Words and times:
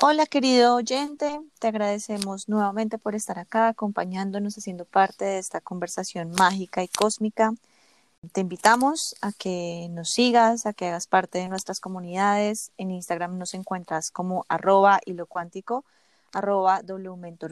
Hola 0.00 0.26
querido 0.26 0.76
oyente, 0.76 1.40
te 1.58 1.66
agradecemos 1.66 2.48
nuevamente 2.48 2.98
por 2.98 3.16
estar 3.16 3.36
acá 3.40 3.66
acompañándonos, 3.66 4.56
haciendo 4.56 4.84
parte 4.84 5.24
de 5.24 5.38
esta 5.38 5.60
conversación 5.60 6.30
mágica 6.38 6.84
y 6.84 6.88
cósmica. 6.88 7.52
Te 8.30 8.40
invitamos 8.42 9.16
a 9.22 9.32
que 9.32 9.88
nos 9.90 10.10
sigas, 10.10 10.66
a 10.66 10.72
que 10.72 10.86
hagas 10.86 11.08
parte 11.08 11.38
de 11.38 11.48
nuestras 11.48 11.80
comunidades. 11.80 12.70
En 12.78 12.92
Instagram 12.92 13.38
nos 13.38 13.54
encuentras 13.54 14.12
como 14.12 14.46
arroba 14.48 15.00
hilo 15.04 15.26
cuántico, 15.26 15.84
arroba 16.32 16.80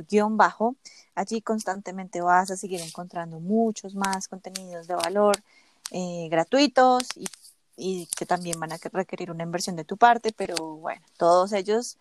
guion 0.08 0.36
bajo. 0.36 0.76
Allí 1.16 1.42
constantemente 1.42 2.20
vas 2.20 2.52
a 2.52 2.56
seguir 2.56 2.80
encontrando 2.80 3.40
muchos 3.40 3.96
más 3.96 4.28
contenidos 4.28 4.86
de 4.86 4.94
valor 4.94 5.36
eh, 5.90 6.28
gratuitos 6.30 7.08
y, 7.16 7.26
y 7.76 8.06
que 8.16 8.24
también 8.24 8.60
van 8.60 8.70
a 8.70 8.78
requerir 8.92 9.32
una 9.32 9.42
inversión 9.42 9.74
de 9.74 9.84
tu 9.84 9.96
parte, 9.96 10.32
pero 10.32 10.76
bueno, 10.76 11.02
todos 11.16 11.52
ellos 11.52 11.98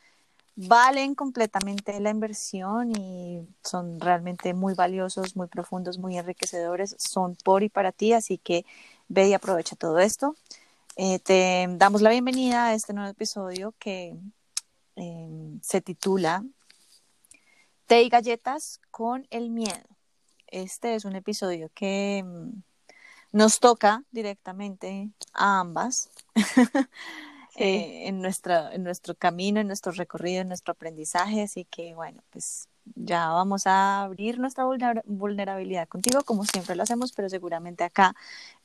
valen 0.55 1.15
completamente 1.15 1.99
la 1.99 2.09
inversión 2.09 2.91
y 2.95 3.45
son 3.63 3.99
realmente 3.99 4.53
muy 4.53 4.73
valiosos, 4.73 5.35
muy 5.35 5.47
profundos, 5.47 5.97
muy 5.97 6.17
enriquecedores, 6.17 6.95
son 6.97 7.35
por 7.43 7.63
y 7.63 7.69
para 7.69 7.91
ti, 7.91 8.13
así 8.13 8.37
que 8.37 8.65
ve 9.07 9.27
y 9.27 9.33
aprovecha 9.33 9.75
todo 9.75 9.99
esto. 9.99 10.35
Eh, 10.95 11.19
te 11.19 11.67
damos 11.71 12.01
la 12.01 12.09
bienvenida 12.09 12.67
a 12.67 12.73
este 12.73 12.93
nuevo 12.93 13.09
episodio 13.09 13.73
que 13.79 14.15
em, 14.95 15.59
se 15.61 15.81
titula 15.81 16.43
Té 17.85 18.01
y 18.01 18.09
galletas 18.09 18.79
con 18.91 19.27
el 19.29 19.51
miedo. 19.51 19.85
Este 20.47 20.95
es 20.95 21.05
un 21.05 21.15
episodio 21.15 21.69
que 21.73 22.19
em, 22.19 22.63
nos 23.33 23.59
toca 23.59 24.03
directamente 24.11 25.09
a 25.33 25.59
ambas. 25.59 26.09
Eh, 27.57 28.07
en, 28.07 28.21
nuestra, 28.21 28.73
en 28.73 28.83
nuestro 28.83 29.15
camino, 29.15 29.61
en 29.61 29.67
nuestro 29.67 29.93
recorrido, 29.93 30.41
en 30.41 30.49
nuestro 30.49 30.73
aprendizaje. 30.73 31.43
Así 31.43 31.65
que 31.65 31.95
bueno, 31.95 32.21
pues 32.31 32.67
ya 32.95 33.29
vamos 33.29 33.65
a 33.65 34.01
abrir 34.03 34.39
nuestra 34.39 34.65
vulnerabilidad 35.05 35.87
contigo, 35.87 36.23
como 36.23 36.43
siempre 36.45 36.75
lo 36.75 36.83
hacemos, 36.83 37.13
pero 37.13 37.29
seguramente 37.29 37.83
acá 37.83 38.15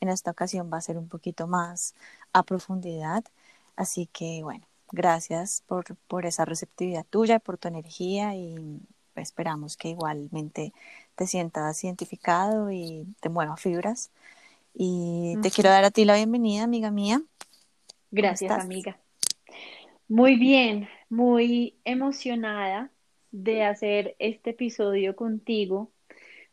en 0.00 0.08
esta 0.08 0.32
ocasión 0.32 0.70
va 0.72 0.78
a 0.78 0.80
ser 0.82 0.98
un 0.98 1.08
poquito 1.08 1.46
más 1.46 1.94
a 2.32 2.42
profundidad. 2.42 3.24
Así 3.76 4.06
que 4.12 4.42
bueno, 4.42 4.66
gracias 4.90 5.62
por, 5.66 5.96
por 6.08 6.26
esa 6.26 6.44
receptividad 6.44 7.06
tuya, 7.08 7.38
por 7.38 7.58
tu 7.58 7.68
energía 7.68 8.34
y 8.34 8.80
esperamos 9.14 9.76
que 9.76 9.90
igualmente 9.90 10.72
te 11.14 11.26
sientas 11.26 11.84
identificado 11.84 12.70
y 12.72 13.06
te 13.20 13.28
mueva 13.28 13.56
fibras. 13.56 14.10
Y 14.74 15.36
te 15.42 15.50
quiero 15.50 15.70
dar 15.70 15.84
a 15.84 15.90
ti 15.90 16.04
la 16.04 16.16
bienvenida, 16.16 16.64
amiga 16.64 16.90
mía. 16.90 17.22
Gracias, 18.10 18.50
amiga. 18.52 18.98
Muy 20.08 20.36
bien, 20.36 20.88
muy 21.08 21.78
emocionada 21.84 22.90
de 23.30 23.62
hacer 23.62 24.16
este 24.18 24.50
episodio 24.50 25.14
contigo, 25.14 25.92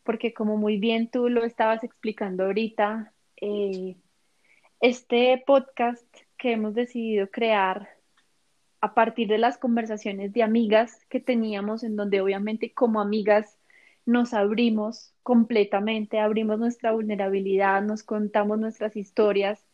porque 0.03 0.33
como 0.33 0.58
muy 0.58 0.77
bien 0.77 1.09
tú 1.09 1.30
lo 1.30 1.44
estabas 1.44 1.83
explicando 1.83 2.45
ahorita, 2.45 3.14
eh, 3.41 3.97
este 4.80 5.44
podcast 5.45 6.05
que 6.38 6.52
hemos 6.52 6.75
decidido 6.75 7.31
crear 7.31 7.89
a 8.80 8.94
partir 8.94 9.27
de 9.27 9.39
las 9.39 9.58
conversaciones 9.58 10.33
de 10.33 10.44
amigas 10.44 11.03
que 11.09 11.19
teníamos, 11.19 11.83
en 11.83 11.95
donde 11.95 12.21
obviamente 12.21 12.73
como 12.73 13.02
amigas 13.02 13.58
nos 14.05 14.33
abrimos 14.33 15.14
completamente, 15.23 16.19
abrimos 16.19 16.59
nuestra 16.59 16.92
vulnerabilidad, 16.92 17.81
nos 17.81 18.03
contamos 18.03 18.59
nuestras 18.59 18.95
historias 18.95 19.66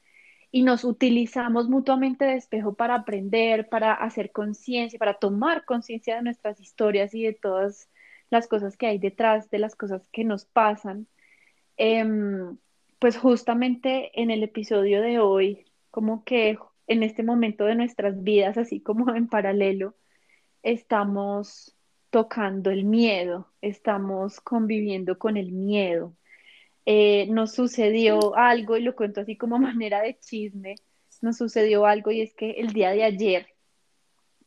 y 0.53 0.61
nos 0.61 0.83
utilizamos 0.83 1.67
mutuamente 1.67 2.25
de 2.25 2.35
espejo 2.35 2.75
para 2.75 2.93
aprender, 2.93 3.69
para 3.69 3.93
hacer 3.95 4.31
conciencia, 4.31 4.99
para 4.99 5.15
tomar 5.15 5.65
conciencia 5.65 6.15
de 6.15 6.21
nuestras 6.21 6.59
historias 6.61 7.15
y 7.15 7.23
de 7.23 7.33
todas 7.33 7.89
las 8.29 8.47
cosas 8.47 8.77
que 8.77 8.85
hay 8.85 8.99
detrás 8.99 9.49
de 9.49 9.57
las 9.57 9.75
cosas 9.75 10.07
que 10.11 10.23
nos 10.23 10.45
pasan. 10.45 11.07
Em, 11.77 12.57
pues 12.99 13.17
justamente 13.17 14.11
en 14.21 14.29
el 14.31 14.43
episodio 14.43 15.01
de 15.01 15.19
hoy, 15.19 15.65
como 15.91 16.23
que 16.23 16.59
en 16.87 17.03
este 17.03 17.23
momento 17.23 17.65
de 17.65 17.75
nuestras 17.75 18.23
vidas, 18.23 18.57
así 18.59 18.79
como 18.81 19.15
en 19.15 19.27
paralelo, 19.29 19.95
estamos 20.63 21.75
tocando 22.11 22.69
el 22.71 22.85
miedo, 22.85 23.51
estamos 23.61 24.39
conviviendo 24.41 25.17
con 25.17 25.37
el 25.37 25.51
miedo. 25.51 26.15
Eh, 26.85 27.27
nos 27.29 27.53
sucedió 27.53 28.35
algo, 28.35 28.77
y 28.77 28.81
lo 28.81 28.95
cuento 28.95 29.21
así 29.21 29.37
como 29.37 29.57
manera 29.59 30.01
de 30.01 30.17
chisme, 30.19 30.75
nos 31.21 31.37
sucedió 31.37 31.85
algo 31.85 32.11
y 32.11 32.21
es 32.21 32.33
que 32.33 32.51
el 32.51 32.73
día 32.73 32.91
de 32.91 33.03
ayer 33.03 33.47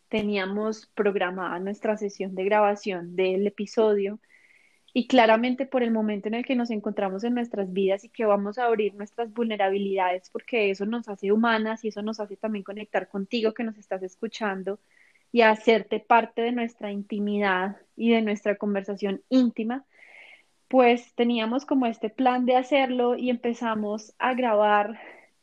teníamos 0.09 0.87
programada 0.95 1.59
nuestra 1.59 1.97
sesión 1.97 2.35
de 2.35 2.45
grabación 2.45 3.17
del 3.17 3.47
episodio 3.47 4.21
y 4.93 5.09
claramente 5.09 5.67
por 5.67 5.83
el 5.83 5.91
momento 5.91 6.29
en 6.29 6.35
el 6.35 6.45
que 6.45 6.55
nos 6.55 6.71
encontramos 6.71 7.25
en 7.25 7.35
nuestras 7.35 7.73
vidas 7.73 8.05
y 8.05 8.09
que 8.09 8.25
vamos 8.25 8.59
a 8.59 8.67
abrir 8.67 8.95
nuestras 8.95 9.33
vulnerabilidades 9.33 10.31
porque 10.31 10.71
eso 10.71 10.87
nos 10.87 11.09
hace 11.09 11.33
humanas 11.33 11.85
y 11.85 11.89
eso 11.89 12.03
nos 12.03 12.21
hace 12.21 12.37
también 12.37 12.63
conectar 12.63 13.09
contigo 13.09 13.53
que 13.53 13.65
nos 13.65 13.77
estás 13.79 14.03
escuchando 14.03 14.79
y 15.33 15.43
hacerte 15.43 16.01
parte 16.01 16.43
de 16.43 16.53
nuestra 16.53 16.93
intimidad 16.93 17.77
y 17.97 18.13
de 18.13 18.23
nuestra 18.23 18.57
conversación 18.57 19.23
íntima, 19.29 19.85
pues 20.69 21.15
teníamos 21.15 21.65
como 21.67 21.87
este 21.87 22.11
plan 22.11 22.47
de 22.47 22.57
hacerlo 22.57 23.17
y 23.17 23.31
empezamos 23.31 24.15
a 24.19 24.35
grabar 24.35 24.99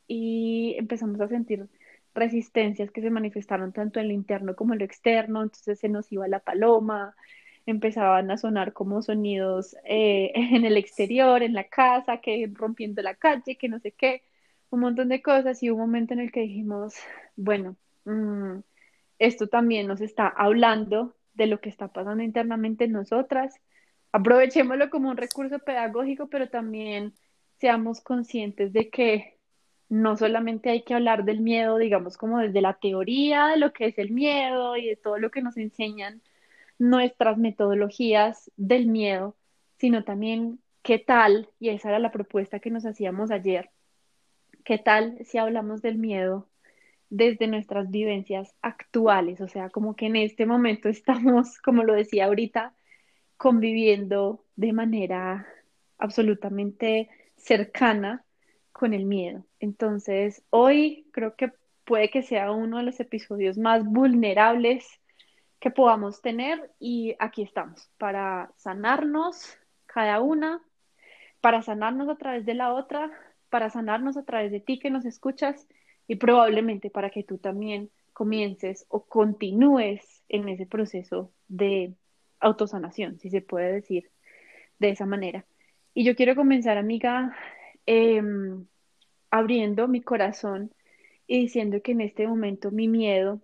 y 0.08 0.76
empezamos 0.78 1.20
a 1.22 1.28
sentir 1.28 1.70
resistencias 2.14 2.92
que 2.92 3.02
se 3.02 3.10
manifestaron 3.10 3.74
tanto 3.74 4.00
en 4.00 4.08
lo 4.10 4.14
interno 4.14 4.56
como 4.56 4.74
en 4.74 4.80
lo 4.80 4.86
externo, 4.86 5.42
entonces 5.44 5.80
se 5.80 5.90
nos 5.90 6.12
iba 6.12 6.28
la 6.28 6.40
paloma, 6.40 7.16
empezaban 7.66 8.30
a 8.32 8.38
sonar 8.38 8.74
como 8.74 9.02
sonidos 9.02 9.76
eh, 9.86 10.32
en 10.36 10.66
el 10.66 10.78
exterior, 10.78 11.44
en 11.44 11.54
la 11.54 11.66
casa, 11.66 12.18
que 12.18 12.50
rompiendo 12.54 13.02
la 13.02 13.16
calle, 13.16 13.58
que 13.58 13.70
no 13.70 13.80
sé 13.80 13.92
qué, 13.92 14.24
un 14.70 14.82
montón 14.82 15.10
de 15.10 15.22
cosas 15.22 15.62
y 15.64 15.70
un 15.70 15.80
momento 15.80 16.14
en 16.14 16.20
el 16.20 16.32
que 16.32 16.42
dijimos, 16.42 16.96
bueno, 17.36 17.78
mm, 18.06 18.60
esto 19.20 19.48
también 19.48 19.88
nos 19.88 20.02
está 20.02 20.28
hablando 20.28 21.16
de 21.34 21.48
lo 21.48 21.60
que 21.62 21.70
está 21.70 21.88
pasando 21.90 22.24
internamente 22.24 22.86
en 22.86 22.92
nosotras 22.92 23.60
aprovechémoslo 24.14 24.90
como 24.90 25.10
un 25.10 25.18
recurso 25.18 25.60
pedagógico, 25.60 26.28
pero 26.30 26.48
también 26.50 27.14
seamos 27.60 28.00
conscientes 28.02 28.72
de 28.72 28.90
que 28.90 29.40
no 29.90 30.18
solamente 30.18 30.70
hay 30.70 30.84
que 30.84 30.94
hablar 30.94 31.26
del 31.26 31.42
miedo, 31.42 31.78
digamos, 31.78 32.18
como 32.18 32.40
desde 32.40 32.62
la 32.62 32.76
teoría 32.76 33.48
de 33.48 33.58
lo 33.58 33.74
que 33.74 33.88
es 33.88 33.98
el 33.98 34.12
miedo 34.12 34.78
y 34.78 34.88
de 34.88 34.96
todo 34.96 35.18
lo 35.18 35.32
que 35.32 35.42
nos 35.42 35.58
enseñan 35.58 36.22
nuestras 36.80 37.38
metodologías 37.38 38.52
del 38.56 38.88
miedo, 38.88 39.36
sino 39.78 40.04
también 40.04 40.60
qué 40.84 41.00
tal, 41.00 41.50
y 41.60 41.70
esa 41.70 41.90
era 41.90 42.00
la 42.00 42.12
propuesta 42.12 42.60
que 42.60 42.70
nos 42.72 42.86
hacíamos 42.86 43.32
ayer, 43.32 43.72
qué 44.64 44.78
tal 44.78 45.18
si 45.26 45.38
hablamos 45.38 45.82
del 45.82 45.98
miedo 45.98 46.48
desde 47.10 47.48
nuestras 47.48 47.90
vivencias 47.92 48.56
actuales, 48.62 49.42
o 49.42 49.48
sea, 49.48 49.70
como 49.70 49.96
que 49.96 50.08
en 50.08 50.18
este 50.18 50.46
momento 50.46 50.90
estamos, 50.90 51.58
como 51.64 51.84
lo 51.84 51.94
decía 51.94 52.26
ahorita, 52.26 52.74
conviviendo 53.44 54.46
de 54.56 54.72
manera 54.72 55.46
absolutamente 55.98 57.10
cercana 57.36 58.24
con 58.72 58.94
el 58.94 59.04
miedo. 59.04 59.46
Entonces, 59.60 60.46
hoy 60.50 61.10
creo 61.12 61.36
que 61.36 61.52
puede 61.84 62.10
que 62.10 62.24
sea 62.24 62.54
uno 62.54 62.78
de 62.78 62.84
los 62.84 63.02
episodios 63.02 63.58
más 63.58 63.84
vulnerables 63.84 64.88
que 65.60 65.72
podamos 65.72 66.22
tener 66.22 66.72
y 66.80 67.18
aquí 67.20 67.42
estamos 67.42 67.90
para 67.98 68.50
sanarnos 68.56 69.58
cada 69.88 70.22
una, 70.22 70.62
para 71.42 71.62
sanarnos 71.64 72.08
a 72.08 72.16
través 72.16 72.46
de 72.46 72.54
la 72.54 72.74
otra, 72.74 73.12
para 73.50 73.70
sanarnos 73.70 74.16
a 74.16 74.24
través 74.24 74.54
de 74.54 74.62
ti 74.62 74.80
que 74.80 74.90
nos 74.90 75.04
escuchas 75.04 75.68
y 76.08 76.16
probablemente 76.16 76.90
para 76.90 77.10
que 77.10 77.26
tú 77.26 77.40
también 77.40 77.92
comiences 78.14 78.86
o 78.88 79.04
continúes 79.04 80.24
en 80.30 80.48
ese 80.48 80.66
proceso 80.66 81.34
de 81.50 81.94
autosanación, 82.44 83.20
si 83.20 83.30
se 83.30 83.42
puede 83.42 83.72
decir 83.72 84.12
de 84.80 84.90
esa 84.90 85.06
manera. 85.06 85.46
Y 85.94 86.04
yo 86.04 86.16
quiero 86.16 86.36
comenzar, 86.36 86.78
amiga, 86.78 87.36
em, 87.86 88.66
abriendo 89.32 89.88
mi 89.88 90.02
corazón 90.02 90.72
y 91.28 91.40
diciendo 91.40 91.82
que 91.82 91.94
en 91.94 92.02
este 92.02 92.28
momento 92.28 92.72
mi 92.72 92.88
miedo 92.88 93.42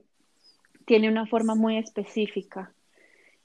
tiene 0.85 1.09
una 1.09 1.25
forma 1.25 1.55
muy 1.55 1.77
específica 1.77 2.73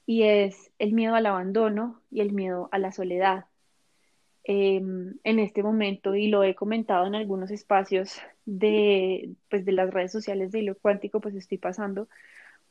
y 0.05 0.23
es 0.23 0.71
el 0.79 0.93
miedo 0.93 1.15
al 1.15 1.25
abandono 1.25 2.01
y 2.11 2.21
el 2.21 2.33
miedo 2.33 2.69
a 2.71 2.79
la 2.79 2.91
soledad. 2.91 3.45
Em, 4.43 5.15
en 5.23 5.39
este 5.39 5.63
momento, 5.63 6.15
y 6.15 6.27
lo 6.27 6.43
he 6.43 6.53
comentado 6.53 7.07
en 7.07 7.15
algunos 7.15 7.49
espacios 7.49 8.19
de, 8.45 9.31
pues, 9.49 9.65
de 9.65 9.71
las 9.71 9.91
redes 9.91 10.11
sociales 10.11 10.51
de 10.51 10.59
hilo 10.59 10.77
cuántico, 10.77 11.19
pues 11.19 11.35
estoy 11.35 11.57
pasando 11.57 12.07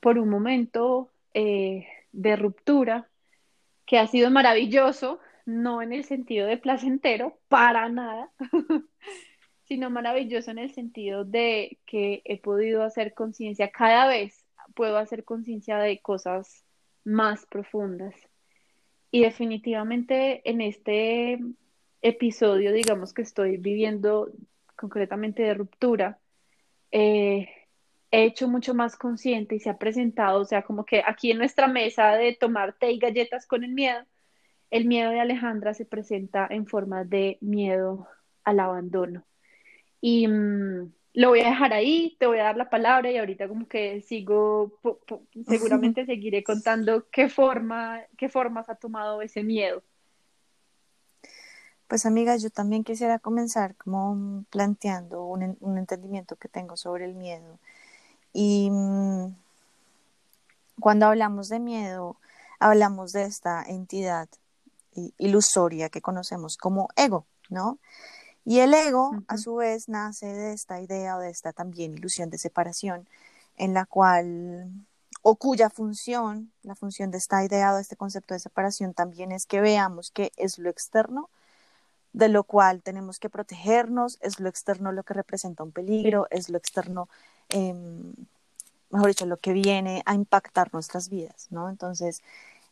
por 0.01 0.19
un 0.19 0.29
momento 0.29 1.11
eh, 1.35 1.87
de 2.15 2.37
ruptura 2.37 3.09
que 3.87 3.99
ha 3.99 4.07
sido 4.07 4.31
maravilloso, 4.31 5.21
no 5.45 5.83
en 5.83 5.93
el 5.93 6.05
sentido 6.05 6.47
de 6.47 6.57
placentero, 6.57 7.39
para 7.49 7.89
nada, 7.89 8.31
sino 9.65 9.91
maravilloso 9.91 10.51
en 10.51 10.59
el 10.59 10.73
sentido 10.73 11.25
de 11.25 11.79
que 11.87 12.23
he 12.25 12.39
podido 12.39 12.83
hacer 12.83 13.15
conciencia 13.15 13.71
cada 13.71 14.07
vez, 14.07 14.45
puedo 14.75 14.97
hacer 14.97 15.25
conciencia 15.25 15.79
de 15.79 16.01
cosas 16.01 16.65
más 17.05 17.47
profundas. 17.47 18.15
Y 19.11 19.23
definitivamente 19.23 20.49
en 20.49 20.61
este 20.61 21.39
episodio, 22.03 22.73
digamos 22.73 23.13
que 23.13 23.23
estoy 23.23 23.59
viviendo 23.59 24.33
concretamente 24.77 25.43
de 25.43 25.55
ruptura, 25.55 26.19
eh, 26.91 27.49
hecho 28.23 28.49
mucho 28.49 28.75
más 28.75 28.97
consciente 28.97 29.57
y 29.57 29.61
se 29.61 29.71
ha 29.71 29.79
presentado, 29.79 30.41
o 30.41 30.45
sea, 30.45 30.63
como 30.63 30.85
que 30.85 31.03
aquí 31.05 31.31
en 31.31 31.39
nuestra 31.39 31.67
mesa 31.67 32.13
de 32.13 32.35
tomar 32.35 32.75
té 32.75 32.93
y 32.93 32.99
galletas 32.99 33.47
con 33.47 33.65
el 33.65 33.73
miedo, 33.73 34.05
el 34.71 34.87
miedo 34.87 35.11
de 35.11 35.21
Alejandra 35.21 35.75
se 35.75 35.85
presenta 35.85 36.47
en 36.51 36.67
forma 36.67 37.05
de 37.05 37.39
miedo 37.41 38.07
al 38.45 38.61
abandono. 38.61 39.25
Y 40.01 40.29
mm, 40.29 40.93
lo 41.15 41.29
voy 41.29 41.41
a 41.41 41.49
dejar 41.49 41.73
ahí, 41.73 42.17
te 42.19 42.27
voy 42.27 42.39
a 42.39 42.45
dar 42.45 42.57
la 42.57 42.69
palabra 42.69 43.11
y 43.11 43.17
ahorita 43.17 43.49
como 43.49 43.69
que 43.69 44.03
sigo, 44.03 44.79
seguramente 45.47 46.05
seguiré 46.07 46.43
contando 46.45 47.09
qué 47.11 47.29
forma, 47.29 48.03
qué 48.19 48.29
formas 48.29 48.69
ha 48.69 48.75
tomado 48.75 49.23
ese 49.23 49.43
miedo. 49.43 49.83
Pues 51.87 52.07
amigas, 52.07 52.43
yo 52.43 52.51
también 52.51 52.83
quisiera 52.83 53.19
comenzar 53.19 53.77
como 53.77 54.45
planteando 54.51 55.25
un, 55.25 55.57
un 55.61 55.79
entendimiento 55.79 56.35
que 56.37 56.49
tengo 56.49 56.77
sobre 56.77 57.05
el 57.05 57.15
miedo. 57.15 57.61
Y 58.35 58.69
mm, 58.71 59.35
cuando 60.81 61.07
hablamos 61.07 61.49
de 61.49 61.61
miedo, 61.61 62.17
hablamos 62.59 63.13
de 63.13 63.23
esta 63.23 63.63
entidad 63.63 64.29
ilusoria 65.19 65.89
que 65.89 66.03
conocemos 66.03 66.57
como 66.57 66.89
ego, 66.97 67.25
¿no? 67.49 67.79
Y 68.45 68.59
el 68.59 68.75
ego, 68.75 69.13
a 69.27 69.39
su 69.39 69.55
vez, 69.57 69.89
nace 69.89 70.27
de 70.27 70.53
esta 70.53 70.81
idea 70.81 71.17
o 71.17 71.21
de 71.21 71.31
esta 71.31 71.53
también 71.53 71.95
ilusión 71.95 72.29
de 72.29 72.39
separación, 72.39 73.09
en 73.57 73.73
la 73.73 73.87
cual, 73.87 74.71
o 75.23 75.37
cuya 75.37 75.71
función, 75.71 76.53
la 76.63 76.75
función 76.75 77.11
de 77.11 77.19
esta 77.19 77.43
idea 77.43 77.73
o 77.73 77.77
de 77.77 77.83
este 77.83 77.97
concepto 77.97 78.35
de 78.35 78.41
separación 78.41 78.93
también 78.93 79.33
es 79.33 79.47
que 79.47 79.61
veamos 79.61 80.11
que 80.11 80.33
es 80.37 80.59
lo 80.59 80.69
externo, 80.69 81.31
de 82.15 82.29
lo 82.29 82.45
cual 82.45 82.83
tenemos 82.83 83.19
que 83.19 83.29
protegernos, 83.29 84.19
es 84.23 84.41
lo 84.41 84.49
externo 84.49 84.93
lo 84.93 85.03
que 85.03 85.15
representa 85.15 85.65
un 85.65 85.73
peligro, 85.73 86.29
es 86.31 86.49
lo 86.49 86.57
externo, 86.57 87.09
em, 87.49 88.15
mejor 88.91 89.09
dicho, 89.09 89.27
lo 89.27 89.37
que 89.39 89.53
viene 89.53 90.03
a 90.07 90.15
impactar 90.15 90.73
nuestras 90.73 91.09
vidas, 91.11 91.49
¿no? 91.51 91.69
Entonces, 91.69 92.23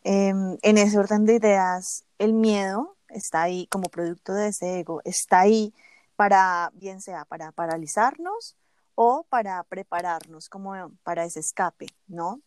em, 0.05 0.59
en 0.63 0.79
ese 0.79 0.99
orden 0.99 1.27
de 1.27 1.35
ideas, 1.35 2.05
el 2.19 2.35
miedo 2.35 2.97
está 3.09 3.43
ahí 3.43 3.67
como 3.69 3.89
producto 3.91 4.33
de 4.33 4.49
ese 4.49 4.79
ego, 4.81 5.03
está 5.05 5.41
ahí 5.41 5.75
para, 6.17 6.71
bien 6.75 7.01
sea 7.01 7.25
para 7.25 7.53
paralizarnos 7.53 8.57
o 8.95 9.25
para 9.29 9.63
prepararnos 9.65 10.49
como 10.49 10.93
para 11.03 11.25
ese 11.25 11.41
escape, 11.41 11.87
¿no? 12.07 12.41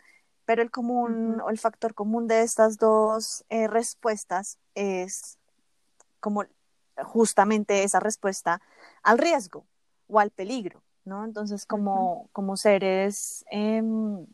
Pero 0.45 0.61
el 0.61 0.71
común 0.71 1.41
o 1.41 1.49
el 1.49 1.59
factor 1.59 1.93
común 1.93 2.27
de 2.27 2.43
estas 2.43 2.77
dos 2.77 3.45
eh, 3.49 3.67
respuestas 3.67 4.59
es 4.75 5.37
como 6.21 6.45
justamente 7.03 7.83
esa 7.83 7.99
respuesta 7.99 8.61
al 9.03 9.17
riesgo 9.17 9.65
o 10.07 10.19
al 10.19 10.31
peligro, 10.31 10.81
¿no? 11.03 11.25
Entonces, 11.25 11.65
como, 11.65 12.29
como 12.31 12.57
seres 12.57 13.45
em, 13.49 14.25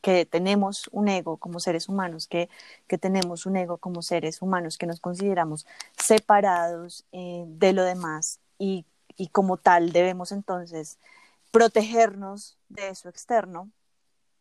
que 0.00 0.26
tenemos 0.26 0.88
un 0.92 1.08
ego 1.08 1.38
como 1.38 1.60
seres 1.60 1.88
humanos, 1.88 2.26
que, 2.26 2.50
que, 2.86 2.98
tenemos 2.98 3.46
un 3.46 3.56
ego 3.56 3.78
como 3.78 4.02
seres 4.02 4.42
humanos, 4.42 4.76
que 4.76 4.86
nos 4.86 5.00
consideramos 5.00 5.66
separados 5.96 7.06
eh, 7.12 7.44
de 7.46 7.72
lo 7.72 7.84
demás 7.84 8.38
y, 8.58 8.84
y, 9.16 9.28
como 9.28 9.56
tal 9.56 9.92
debemos 9.92 10.30
entonces 10.30 10.98
protegernos 11.50 12.58
de 12.68 12.88
eso 12.90 13.08
externo. 13.08 13.70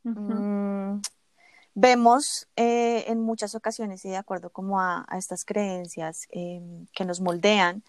Mm, 0.04 1.00
vemos 1.76 2.48
eh, 2.56 3.06
en 3.08 3.22
muchas 3.22 3.56
ocasiones 3.56 4.06
y 4.06 4.10
de 4.10 4.18
acuerdo 4.18 4.50
como 4.50 4.80
a, 4.80 5.06
estas 5.18 5.46
creencias 5.46 6.28
em, 6.32 6.88
que 6.94 7.06
nos 7.06 7.22
moldean, 7.22 7.84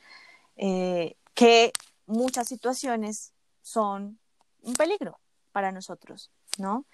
eh, 0.56 1.16
que 1.34 1.72
muchas 2.06 2.48
situaciones 2.48 3.32
son 3.62 4.18
un 4.62 4.74
peligro 4.74 5.18
para 5.52 5.72
nosotros, 5.72 6.30
¿no? 6.58 6.84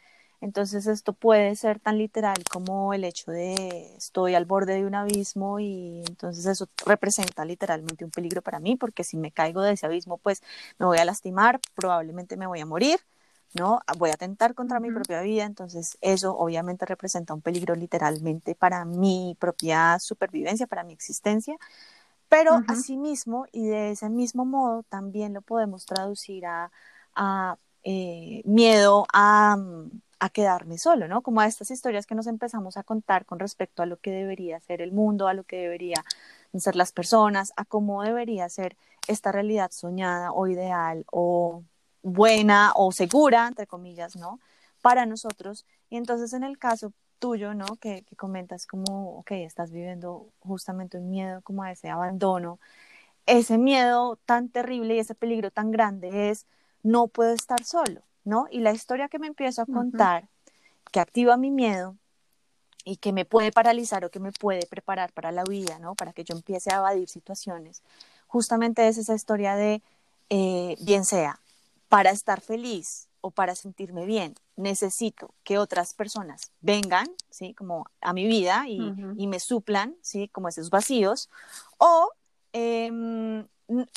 Entonces 0.41 0.87
esto 0.87 1.13
puede 1.13 1.55
ser 1.55 1.81
tan 1.81 1.99
literal 1.99 2.39
como 2.51 2.95
el 2.95 3.05
hecho 3.05 3.31
de 3.31 3.95
estoy 3.97 4.35
al 4.35 4.47
borde 4.47 4.75
de 4.75 4.87
un 4.87 4.95
abismo 4.95 5.61
y 5.61 6.03
entonces 6.07 6.47
eso 6.47 6.67
representa 6.87 7.45
literalmente 7.45 8.05
un 8.07 8.11
peligro 8.11 8.41
para 8.41 8.59
mí 8.59 8.77
porque 8.77 9.05
si 9.05 9.19
me 9.19 9.33
caigo 9.33 9.61
de 9.61 9.73
ese 9.73 9.85
abismo 9.87 10.17
pues 10.17 10.43
me 10.79 10.87
voy 10.87 10.99
a 10.99 11.05
lastimar, 11.05 11.61
probablemente 11.75 12.39
me 12.39 12.47
voy 12.47 12.61
a 12.61 12.67
morir, 12.67 13.01
¿no? 13.55 13.81
Voy 13.99 14.11
a 14.11 14.15
atentar 14.15 14.55
contra 14.55 14.81
mi 14.81 14.91
propia 14.91 15.21
vida, 15.23 15.45
entonces 15.45 15.99
eso 16.01 16.37
obviamente 16.37 16.87
representa 16.87 17.35
un 17.35 17.41
peligro 17.41 17.75
literalmente 17.75 18.55
para 18.55 18.85
mi 18.85 19.37
propia 19.39 19.99
supervivencia, 19.99 20.67
para 20.67 20.85
mi 20.85 20.93
existencia. 20.93 21.57
Pero 22.29 22.63
asimismo 22.69 23.47
y 23.51 23.67
de 23.67 23.91
ese 23.91 24.09
mismo 24.09 24.45
modo 24.45 24.85
también 24.85 25.35
lo 25.35 25.43
podemos 25.43 25.85
traducir 25.85 26.45
a, 26.47 26.71
eh, 27.83 28.43
miedo 28.45 29.05
a, 29.13 29.57
a 30.21 30.29
quedarme 30.31 30.79
solo, 30.79 31.09
¿no? 31.09 31.23
Como 31.23 31.41
a 31.41 31.47
estas 31.47 31.73
historias 31.73 32.07
que 32.07 32.15
nos 32.15 32.29
empezamos 32.29 32.77
a 32.77 32.85
contar 32.85 33.27
con 33.27 33.41
respecto 33.41 33.83
a 33.83 33.87
lo 33.87 33.97
que 33.97 34.13
debería 34.13 34.61
ser 34.61 34.81
el 34.81 34.93
mundo, 34.93 35.27
a 35.27 35.35
lo 35.35 35.43
que 35.43 35.57
debería 35.57 36.05
ser 36.57 36.77
las 36.77 36.93
personas, 36.93 37.53
a 37.57 37.65
cómo 37.65 38.03
debería 38.05 38.49
ser 38.49 38.77
esta 39.09 39.33
realidad 39.33 39.73
soñada 39.73 40.31
o 40.31 40.47
ideal 40.47 41.05
o 41.11 41.65
buena 42.03 42.73
o 42.75 42.93
segura, 42.93 43.49
entre 43.49 43.67
comillas, 43.67 44.17
¿no? 44.17 44.41
Para 44.83 45.07
nosotros. 45.07 45.67
Y 45.91 45.97
entonces 45.97 46.33
en 46.33 46.45
el 46.45 46.59
caso 46.59 46.93
tuyo, 47.19 47.55
¿no? 47.55 47.67
Que, 47.77 48.03
que 48.03 48.17
comentas 48.17 48.67
como, 48.67 49.19
ok, 49.19 49.33
estás 49.33 49.71
viviendo 49.71 50.27
justamente 50.41 50.99
un 50.99 51.11
miedo 51.11 51.41
como 51.43 51.63
a 51.63 51.73
ese 51.73 51.89
abandono. 51.91 52.59
Ese 53.27 53.59
miedo 53.59 54.19
tan 54.27 54.49
terrible 54.49 54.97
y 54.97 54.99
ese 55.01 55.15
peligro 55.15 55.51
tan 55.51 55.71
grande 55.71 56.31
es, 56.31 56.47
no 56.83 57.09
puedo 57.09 57.33
estar 57.33 57.63
solo 57.65 58.03
¿no? 58.25 58.47
Y 58.51 58.61
la 58.61 58.73
historia 58.73 59.09
que 59.09 59.19
me 59.19 59.27
empiezo 59.27 59.63
a 59.63 59.67
contar, 59.67 60.29
que 60.93 61.01
activa 61.01 61.37
mi 61.37 61.51
miedo 61.51 61.97
y 62.85 62.97
que 62.97 63.13
me 63.13 63.25
puede 63.25 63.53
paralizar 63.53 64.05
o 64.05 64.11
que 64.11 64.21
me 64.21 64.33
puede 64.33 64.67
preparar 64.67 65.13
para 65.13 65.33
la 65.33 65.45
vida, 65.45 65.79
¿no? 65.79 65.95
Para 65.95 66.13
que 66.13 66.25
yo 66.25 66.35
empiece 66.35 66.73
a 66.73 66.79
evadir 66.79 67.09
situaciones, 67.09 67.83
justamente 68.27 68.87
es 68.89 68.99
esa 68.99 69.15
historia 69.15 69.57
de, 69.57 69.83
eh, 70.29 70.77
bien 70.81 71.05
sea, 71.05 71.40
para 71.91 72.11
estar 72.11 72.41
feliz 72.41 73.09
o 73.21 73.33
para 73.33 73.55
sentirme 73.55 74.07
bien, 74.07 74.35
necesito 74.57 75.35
que 75.43 75.59
otras 75.59 75.93
personas 75.93 76.53
vengan, 76.61 77.07
¿sí? 77.29 77.53
Como 77.53 77.85
a 78.01 78.15
mi 78.15 78.27
vida 78.27 78.67
y, 78.69 78.95
y 79.17 79.27
me 79.27 79.41
suplan, 79.41 79.97
¿sí? 80.01 80.29
Como 80.29 80.49
esos 80.49 80.71
vacíos, 80.71 81.29
o 81.77 82.11
eh, 82.53 83.45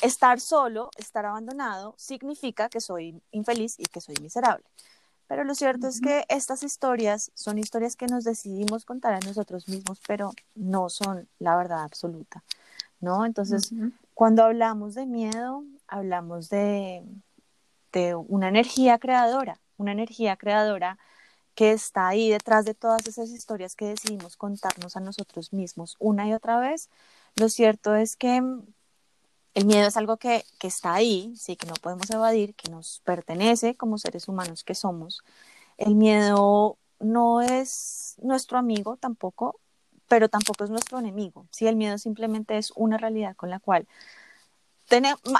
estar 0.02 0.40
solo, 0.40 0.90
estar 0.96 1.24
abandonado, 1.24 1.94
significa 1.96 2.68
que 2.68 2.80
soy 2.80 3.22
infeliz 3.30 3.76
y 3.78 3.84
que 3.84 4.00
soy 4.00 4.16
miserable. 4.20 4.64
Pero 5.28 5.44
lo 5.44 5.54
cierto 5.54 5.86
es 5.86 6.00
que 6.00 6.24
estas 6.28 6.62
historias 6.64 7.30
son 7.34 7.58
historias 7.58 7.96
que 7.96 8.06
nos 8.06 8.24
decidimos 8.24 8.84
contar 8.84 9.14
a 9.14 9.20
nosotros 9.20 9.68
mismos, 9.68 10.00
pero 10.06 10.32
no 10.54 10.90
son 10.90 11.28
la 11.38 11.56
verdad 11.56 11.82
absoluta, 11.84 12.44
¿no? 13.00 13.24
Entonces, 13.24 13.72
cuando 14.12 14.42
hablamos 14.42 14.94
de 14.94 15.06
miedo, 15.06 15.64
hablamos 15.88 16.50
de, 16.50 17.02
de 17.94 18.14
una 18.16 18.48
energía 18.48 18.98
creadora, 18.98 19.60
una 19.78 19.92
energía 19.92 20.36
creadora 20.36 20.98
que 21.54 21.72
está 21.72 22.08
ahí 22.08 22.30
detrás 22.30 22.64
de 22.64 22.74
todas 22.74 23.06
esas 23.06 23.30
historias 23.30 23.76
que 23.76 23.86
decidimos 23.86 24.36
contarnos 24.36 24.96
a 24.96 25.00
nosotros 25.00 25.52
mismos 25.52 25.96
una 26.00 26.28
y 26.28 26.34
otra 26.34 26.58
vez. 26.58 26.90
Lo 27.36 27.48
cierto 27.48 27.94
es 27.94 28.16
que 28.16 28.42
el 29.54 29.66
miedo 29.66 29.86
es 29.86 29.96
algo 29.96 30.16
que, 30.16 30.44
está 30.62 30.94
ahí, 30.94 31.32
sí, 31.36 31.56
que 31.56 31.66
no 31.66 31.74
podemos 31.74 32.10
evadir, 32.10 32.54
que 32.54 32.70
nos 32.70 33.00
pertenece 33.04 33.76
como 33.76 33.98
seres 33.98 34.28
humanos 34.28 34.64
que 34.64 34.74
somos. 34.74 35.22
El 35.78 35.94
miedo 35.94 36.76
no 36.98 37.40
es 37.40 38.16
nuestro 38.22 38.58
amigo 38.58 38.96
tampoco, 38.96 39.60
pero 40.08 40.28
tampoco 40.28 40.64
es 40.64 40.70
nuestro 40.70 40.98
enemigo. 40.98 41.46
Sí, 41.50 41.68
el 41.68 41.76
miedo 41.76 41.98
simplemente 41.98 42.58
es 42.58 42.72
una 42.74 42.98
realidad 42.98 43.36
con 43.36 43.50
la 43.50 43.60
cual 43.60 43.86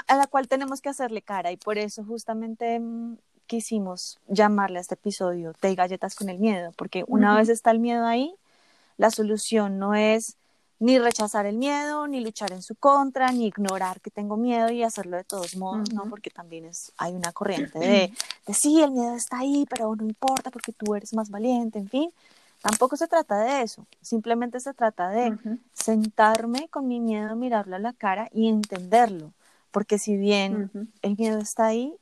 a 0.07 0.15
la 0.15 0.27
cual 0.27 0.47
tenemos 0.47 0.81
que 0.81 0.89
hacerle 0.89 1.21
cara 1.21 1.51
y 1.51 1.57
por 1.57 1.77
eso 1.77 2.03
justamente 2.03 2.79
mm, 2.79 3.17
quisimos 3.47 4.19
llamarle 4.27 4.79
a 4.79 4.81
este 4.81 4.95
episodio 4.95 5.53
Te 5.53 5.73
galletas 5.75 6.15
con 6.15 6.29
el 6.29 6.39
miedo, 6.39 6.71
porque 6.77 7.03
una 7.07 7.35
vez 7.35 7.49
está 7.49 7.71
el 7.71 7.79
miedo 7.79 8.05
ahí, 8.05 8.33
la 8.97 9.11
solución 9.11 9.77
no 9.77 9.93
es 9.93 10.37
ni 10.79 10.99
rechazar 10.99 11.45
el 11.45 11.57
miedo, 11.57 12.07
ni 12.07 12.19
luchar 12.19 12.51
en 12.51 12.61
su 12.61 12.75
contra, 12.75 13.31
ni 13.31 13.47
ignorar 13.47 14.01
que 14.01 14.11
tengo 14.11 14.35
miedo 14.35 14.69
y 14.71 14.83
hacerlo 14.83 15.17
de 15.17 15.23
todos 15.23 15.55
modos, 15.55 15.91
¿no? 15.93 16.09
Porque 16.09 16.29
también 16.29 16.65
es, 16.65 16.91
hay 16.97 17.13
una 17.13 17.31
corriente 17.31 17.79
de, 17.79 18.11
de, 18.47 18.53
sí, 18.53 18.81
el 18.81 18.91
miedo 18.91 19.15
está 19.15 19.39
ahí, 19.39 19.65
pero 19.69 19.95
no 19.95 20.03
importa 20.03 20.51
porque 20.51 20.73
tú 20.73 20.95
eres 20.95 21.13
más 21.13 21.29
valiente, 21.29 21.79
en 21.79 21.89
fin. 21.89 22.11
Tampoco 22.61 22.97
se 22.97 23.07
trata 23.07 23.37
de 23.39 23.61
eso, 23.61 23.85
simplemente 24.01 24.59
se 24.59 24.73
trata 24.73 25.09
de 25.09 25.37
sentarme 25.73 26.67
con 26.69 26.87
mi 26.87 26.99
miedo, 26.99 27.35
mirarlo 27.35 27.75
a 27.75 27.79
la 27.79 27.93
cara 27.93 28.27
y 28.33 28.49
entenderlo, 28.49 29.31
porque 29.75 29.97
si 29.97 30.15
bien 30.15 30.71
el 31.01 31.17
miedo 31.17 31.37
está 31.37 31.65
ahí, 31.65 31.93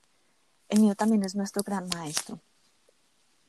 el 0.69 0.81
miedo 0.81 0.93
también 0.93 1.23
es 1.23 1.35
nuestro 1.35 1.63
gran 1.63 1.87
maestro. 1.87 2.39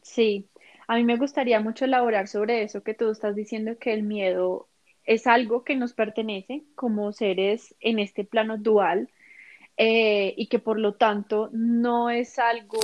Sí, 0.00 0.48
a 0.88 0.94
mí 0.94 1.04
me 1.04 1.18
gustaría 1.18 1.60
mucho 1.60 1.84
elaborar 1.84 2.26
sobre 2.26 2.62
eso 2.62 2.82
que 2.82 2.94
tú 2.94 3.10
estás 3.10 3.36
diciendo, 3.36 3.76
que 3.78 3.92
el 3.92 4.02
miedo 4.02 4.66
es 5.04 5.26
algo 5.26 5.62
que 5.62 5.76
nos 5.76 5.92
pertenece 5.92 6.64
como 6.74 7.12
seres 7.12 7.74
en 7.80 7.98
este 7.98 8.24
plano 8.24 8.56
dual 8.56 9.10
eh, 9.76 10.32
y 10.38 10.46
que 10.46 10.58
por 10.58 10.80
lo 10.80 10.94
tanto 10.94 11.50
no 11.52 12.08
es 12.08 12.38
algo, 12.38 12.78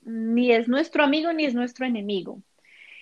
ni 0.00 0.50
es 0.50 0.66
nuestro 0.66 1.04
amigo 1.04 1.30
ni 1.34 1.44
es 1.44 1.52
nuestro 1.52 1.84
enemigo. 1.84 2.40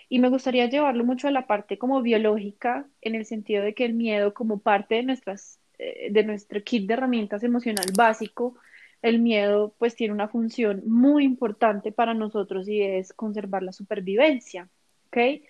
Y 0.08 0.18
me 0.18 0.30
gustaría 0.30 0.66
llevarlo 0.66 1.04
mucho 1.04 1.28
a 1.28 1.30
la 1.30 1.46
parte 1.46 1.78
como 1.78 2.02
biológica, 2.02 2.88
en 3.02 3.14
el 3.14 3.24
sentido 3.24 3.62
de 3.62 3.72
que 3.72 3.84
el 3.84 3.94
miedo 3.94 4.34
como 4.34 4.58
parte 4.58 4.96
de 4.96 5.04
nuestras, 5.04 5.60
de 5.78 6.24
nuestro 6.24 6.62
kit 6.62 6.86
de 6.86 6.94
herramientas 6.94 7.42
emocional 7.42 7.86
básico, 7.96 8.56
el 9.04 9.18
miedo 9.18 9.74
pues 9.78 9.94
tiene 9.94 10.14
una 10.14 10.28
función 10.28 10.82
muy 10.86 11.24
importante 11.24 11.92
para 11.92 12.14
nosotros 12.14 12.66
y 12.66 12.80
es 12.80 13.12
conservar 13.12 13.62
la 13.62 13.72
supervivencia, 13.72 14.70
¿ok? 15.08 15.42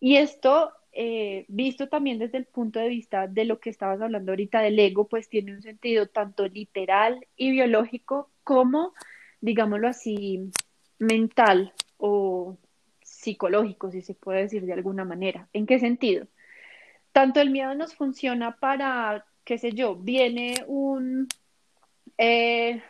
Y 0.00 0.16
esto, 0.16 0.72
eh, 0.90 1.44
visto 1.46 1.88
también 1.88 2.18
desde 2.18 2.38
el 2.38 2.46
punto 2.46 2.80
de 2.80 2.88
vista 2.88 3.28
de 3.28 3.44
lo 3.44 3.60
que 3.60 3.70
estabas 3.70 4.00
hablando 4.00 4.32
ahorita 4.32 4.60
del 4.60 4.78
ego, 4.80 5.06
pues 5.06 5.28
tiene 5.28 5.54
un 5.54 5.62
sentido 5.62 6.08
tanto 6.08 6.48
literal 6.48 7.24
y 7.36 7.52
biológico 7.52 8.30
como, 8.42 8.92
digámoslo 9.40 9.86
así, 9.86 10.50
mental 10.98 11.72
o 11.98 12.58
psicológico, 13.02 13.90
si 13.92 14.02
se 14.02 14.14
puede 14.14 14.42
decir 14.42 14.66
de 14.66 14.72
alguna 14.72 15.04
manera. 15.04 15.48
¿En 15.52 15.66
qué 15.66 15.78
sentido? 15.78 16.26
Tanto 17.12 17.40
el 17.40 17.50
miedo 17.50 17.72
nos 17.74 17.94
funciona 17.94 18.56
para, 18.56 19.26
qué 19.46 19.58
sé 19.58 19.72
yo, 19.72 19.96
viene 19.96 20.64
un... 20.66 21.28
Eh, 22.18 22.82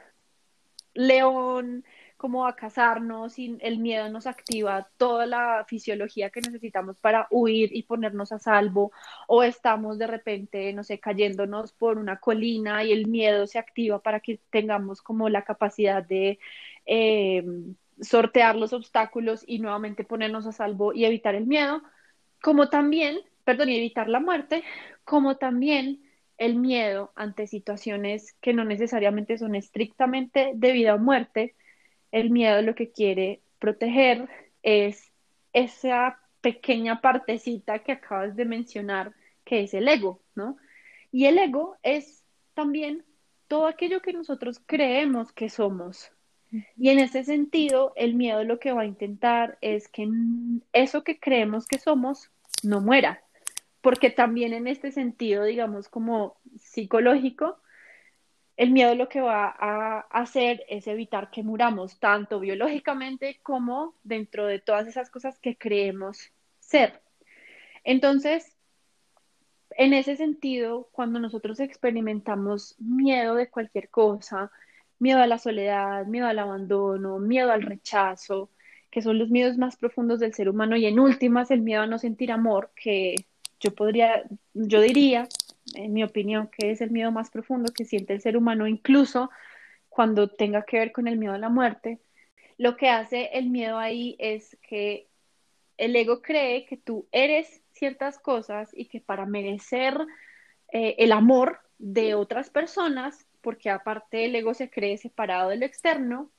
león 0.97 1.85
como 2.17 2.47
a 2.47 2.57
cazarnos 2.57 3.39
y 3.39 3.59
el 3.61 3.79
miedo 3.79 4.09
nos 4.09 4.27
activa 4.27 4.89
toda 4.97 5.27
la 5.27 5.67
fisiología 5.69 6.31
que 6.31 6.41
necesitamos 6.41 6.97
para 6.97 7.29
huir 7.31 7.77
y 7.77 7.83
ponernos 7.83 8.33
a 8.33 8.39
salvo 8.39 8.91
o 9.29 9.43
estamos 9.43 9.99
de 9.99 10.07
repente, 10.07 10.73
no 10.73 10.83
sé, 10.83 10.99
cayéndonos 10.99 11.73
por 11.73 11.99
una 11.99 12.19
colina 12.19 12.83
y 12.85 12.93
el 12.93 13.07
miedo 13.07 13.47
se 13.47 13.59
activa 13.59 14.01
para 14.01 14.21
que 14.21 14.41
tengamos 14.51 15.03
como 15.03 15.29
la 15.29 15.43
capacidad 15.43 16.03
de 16.03 16.39
eh, 16.87 17.45
sortear 18.01 18.57
los 18.57 18.73
obstáculos 18.73 19.45
y 19.47 19.59
nuevamente 19.59 20.05
ponernos 20.05 20.47
a 20.47 20.53
salvo 20.53 20.95
y 20.95 21.05
evitar 21.05 21.35
el 21.35 21.47
miedo, 21.47 21.83
como 22.43 22.71
también, 22.71 23.19
perdón, 23.45 23.69
y 23.69 23.77
evitar 23.77 24.09
la 24.09 24.21
muerte, 24.21 24.65
como 25.05 25.37
también 25.37 26.06
el 26.39 26.57
miedo 26.57 27.13
ante 27.15 27.47
situaciones 27.47 28.35
que 28.41 28.53
no 28.53 28.65
necesariamente 28.65 29.39
son 29.39 29.55
estrictamente 29.55 30.53
de 30.55 30.73
vida 30.73 30.95
o 30.95 30.99
muerte, 30.99 31.55
el 32.13 32.31
miedo 32.31 32.63
lo 32.63 32.75
que 32.75 32.91
quiere 32.91 33.41
proteger 33.59 34.29
es 34.63 35.11
esa 35.53 36.19
pequeña 36.41 37.01
partecita 37.01 37.81
que 37.81 37.93
acabas 37.93 38.37
de 38.37 38.45
mencionar, 38.45 39.13
que 39.45 39.63
es 39.63 39.75
el 39.75 39.89
ego, 39.89 40.21
¿no? 40.35 40.57
Y 41.11 41.27
el 41.27 41.39
ego 41.39 41.77
es 41.83 42.23
también 42.55 43.05
todo 43.49 43.67
aquello 43.67 44.01
que 44.01 44.13
nosotros 44.13 44.61
creemos 44.67 45.33
que 45.33 45.49
somos. 45.49 46.13
Y 46.77 46.91
en 46.91 47.01
ese 47.01 47.25
sentido, 47.25 47.93
el 47.97 48.15
miedo 48.15 48.45
lo 48.45 48.59
que 48.59 48.73
va 48.73 48.83
a 48.83 48.87
intentar 48.87 49.59
es 49.61 49.89
que 49.89 50.09
eso 50.73 51.03
que 51.05 51.19
creemos 51.19 51.67
que 51.67 51.79
somos 51.79 52.31
no 52.63 52.81
muera, 52.81 53.23
porque 53.87 54.11
también 54.11 54.53
en 54.53 54.67
este 54.67 54.91
sentido, 54.91 55.45
digamos, 55.45 55.89
como 55.89 56.41
psicológico, 56.59 57.61
el 58.57 58.73
miedo 58.73 58.97
lo 58.97 59.09
que 59.09 59.21
va 59.21 59.55
a 59.57 60.01
hacer 60.11 60.65
es 60.69 60.89
evitar 60.89 61.31
que 61.31 61.45
muramos, 61.45 62.01
tanto 62.01 62.41
biológicamente 62.41 63.39
como 63.45 63.95
dentro 64.03 64.45
de 64.45 64.59
todas 64.59 64.89
esas 64.89 65.09
cosas 65.09 65.39
que 65.39 65.57
creemos 65.57 66.33
ser. 66.59 67.01
Entonces, 67.85 68.57
en 69.71 69.93
ese 69.93 70.17
sentido, 70.17 70.89
cuando 70.91 71.21
nosotros 71.21 71.61
experimentamos 71.61 72.75
miedo 72.81 73.37
de 73.37 73.51
cualquier 73.51 73.89
cosa, 73.89 74.51
miedo 74.99 75.21
a 75.21 75.29
la 75.29 75.39
soledad, 75.39 76.07
miedo 76.07 76.27
al 76.27 76.41
abandono, 76.41 77.21
miedo 77.21 77.53
al 77.53 77.63
rechazo, 77.63 78.51
que 78.91 79.01
son 79.01 79.21
los 79.21 79.31
miedos 79.31 79.59
más 79.59 79.77
profundos 79.77 80.19
del 80.19 80.35
ser 80.35 80.49
humano, 80.49 80.77
y 80.77 80.87
en 80.87 80.99
últimas 80.99 81.53
el 81.53 81.63
miedo 81.63 81.83
a 81.83 81.87
no 81.87 82.01
sentir 82.01 82.33
amor, 82.33 82.73
que 82.75 83.15
yo 83.61 83.75
podría, 83.75 84.25
yo 84.55 84.81
diría, 84.81 85.29
en 85.75 85.93
mi 85.93 86.05
opinión, 86.05 86.49
que 86.49 86.71
es 86.71 86.81
el 86.81 86.91
miedo 86.91 87.11
más 87.11 87.31
profundo 87.31 87.73
que 87.73 87.85
siente 87.85 88.13
el 88.15 88.21
ser 88.21 88.37
humano, 88.37 88.67
incluso 88.67 89.31
cuando 89.89 90.29
tenga 90.29 90.63
que 90.65 90.79
ver 90.79 90.93
con 90.93 91.09
el 91.09 91.19
miedo 91.19 91.35
a 91.35 91.39
la 91.39 91.49
muerte. 91.49 91.99
Lo 92.59 92.77
que 92.77 92.89
hace 92.89 93.31
el 93.33 93.51
miedo 93.51 93.79
ahí 93.79 94.17
es 94.19 94.57
que 94.63 95.09
el 95.77 95.95
ego 95.95 96.23
cree 96.23 96.67
que 96.67 96.77
tú 96.77 97.07
eres 97.13 97.63
ciertas 97.73 98.19
cosas 98.19 98.71
y 98.73 98.87
que 98.87 99.01
para 99.01 99.27
merecer 99.27 99.99
eh, 100.73 100.97
el 100.99 101.13
amor 101.13 101.61
de 101.79 102.15
otras 102.15 102.51
personas, 102.51 103.27
porque 103.43 103.71
aparte 103.71 104.25
el 104.25 104.35
ego 104.35 104.55
se 104.55 104.71
cree 104.71 104.97
separado 104.97 105.51
del 105.51 105.63
externo, 105.63 106.31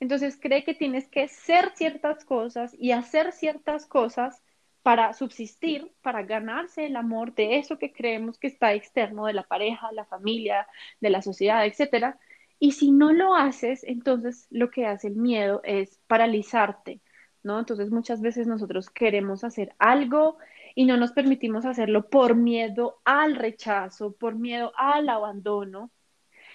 entonces 0.00 0.38
cree 0.40 0.64
que 0.64 0.74
tienes 0.74 1.08
que 1.08 1.28
ser 1.28 1.72
ciertas 1.74 2.24
cosas 2.24 2.74
y 2.78 2.92
hacer 2.92 3.32
ciertas 3.32 3.86
cosas 3.86 4.42
para 4.88 5.12
subsistir, 5.12 5.92
para 6.00 6.22
ganarse 6.22 6.86
el 6.86 6.96
amor 6.96 7.34
de 7.34 7.58
eso 7.58 7.76
que 7.76 7.92
creemos 7.92 8.38
que 8.38 8.46
está 8.46 8.72
externo 8.72 9.26
de 9.26 9.34
la 9.34 9.42
pareja, 9.42 9.92
la 9.92 10.06
familia, 10.06 10.66
de 10.98 11.10
la 11.10 11.20
sociedad, 11.20 11.66
etcétera. 11.66 12.18
Y 12.58 12.72
si 12.72 12.90
no 12.90 13.12
lo 13.12 13.34
haces, 13.34 13.84
entonces 13.84 14.46
lo 14.48 14.70
que 14.70 14.86
hace 14.86 15.08
el 15.08 15.16
miedo 15.16 15.60
es 15.62 16.00
paralizarte, 16.06 17.02
¿no? 17.42 17.58
Entonces 17.58 17.90
muchas 17.90 18.22
veces 18.22 18.46
nosotros 18.46 18.88
queremos 18.88 19.44
hacer 19.44 19.74
algo 19.78 20.38
y 20.74 20.86
no 20.86 20.96
nos 20.96 21.12
permitimos 21.12 21.66
hacerlo 21.66 22.08
por 22.08 22.34
miedo 22.34 23.02
al 23.04 23.36
rechazo, 23.36 24.12
por 24.16 24.36
miedo 24.36 24.72
al 24.74 25.10
abandono. 25.10 25.90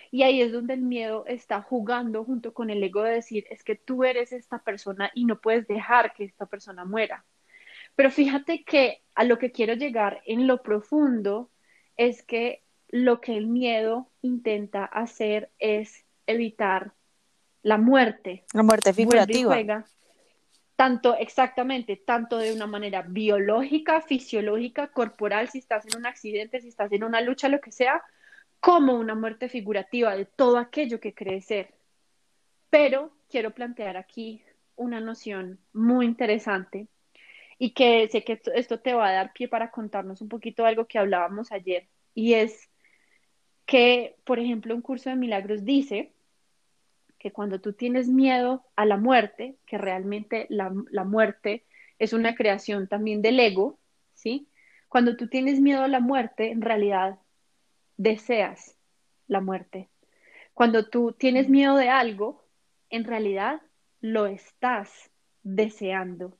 Y 0.09 0.23
ahí 0.23 0.41
es 0.41 0.51
donde 0.51 0.73
el 0.73 0.81
miedo 0.81 1.25
está 1.27 1.61
jugando 1.61 2.23
junto 2.25 2.51
con 2.55 2.71
el 2.71 2.83
ego 2.83 3.03
de 3.03 3.11
decir, 3.11 3.45
es 3.51 3.63
que 3.63 3.75
tú 3.75 4.03
eres 4.03 4.31
esta 4.31 4.57
persona 4.63 5.11
y 5.13 5.25
no 5.25 5.39
puedes 5.39 5.67
dejar 5.67 6.13
que 6.15 6.23
esta 6.23 6.47
persona 6.47 6.83
muera. 6.83 7.23
Pero 7.95 8.11
fíjate 8.11 8.63
que 8.63 9.01
a 9.15 9.23
lo 9.23 9.37
que 9.37 9.51
quiero 9.51 9.73
llegar 9.73 10.21
en 10.25 10.47
lo 10.47 10.63
profundo 10.63 11.49
es 11.95 12.23
que 12.23 12.63
lo 12.89 13.21
que 13.21 13.37
el 13.37 13.47
miedo 13.47 14.09
intenta 14.21 14.85
hacer 14.85 15.51
es 15.59 16.05
evitar 16.27 16.93
la 17.61 17.77
muerte. 17.77 18.45
La 18.53 18.63
muerte 18.63 18.93
figurativa. 18.93 19.85
tanto 20.75 21.15
exactamente, 21.15 21.95
tanto 21.95 22.37
de 22.37 22.53
una 22.53 22.67
manera 22.67 23.03
biológica, 23.03 24.01
fisiológica, 24.01 24.87
corporal, 24.87 25.49
si 25.49 25.59
estás 25.59 25.85
en 25.85 25.97
un 25.97 26.05
accidente, 26.05 26.61
si 26.61 26.67
estás 26.69 26.91
en 26.91 27.03
una 27.03 27.21
lucha, 27.21 27.47
lo 27.47 27.61
que 27.61 27.71
sea, 27.71 28.03
como 28.59 28.95
una 28.95 29.15
muerte 29.15 29.49
figurativa 29.49 30.15
de 30.15 30.25
todo 30.25 30.57
aquello 30.57 30.99
que 30.99 31.13
crees 31.13 31.45
ser. 31.45 31.73
Pero 32.69 33.11
quiero 33.29 33.51
plantear 33.51 33.97
aquí 33.97 34.43
una 34.75 34.99
noción 34.99 35.59
muy 35.73 36.05
interesante 36.05 36.87
y 37.63 37.71
que 37.71 38.09
sé 38.09 38.25
que 38.25 38.41
esto 38.55 38.81
te 38.81 38.93
va 38.93 39.07
a 39.07 39.13
dar 39.13 39.31
pie 39.31 39.47
para 39.47 39.71
contarnos 39.71 40.19
un 40.19 40.27
poquito 40.27 40.65
algo 40.65 40.85
que 40.85 40.99
hablábamos 40.99 41.53
ayer 41.53 41.87
y 42.13 42.33
es 42.33 42.69
que, 43.65 44.17
por 44.25 44.37
ejemplo, 44.37 44.75
un 44.75 44.81
curso 44.81 45.09
de 45.09 45.15
milagros 45.15 45.63
dice 45.63 46.11
que 47.17 47.31
cuando 47.31 47.61
tú 47.61 47.71
tienes 47.71 48.09
miedo 48.09 48.65
a 48.75 48.85
la 48.85 48.97
muerte, 48.97 49.55
que 49.65 49.77
realmente 49.77 50.45
la, 50.49 50.73
la 50.91 51.05
muerte 51.05 51.65
es 51.99 52.11
una 52.11 52.35
creación 52.35 52.89
también 52.89 53.21
del 53.21 53.39
ego, 53.39 53.79
¿sí? 54.13 54.49
Cuando 54.89 55.15
tú 55.15 55.29
tienes 55.29 55.61
miedo 55.61 55.83
a 55.83 55.87
la 55.87 56.01
muerte, 56.01 56.51
en 56.51 56.61
realidad 56.61 57.17
deseas 57.95 58.77
la 59.27 59.39
muerte. 59.39 59.89
Cuando 60.53 60.89
tú 60.89 61.13
tienes 61.13 61.47
miedo 61.47 61.77
de 61.77 61.87
algo, 61.87 62.43
en 62.89 63.05
realidad 63.05 63.61
lo 64.01 64.25
estás 64.25 65.11
deseando. 65.43 66.37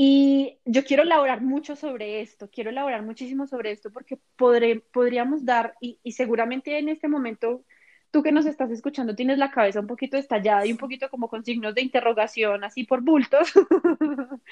Y 0.00 0.60
yo 0.64 0.84
quiero 0.84 1.02
elaborar 1.02 1.42
mucho 1.42 1.74
sobre 1.74 2.20
esto, 2.20 2.48
quiero 2.52 2.70
elaborar 2.70 3.02
muchísimo 3.02 3.48
sobre 3.48 3.72
esto 3.72 3.90
porque 3.90 4.16
podré, 4.36 4.78
podríamos 4.78 5.44
dar, 5.44 5.74
y, 5.80 5.98
y, 6.04 6.12
seguramente 6.12 6.78
en 6.78 6.88
este 6.88 7.08
momento 7.08 7.64
tú 8.12 8.22
que 8.22 8.30
nos 8.30 8.46
estás 8.46 8.70
escuchando 8.70 9.16
tienes 9.16 9.38
la 9.38 9.50
cabeza 9.50 9.80
un 9.80 9.88
poquito 9.88 10.16
estallada 10.16 10.64
y 10.64 10.70
un 10.70 10.78
poquito 10.78 11.10
como 11.10 11.28
con 11.28 11.44
signos 11.44 11.74
de 11.74 11.82
interrogación, 11.82 12.62
así 12.62 12.84
por 12.84 13.00
bultos, 13.00 13.52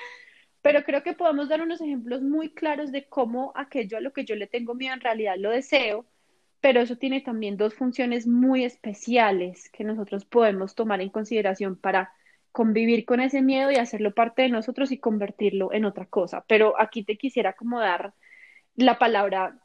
pero 0.63 0.83
creo 0.83 1.05
que 1.05 1.13
podemos 1.13 1.49
dar 1.49 1.63
unos 1.63 1.81
ejemplos 1.81 2.23
muy 2.23 2.53
claros 2.53 2.91
de 2.91 3.07
cómo 3.09 3.53
aquello 3.55 3.99
a 3.99 4.01
lo 4.01 4.13
que 4.13 4.25
yo 4.25 4.35
le 4.35 4.49
tengo 4.49 4.75
miedo 4.75 4.95
en 4.95 5.01
realidad 5.01 5.37
lo 5.39 5.51
deseo, 5.51 6.07
pero 6.61 6.81
eso 6.81 6.97
tiene 6.97 7.21
también 7.21 7.57
dos 7.57 7.73
funciones 7.73 8.27
muy 8.27 8.65
especiales 8.65 9.71
que 9.71 9.85
nosotros 9.85 10.25
podemos 10.25 10.75
tomar 10.75 11.01
en 11.03 11.11
consideración 11.11 11.77
para 11.77 12.13
convivir 12.57 13.05
con 13.05 13.21
ese 13.21 13.43
miedo 13.43 13.71
y 13.71 13.77
hacerlo 13.77 14.15
parte 14.15 14.41
de 14.41 14.49
nosotros 14.49 14.91
y 14.91 14.97
convertirlo 14.97 15.75
en 15.75 15.85
otra 15.85 16.07
cosa. 16.07 16.43
Pero 16.49 16.81
aquí 16.81 17.05
te 17.05 17.19
quisiera 17.19 17.53
como 17.53 17.79
dar 17.79 18.15
la 18.77 18.99
palabra 18.99 19.59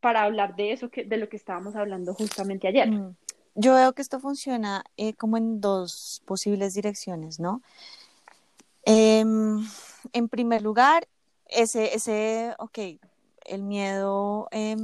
para 0.00 0.24
hablar 0.24 0.56
de 0.56 0.72
eso, 0.72 0.90
que, 0.90 1.04
de 1.04 1.16
lo 1.16 1.28
que 1.28 1.36
estábamos 1.36 1.76
hablando 1.76 2.12
justamente 2.12 2.66
ayer. 2.66 2.90
Mm. 2.90 3.14
Yo 3.54 3.74
veo 3.74 3.92
que 3.92 4.02
esto 4.02 4.18
funciona 4.18 4.82
eh, 4.96 5.14
como 5.14 5.36
en 5.36 5.60
dos 5.60 6.24
posibles 6.26 6.74
direcciones, 6.74 7.38
¿no? 7.38 7.62
Em, 8.84 9.64
en 10.12 10.28
primer 10.28 10.60
lugar, 10.60 11.06
ese, 11.46 11.94
ese, 11.94 12.56
ok, 12.58 12.98
el 13.44 13.62
miedo 13.62 14.48
em, 14.50 14.82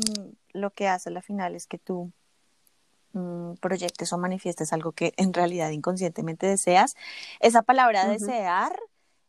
lo 0.53 0.71
que 0.71 0.87
hace 0.87 1.09
al 1.09 1.21
final 1.21 1.57
es 1.57 1.67
que 1.67 1.79
tú 1.79 2.13
proyectes 3.57 4.13
o 4.13 4.19
manifiestes 4.19 4.73
algo 4.73 4.93
que 4.93 5.13
en 5.17 5.33
realidad 5.33 5.71
inconscientemente 5.71 6.47
deseas. 6.47 6.95
Esa 7.41 7.63
palabra 7.63 8.07
desear, 8.07 8.79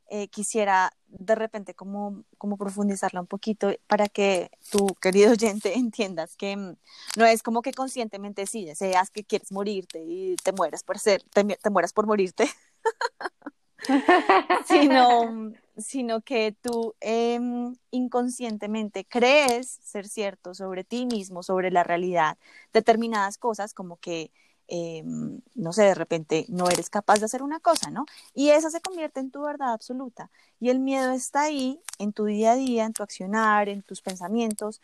eh, 0.09 0.27
quisiera 0.27 0.91
de 1.07 1.35
repente 1.35 1.73
como, 1.73 2.23
como 2.37 2.57
profundizarla 2.57 3.21
un 3.21 3.27
poquito 3.27 3.71
para 3.87 4.07
que 4.07 4.51
tu 4.69 4.87
querido 4.95 5.31
oyente 5.31 5.73
entiendas 5.77 6.35
que 6.35 6.57
mm, 6.57 6.75
no 7.17 7.25
es 7.25 7.43
como 7.43 7.61
que 7.61 7.71
conscientemente 7.71 8.45
sí 8.45 8.65
deseas 8.65 9.09
que 9.09 9.23
quieres 9.23 9.51
morirte 9.51 10.03
y 10.03 10.35
te 10.43 10.51
mueras 10.51 10.83
por 10.83 10.99
ser, 10.99 11.23
te, 11.33 11.43
te 11.43 11.69
mueras 11.69 11.93
por 11.93 12.07
morirte. 12.07 12.49
sino, 14.67 15.53
sino 15.77 16.21
que 16.21 16.55
tú 16.61 16.95
em, 16.99 17.75
inconscientemente 17.91 19.05
crees 19.05 19.79
ser 19.83 20.07
cierto 20.07 20.53
sobre 20.53 20.83
ti 20.83 21.05
mismo, 21.05 21.43
sobre 21.43 21.71
la 21.71 21.83
realidad, 21.83 22.37
determinadas 22.73 23.37
cosas 23.37 23.73
como 23.73 23.97
que, 23.97 24.31
em, 24.67 25.41
no 25.55 25.73
sé, 25.73 25.83
de 25.83 25.95
repente 25.95 26.45
no 26.49 26.69
eres 26.69 26.89
capaz 26.89 27.19
de 27.19 27.25
hacer 27.25 27.43
una 27.43 27.59
cosa, 27.59 27.89
¿no? 27.91 28.05
Y 28.33 28.49
esa 28.49 28.69
se 28.69 28.81
convierte 28.81 29.19
en 29.19 29.31
tu 29.31 29.41
verdad 29.43 29.73
absoluta. 29.73 30.31
Y 30.59 30.69
el 30.69 30.79
miedo 30.79 31.11
está 31.11 31.43
ahí 31.43 31.79
en 31.99 32.13
tu 32.13 32.25
día 32.25 32.53
a 32.53 32.55
día, 32.55 32.85
en 32.85 32.93
tu 32.93 33.03
accionar, 33.03 33.69
en 33.69 33.81
tus 33.83 34.01
pensamientos, 34.01 34.81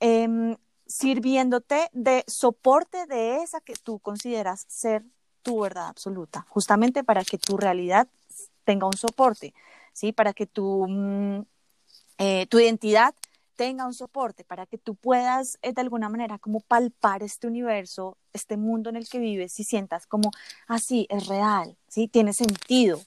em, 0.00 0.56
sirviéndote 0.86 1.88
de 1.92 2.24
soporte 2.26 3.06
de 3.06 3.42
esa 3.42 3.60
que 3.60 3.74
tú 3.74 3.98
consideras 4.00 4.64
ser 4.68 5.04
tu 5.42 5.60
verdad 5.60 5.88
absoluta, 5.88 6.46
justamente 6.48 7.04
para 7.04 7.24
que 7.24 7.38
tu 7.38 7.56
realidad 7.56 8.08
tenga 8.64 8.86
un 8.86 8.96
soporte, 8.96 9.54
¿sí? 9.92 10.12
Para 10.12 10.32
que 10.32 10.46
tu, 10.46 10.86
mm, 10.88 11.44
eh, 12.18 12.46
tu 12.46 12.58
identidad 12.58 13.14
tenga 13.56 13.86
un 13.86 13.94
soporte, 13.94 14.44
para 14.44 14.66
que 14.66 14.78
tú 14.78 14.94
puedas 14.94 15.58
eh, 15.62 15.72
de 15.72 15.80
alguna 15.80 16.08
manera 16.08 16.38
como 16.38 16.60
palpar 16.60 17.22
este 17.22 17.46
universo, 17.46 18.16
este 18.32 18.56
mundo 18.56 18.90
en 18.90 18.96
el 18.96 19.08
que 19.08 19.18
vives 19.18 19.58
y 19.60 19.64
sientas 19.64 20.06
como, 20.06 20.30
así, 20.66 21.06
ah, 21.10 21.16
es 21.16 21.26
real, 21.26 21.76
¿sí? 21.88 22.08
Tiene 22.08 22.32
sentido. 22.32 23.00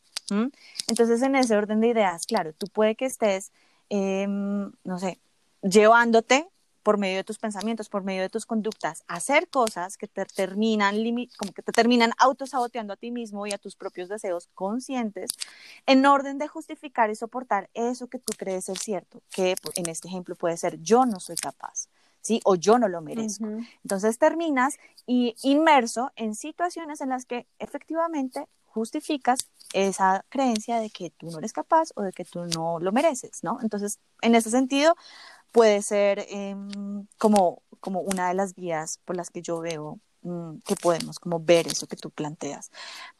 Entonces, 0.87 1.21
en 1.21 1.35
ese 1.35 1.55
orden 1.55 1.81
de 1.81 1.89
ideas, 1.89 2.25
claro, 2.25 2.53
tú 2.53 2.67
puede 2.67 2.95
que 2.95 3.05
estés, 3.05 3.51
em, 3.89 4.71
no 4.83 4.97
sé, 4.97 5.19
llevándote 5.61 6.47
por 6.85 6.99
medio 6.99 7.17
de 7.17 7.23
tus 7.23 7.39
pensamientos, 7.39 7.89
por 7.89 8.03
medio 8.03 8.21
de 8.21 8.29
tus 8.29 8.45
conductas, 8.45 9.03
hacer 9.07 9.47
cosas 9.49 9.97
que 9.97 10.07
te 10.07 10.23
terminan, 10.23 10.95
como 11.35 11.51
que 11.51 11.63
te 11.63 11.71
terminan 11.71 12.11
autosaboteando 12.19 12.93
a 12.93 12.95
ti 12.95 13.09
mismo 13.09 13.47
y 13.47 13.53
a 13.53 13.57
tus 13.57 13.75
propios 13.75 14.07
deseos 14.07 14.49
conscientes, 14.53 15.31
en 15.87 16.05
orden 16.05 16.37
de 16.37 16.47
justificar 16.47 17.09
y 17.09 17.15
soportar 17.15 17.71
eso 17.73 18.05
que 18.05 18.19
tú 18.19 18.33
crees 18.37 18.65
ser 18.65 18.77
cierto, 18.77 19.23
que 19.31 19.55
en 19.75 19.89
este 19.89 20.07
ejemplo 20.07 20.35
puede 20.35 20.57
ser 20.57 20.79
yo 20.79 21.07
no 21.07 21.19
soy 21.19 21.37
capaz. 21.37 21.87
¿Sí? 22.21 22.41
O 22.43 22.55
yo 22.55 22.79
no 22.79 22.87
lo 22.87 23.01
merezco. 23.01 23.45
Entonces 23.83 24.17
terminas 24.17 24.79
y 25.05 25.35
inmerso 25.43 26.11
en 26.15 26.33
situaciones 26.33 27.01
en 27.01 27.09
las 27.09 27.25
que 27.25 27.45
efectivamente 27.59 28.47
justificas 28.65 29.47
esa 29.73 30.25
creencia 30.29 30.79
de 30.79 30.89
que 30.89 31.09
tú 31.11 31.29
no 31.29 31.37
eres 31.37 31.53
capaz 31.53 31.89
o 31.95 32.01
de 32.01 32.11
que 32.11 32.25
tú 32.25 32.45
no 32.45 32.79
lo 32.79 32.91
mereces, 32.91 33.43
¿no? 33.43 33.59
Entonces, 33.61 33.99
en 34.21 34.35
ese 34.35 34.49
sentido, 34.49 34.95
puede 35.55 35.81
ser 35.81 36.25
em, 36.27 37.07
como, 37.17 37.63
como 37.79 38.01
una 38.01 38.27
de 38.27 38.33
las 38.33 38.55
vías 38.55 38.99
por 39.05 39.15
las 39.15 39.29
que 39.29 39.41
yo 39.41 39.61
veo 39.61 40.01
mm, 40.21 40.57
que 40.65 40.75
podemos 40.75 41.17
como 41.17 41.39
ver 41.39 41.67
eso 41.67 41.87
que 41.87 41.95
tú 41.95 42.09
planteas. 42.09 42.71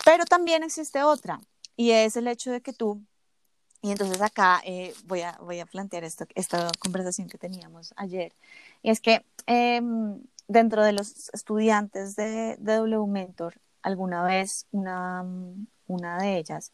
Pero 0.04 0.26
también 0.26 0.62
existe 0.62 1.02
otra 1.02 1.40
y 1.78 1.92
es 1.92 2.18
el 2.18 2.28
hecho 2.28 2.52
de 2.52 2.60
que 2.60 2.74
tú, 2.74 3.02
y 3.82 3.92
entonces 3.92 4.22
acá 4.22 4.62
eh, 4.66 4.94
voy, 5.06 5.22
a, 5.22 5.38
voy 5.40 5.62
a 5.62 5.66
plantear 5.66 6.04
esto, 6.04 6.26
esta 6.36 6.70
conversación 6.80 7.30
que 7.30 7.38
teníamos 7.38 7.94
ayer, 7.96 8.34
y 8.84 8.90
es 8.90 9.00
que 9.00 9.26
em, 9.46 10.22
dentro 10.50 10.84
de 10.84 10.92
los 10.92 11.30
estudiantes 11.34 12.18
de, 12.18 12.58
de 12.60 12.76
W 12.76 13.08
Mentor, 13.08 13.62
alguna 13.82 14.24
vez 14.26 14.66
una, 14.72 15.24
una 15.88 16.18
de 16.18 16.38
ellas 16.38 16.74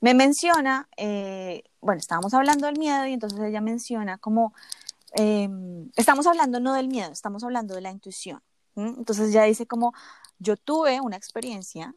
me 0.00 0.14
menciona, 0.14 0.86
eh, 0.96 1.62
bueno, 1.80 1.98
estábamos 1.98 2.34
hablando 2.34 2.66
del 2.66 2.78
miedo 2.78 3.06
y 3.06 3.14
entonces 3.14 3.40
ella 3.40 3.60
menciona 3.60 4.18
como 4.18 4.52
Em, 5.12 5.90
estamos 5.96 6.26
hablando 6.26 6.60
no 6.60 6.74
del 6.74 6.88
miedo, 6.88 7.10
estamos 7.12 7.44
hablando 7.44 7.74
de 7.74 7.80
la 7.80 7.90
intuición. 7.90 8.42
Entonces 8.76 9.32
ya 9.32 9.42
dice 9.44 9.66
como, 9.66 9.92
yo 10.38 10.56
tuve 10.56 11.00
una 11.00 11.16
experiencia 11.16 11.94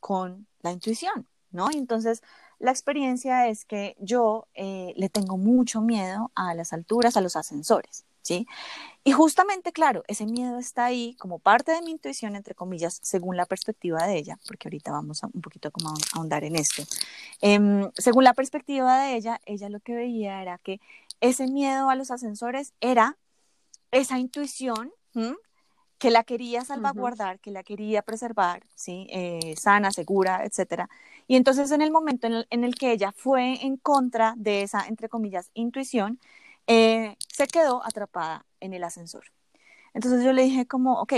con 0.00 0.46
la 0.62 0.72
intuición, 0.72 1.26
¿no? 1.50 1.70
Y 1.70 1.76
entonces 1.76 2.22
la 2.58 2.70
experiencia 2.70 3.48
es 3.48 3.64
que 3.64 3.96
yo 3.98 4.46
eh, 4.54 4.94
le 4.96 5.08
tengo 5.08 5.36
mucho 5.36 5.80
miedo 5.80 6.30
a 6.34 6.54
las 6.54 6.72
alturas, 6.72 7.16
a 7.16 7.20
los 7.20 7.36
ascensores, 7.36 8.04
¿sí? 8.22 8.46
Y 9.04 9.12
justamente, 9.12 9.72
claro, 9.72 10.04
ese 10.06 10.26
miedo 10.26 10.58
está 10.58 10.84
ahí 10.86 11.16
como 11.18 11.40
parte 11.40 11.72
de 11.72 11.82
mi 11.82 11.90
intuición, 11.90 12.36
entre 12.36 12.54
comillas, 12.54 13.00
según 13.02 13.36
la 13.36 13.46
perspectiva 13.46 14.06
de 14.06 14.16
ella, 14.16 14.38
porque 14.46 14.68
ahorita 14.68 14.92
vamos 14.92 15.24
a, 15.24 15.26
un 15.26 15.40
poquito 15.42 15.70
como 15.72 15.90
a 15.90 15.94
ahondar 16.14 16.44
en 16.44 16.56
esto. 16.56 16.84
Em, 17.40 17.90
según 17.94 18.24
la 18.24 18.34
perspectiva 18.34 19.02
de 19.02 19.16
ella, 19.16 19.40
ella 19.44 19.68
lo 19.68 19.80
que 19.80 19.94
veía 19.94 20.40
era 20.40 20.58
que 20.58 20.80
ese 21.22 21.46
miedo 21.46 21.88
a 21.88 21.94
los 21.94 22.10
ascensores 22.10 22.74
era 22.80 23.16
esa 23.92 24.18
intuición 24.18 24.92
que 25.98 26.10
la 26.10 26.24
quería 26.24 26.64
salvaguardar, 26.64 27.38
que 27.38 27.52
la 27.52 27.62
quería 27.62 28.02
preservar, 28.02 28.64
¿sí? 28.74 29.06
Eh, 29.10 29.54
sana, 29.56 29.92
segura, 29.92 30.44
etc. 30.44 30.88
Y 31.28 31.36
entonces 31.36 31.70
en 31.70 31.80
el 31.80 31.92
momento 31.92 32.26
en 32.26 32.64
el, 32.64 32.74
que 32.74 32.90
ella 32.90 33.12
fue 33.12 33.64
en 33.64 33.76
contra 33.76 34.34
de 34.36 34.62
esa, 34.62 34.88
entre 34.88 35.08
comillas, 35.08 35.50
intuición, 35.54 36.18
eh, 36.66 37.16
se 37.32 37.46
quedó 37.46 37.84
atrapada 37.86 38.44
en 38.58 38.74
el 38.74 38.82
ascensor. 38.82 39.24
Entonces 39.94 40.24
yo 40.24 40.32
le 40.32 40.42
dije 40.42 40.66
como, 40.66 41.00
ok, 41.00 41.12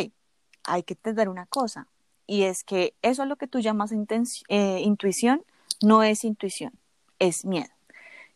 hay 0.64 0.82
que 0.82 0.94
entender 0.94 1.30
una 1.30 1.46
cosa, 1.46 1.88
y 2.26 2.42
es 2.42 2.62
que 2.62 2.94
eso 3.00 3.22
es 3.22 3.28
lo 3.28 3.36
que 3.36 3.46
tú 3.46 3.60
llamas 3.60 3.90
eh, 3.92 4.80
intuición, 4.82 5.44
no 5.82 6.02
es 6.02 6.24
intuición, 6.24 6.72
es 7.18 7.46
miedo. 7.46 7.73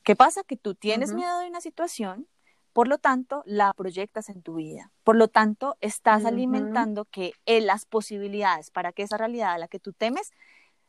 ¿Qué 0.09 0.17
pasa? 0.17 0.43
Que 0.43 0.57
tú 0.57 0.75
tienes 0.75 1.13
miedo 1.13 1.39
de 1.39 1.49
una 1.49 1.61
situación, 1.61 2.27
por 2.73 2.89
lo 2.89 2.97
tanto, 2.97 3.43
la 3.45 3.75
proyectas 3.75 4.31
en 4.31 4.41
tu 4.41 4.55
vida. 4.55 4.91
Por 5.05 5.17
lo 5.17 5.29
tanto, 5.29 5.77
estás 5.83 6.25
alimentando 6.25 7.05
que 7.05 7.35
eh, 7.45 7.61
las 7.61 7.85
posibilidades 7.85 8.71
para 8.71 8.93
que 8.93 9.03
esa 9.03 9.19
realidad 9.19 9.53
a 9.53 9.59
la 9.59 9.69
que 9.69 9.79
tú 9.79 9.93
temes 9.93 10.31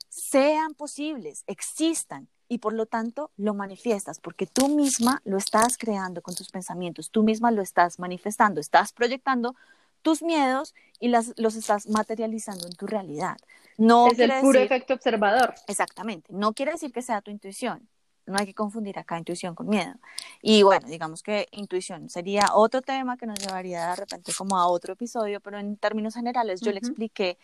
sean 0.07 0.73
posibles, 0.73 1.43
existan. 1.47 2.29
Y 2.47 2.59
por 2.59 2.71
lo 2.71 2.85
tanto, 2.85 3.31
lo 3.35 3.53
manifiestas, 3.53 4.21
porque 4.21 4.47
tú 4.47 4.69
misma 4.69 5.21
lo 5.25 5.35
estás 5.35 5.77
creando 5.77 6.21
con 6.21 6.33
tus 6.33 6.49
pensamientos, 6.49 7.11
tú 7.11 7.21
misma 7.21 7.51
lo 7.51 7.61
estás 7.61 7.99
manifestando, 7.99 8.61
estás 8.61 8.93
proyectando 8.93 9.53
tus 10.01 10.23
miedos 10.23 10.73
y 10.97 11.09
las, 11.09 11.33
los 11.35 11.57
estás 11.57 11.89
materializando 11.89 12.67
en 12.67 12.73
tu 12.73 12.87
realidad. 12.87 13.35
No 13.77 14.07
es 14.07 14.17
el 14.17 14.31
puro 14.39 14.59
efecto 14.59 14.93
observador. 14.93 15.55
Exactamente. 15.67 16.31
No 16.31 16.53
quiere 16.53 16.71
decir 16.71 16.93
que 16.93 17.01
sea 17.01 17.19
tu 17.19 17.31
intuición. 17.31 17.89
No 18.29 18.37
hay 18.39 18.45
que 18.45 18.53
confundir 18.53 18.97
acá 18.99 19.17
intuición 19.17 19.55
con 19.55 19.67
miedo. 19.67 19.93
Y 20.41 20.63
bueno, 20.63 20.87
digamos 20.87 21.21
que 21.21 21.47
intuición 21.51 22.09
sería 22.09 22.47
otro 22.53 22.81
tema 22.81 23.17
que 23.17 23.25
nos 23.25 23.39
llevaría 23.39 23.89
de 23.89 23.95
repente 23.95 24.31
como 24.37 24.57
a 24.57 24.67
otro 24.67 24.93
episodio, 24.93 25.39
pero 25.39 25.59
en 25.59 25.75
términos 25.77 26.13
generales 26.13 26.61
yo 26.61 26.71
le 26.71 26.79
expliqué 26.79 27.37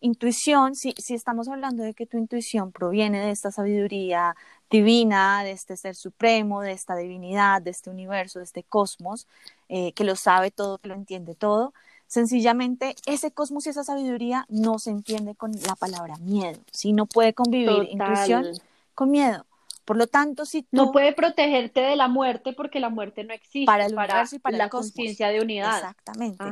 intuición, 0.00 0.74
si, 0.74 0.94
si 0.96 1.14
estamos 1.14 1.48
hablando 1.48 1.82
de 1.82 1.94
que 1.94 2.06
tu 2.06 2.16
intuición 2.16 2.72
proviene 2.72 3.20
de 3.20 3.30
esta 3.30 3.50
sabiduría 3.50 4.34
divina, 4.70 5.42
de 5.44 5.52
este 5.52 5.76
ser 5.76 5.94
supremo, 5.94 6.62
de 6.62 6.72
esta 6.72 6.96
divinidad, 6.96 7.60
de 7.60 7.70
este 7.70 7.90
universo, 7.90 8.38
de 8.38 8.46
este 8.46 8.62
cosmos, 8.62 9.26
eh, 9.68 9.92
que 9.92 10.04
lo 10.04 10.16
sabe 10.16 10.50
todo, 10.50 10.78
que 10.78 10.88
lo 10.88 10.94
entiende 10.94 11.34
todo, 11.34 11.74
sencillamente 12.06 12.96
ese 13.06 13.30
cosmos 13.30 13.66
y 13.66 13.70
esa 13.70 13.84
sabiduría 13.84 14.46
no 14.48 14.78
se 14.78 14.90
entiende 14.90 15.34
con 15.34 15.52
la 15.66 15.76
palabra 15.76 16.16
miedo, 16.18 16.60
si 16.72 16.92
no 16.92 17.06
puede 17.06 17.34
convivir 17.34 17.88
intuición 17.90 18.46
con 18.94 19.10
miedo. 19.10 19.44
Por 19.84 19.96
lo 19.96 20.06
tanto, 20.06 20.44
si 20.44 20.62
tú... 20.62 20.68
No 20.72 20.92
puede 20.92 21.12
protegerte 21.12 21.80
de 21.80 21.96
la 21.96 22.08
muerte 22.08 22.52
porque 22.52 22.80
la 22.80 22.90
muerte 22.90 23.24
no 23.24 23.34
existe 23.34 23.66
para, 23.66 23.86
el 23.86 23.94
para, 23.94 24.24
y 24.30 24.38
para 24.38 24.56
la 24.56 24.68
conciencia 24.68 25.28
de 25.28 25.40
unidad. 25.40 25.76
Exactamente. 25.76 26.44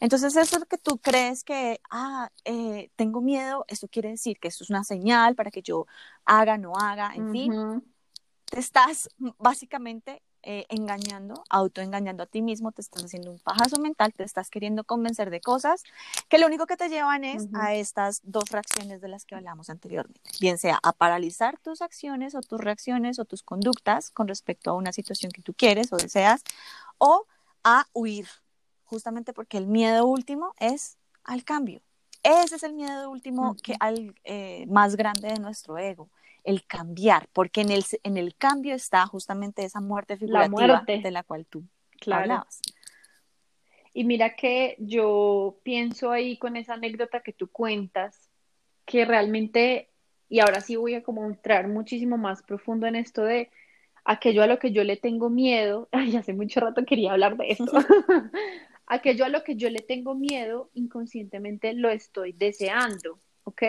Entonces, 0.00 0.36
eso 0.36 0.64
que 0.66 0.78
tú 0.78 0.98
crees 0.98 1.44
que, 1.44 1.80
ah, 1.90 2.30
eh, 2.44 2.90
tengo 2.96 3.20
miedo, 3.20 3.64
eso 3.68 3.88
quiere 3.88 4.10
decir 4.10 4.38
que 4.38 4.48
eso 4.48 4.64
es 4.64 4.70
una 4.70 4.84
señal 4.84 5.34
para 5.34 5.50
que 5.50 5.62
yo 5.62 5.86
haga, 6.24 6.58
no 6.58 6.72
haga, 6.76 7.12
en 7.14 7.30
fin. 7.32 7.82
Te 8.44 8.60
estás 8.60 9.08
básicamente 9.38 10.22
eh, 10.46 10.66
engañando, 10.68 11.42
autoengañando 11.48 12.22
a 12.22 12.26
ti 12.26 12.42
mismo, 12.42 12.70
te 12.70 12.82
estás 12.82 13.04
haciendo 13.04 13.30
un 13.30 13.38
pajazo 13.38 13.80
mental, 13.80 14.12
te 14.12 14.24
estás 14.24 14.50
queriendo 14.50 14.84
convencer 14.84 15.30
de 15.30 15.40
cosas 15.40 15.82
que 16.28 16.38
lo 16.38 16.46
único 16.46 16.66
que 16.66 16.76
te 16.76 16.88
llevan 16.88 17.24
es 17.24 17.48
a 17.54 17.74
estas 17.74 18.20
dos 18.24 18.44
reacciones 18.50 19.00
de 19.00 19.08
las 19.08 19.24
que 19.24 19.34
hablamos 19.34 19.70
anteriormente, 19.70 20.30
bien 20.40 20.58
sea 20.58 20.78
a 20.82 20.92
paralizar 20.92 21.58
tus 21.58 21.82
acciones 21.82 22.34
o 22.34 22.40
tus 22.40 22.60
reacciones 22.60 23.18
o 23.18 23.24
tus 23.24 23.42
conductas 23.42 24.10
con 24.10 24.28
respecto 24.28 24.70
a 24.70 24.74
una 24.74 24.92
situación 24.92 25.32
que 25.32 25.42
tú 25.42 25.54
quieres 25.54 25.92
o 25.92 25.96
deseas, 25.96 26.42
o 26.98 27.26
a 27.62 27.86
huir, 27.92 28.28
justamente 28.84 29.32
porque 29.32 29.56
el 29.56 29.66
miedo 29.66 30.06
último 30.06 30.54
es 30.58 30.98
al 31.24 31.44
cambio. 31.44 31.80
Ese 32.22 32.56
es 32.56 32.62
el 32.62 32.74
miedo 32.74 33.10
último 33.10 33.56
que 33.62 33.76
al, 33.80 34.14
eh, 34.24 34.66
más 34.68 34.96
grande 34.96 35.28
de 35.28 35.40
nuestro 35.40 35.78
ego 35.78 36.08
el 36.44 36.66
cambiar, 36.66 37.28
porque 37.32 37.62
en 37.62 37.70
el, 37.70 37.84
en 38.02 38.16
el 38.16 38.36
cambio 38.36 38.74
está 38.74 39.06
justamente 39.06 39.64
esa 39.64 39.80
muerte 39.80 40.16
figurativa 40.16 40.84
de 40.86 41.10
la 41.10 41.22
cual 41.22 41.46
tú 41.46 41.64
hablabas. 42.06 42.60
Y 43.94 44.04
mira 44.04 44.36
que 44.36 44.76
yo 44.78 45.60
pienso 45.62 46.10
ahí 46.10 46.36
con 46.36 46.56
esa 46.56 46.74
anécdota 46.74 47.20
que 47.20 47.32
tú 47.32 47.48
cuentas, 47.48 48.28
que 48.84 49.04
realmente, 49.04 49.88
y 50.28 50.40
ahora 50.40 50.60
sí 50.60 50.76
voy 50.76 50.94
a 50.94 51.02
como 51.02 51.24
entrar 51.24 51.68
muchísimo 51.68 52.18
más 52.18 52.42
profundo 52.42 52.86
en 52.86 52.96
esto 52.96 53.22
de 53.22 53.50
aquello 54.04 54.42
a 54.42 54.46
lo 54.46 54.58
que 54.58 54.72
yo 54.72 54.84
le 54.84 54.96
tengo 54.96 55.30
miedo, 55.30 55.88
ay, 55.92 56.16
hace 56.16 56.34
mucho 56.34 56.60
rato 56.60 56.84
quería 56.84 57.12
hablar 57.12 57.36
de 57.36 57.50
esto, 57.50 57.72
aquello 58.86 59.24
a 59.24 59.28
lo 59.28 59.42
que 59.44 59.56
yo 59.56 59.70
le 59.70 59.80
tengo 59.80 60.14
miedo, 60.14 60.70
inconscientemente 60.74 61.72
lo 61.72 61.88
estoy 61.88 62.32
deseando, 62.32 63.18
¿ok? 63.44 63.62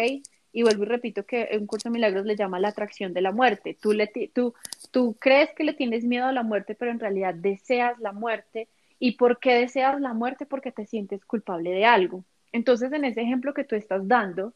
Y 0.56 0.64
vuelvo 0.64 0.84
y 0.84 0.86
repito 0.86 1.26
que 1.26 1.50
un 1.60 1.68
curso 1.68 1.90
de 1.90 1.94
milagros 1.94 2.26
le 2.26 2.38
llama 2.38 2.62
la 2.62 2.70
atracción 2.70 3.12
de 3.12 3.20
la 3.20 3.34
muerte. 3.34 3.78
Tú, 3.78 3.92
le, 3.92 4.10
tú, 4.34 4.54
tú 4.90 5.18
crees 5.20 5.50
que 5.54 5.66
le 5.66 5.74
tienes 5.74 6.06
miedo 6.06 6.28
a 6.28 6.32
la 6.32 6.44
muerte, 6.44 6.76
pero 6.76 6.92
en 6.92 7.00
realidad 7.02 7.34
deseas 7.34 8.00
la 8.00 8.14
muerte. 8.14 8.70
¿Y 8.98 9.18
por 9.18 9.40
qué 9.40 9.56
deseas 9.56 10.00
la 10.00 10.14
muerte? 10.14 10.46
Porque 10.46 10.72
te 10.72 10.86
sientes 10.86 11.26
culpable 11.26 11.72
de 11.72 11.84
algo. 11.84 12.24
Entonces, 12.54 12.94
en 12.94 13.04
ese 13.04 13.22
ejemplo 13.22 13.54
que 13.54 13.66
tú 13.66 13.76
estás 13.76 14.08
dando, 14.08 14.54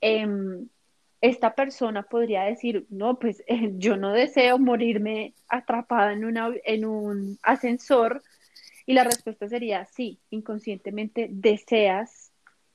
em, 0.00 0.68
esta 1.20 1.56
persona 1.56 2.04
podría 2.04 2.44
decir, 2.44 2.86
no, 2.88 3.18
pues 3.18 3.42
yo 3.78 3.96
no 3.96 4.12
deseo 4.12 4.60
morirme 4.60 5.34
atrapada 5.48 6.12
en, 6.12 6.36
en 6.64 6.84
un 6.84 7.36
ascensor. 7.42 8.22
Y 8.86 8.92
la 8.92 9.02
respuesta 9.02 9.48
sería, 9.48 9.86
sí, 9.86 10.20
inconscientemente 10.30 11.26
deseas 11.32 12.21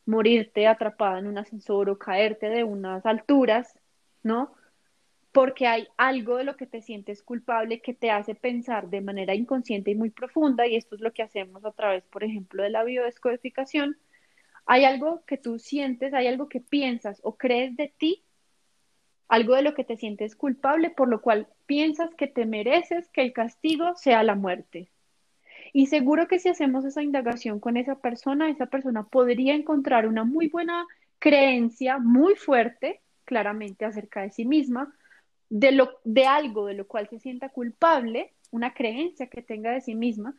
morirte 0.08 0.68
atrapada 0.68 1.20
en 1.20 1.28
un 1.28 1.38
ascensor 1.38 1.90
o 1.90 2.00
caerte 2.00 2.50
de 2.50 2.64
unas 2.64 3.06
alturas, 3.06 3.78
¿no? 4.24 4.54
Porque 5.32 5.68
hay 5.68 5.88
algo 5.98 6.38
de 6.38 6.46
lo 6.46 6.56
que 6.58 6.66
te 6.66 6.82
sientes 6.82 7.22
culpable 7.22 7.82
que 7.82 7.94
te 7.94 8.10
hace 8.10 8.34
pensar 8.34 8.90
de 8.90 9.02
manera 9.02 9.36
inconsciente 9.36 9.92
y 9.92 9.96
muy 9.96 10.10
profunda, 10.10 10.66
y 10.66 10.76
esto 10.76 10.96
es 10.96 11.02
lo 11.02 11.14
que 11.14 11.24
hacemos 11.24 11.64
a 11.66 11.72
través, 11.72 12.04
por 12.06 12.24
ejemplo, 12.24 12.64
de 12.64 12.72
la 12.72 12.84
biodescodificación. 12.84 13.98
Hay 14.66 14.86
algo 14.86 15.24
que 15.26 15.38
tú 15.38 15.60
sientes, 15.60 16.14
hay 16.14 16.28
algo 16.28 16.50
que 16.50 16.62
piensas 16.62 17.20
o 17.24 17.38
crees 17.38 17.78
de 17.78 17.94
ti 17.98 18.24
algo 19.28 19.56
de 19.56 19.62
lo 19.62 19.74
que 19.74 19.84
te 19.84 19.98
sientes 19.98 20.36
culpable, 20.36 20.90
por 20.90 21.10
lo 21.10 21.22
cual 21.22 21.48
piensas 21.66 22.14
que 22.16 22.28
te 22.28 22.46
mereces 22.46 23.10
que 23.10 23.22
el 23.22 23.34
castigo 23.34 23.96
sea 23.96 24.24
la 24.24 24.36
muerte. 24.36 24.90
Y 25.74 25.88
seguro 25.88 26.28
que 26.28 26.40
si 26.40 26.50
hacemos 26.50 26.86
esa 26.86 27.04
indagación 27.04 27.60
con 27.60 27.78
esa 27.78 28.00
persona, 28.00 28.50
esa 28.50 28.68
persona 28.68 29.04
podría 29.04 29.54
encontrar 29.54 30.08
una 30.08 30.24
muy 30.24 30.48
buena 30.48 30.86
creencia, 31.20 31.98
muy 31.98 32.36
fuerte, 32.36 33.02
claramente, 33.26 33.86
acerca 33.86 34.22
de 34.22 34.32
sí 34.32 34.46
misma, 34.46 34.94
de, 35.50 35.72
lo, 35.72 36.00
de 36.04 36.26
algo 36.26 36.66
de 36.66 36.74
lo 36.74 36.88
cual 36.88 37.08
se 37.10 37.20
sienta 37.20 37.50
culpable, 37.50 38.34
una 38.52 38.74
creencia 38.74 39.28
que 39.28 39.42
tenga 39.42 39.72
de 39.72 39.82
sí 39.82 39.96
misma, 39.96 40.36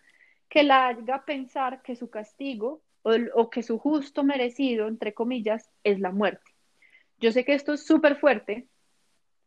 que 0.49 0.63
la 0.63 0.89
haga 0.89 1.25
pensar 1.25 1.83
que 1.83 1.97
su 1.97 2.11
castigo 2.11 2.83
o, 3.03 3.13
o 3.35 3.51
que 3.51 3.63
su 3.63 3.79
justo 3.79 4.25
merecido, 4.25 4.89
entre 4.89 5.15
comillas, 5.15 5.71
es 5.85 6.01
la 6.01 6.11
muerte. 6.11 6.51
Yo 7.19 7.33
sé 7.33 7.45
que 7.45 7.55
esto 7.55 7.75
es 7.75 7.85
súper 7.85 8.17
fuerte, 8.17 8.69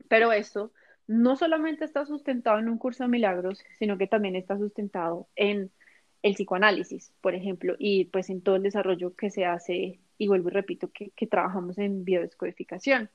pero 0.07 0.31
eso 0.31 0.71
no 1.07 1.35
solamente 1.35 1.85
está 1.85 2.05
sustentado 2.05 2.59
en 2.59 2.69
un 2.69 2.77
curso 2.77 3.03
de 3.03 3.09
milagros, 3.09 3.63
sino 3.79 3.97
que 3.97 4.07
también 4.07 4.35
está 4.35 4.57
sustentado 4.57 5.27
en 5.35 5.71
el 6.23 6.33
psicoanálisis, 6.35 7.11
por 7.21 7.35
ejemplo, 7.35 7.75
y 7.79 8.05
pues 8.05 8.29
en 8.29 8.41
todo 8.41 8.55
el 8.55 8.63
desarrollo 8.63 9.15
que 9.15 9.29
se 9.29 9.45
hace, 9.45 9.99
y 10.17 10.27
vuelvo 10.27 10.49
y 10.49 10.51
repito, 10.51 10.91
que, 10.91 11.27
trabajamos 11.27 11.77
en 11.77 12.05
biodescodificación. 12.05 13.09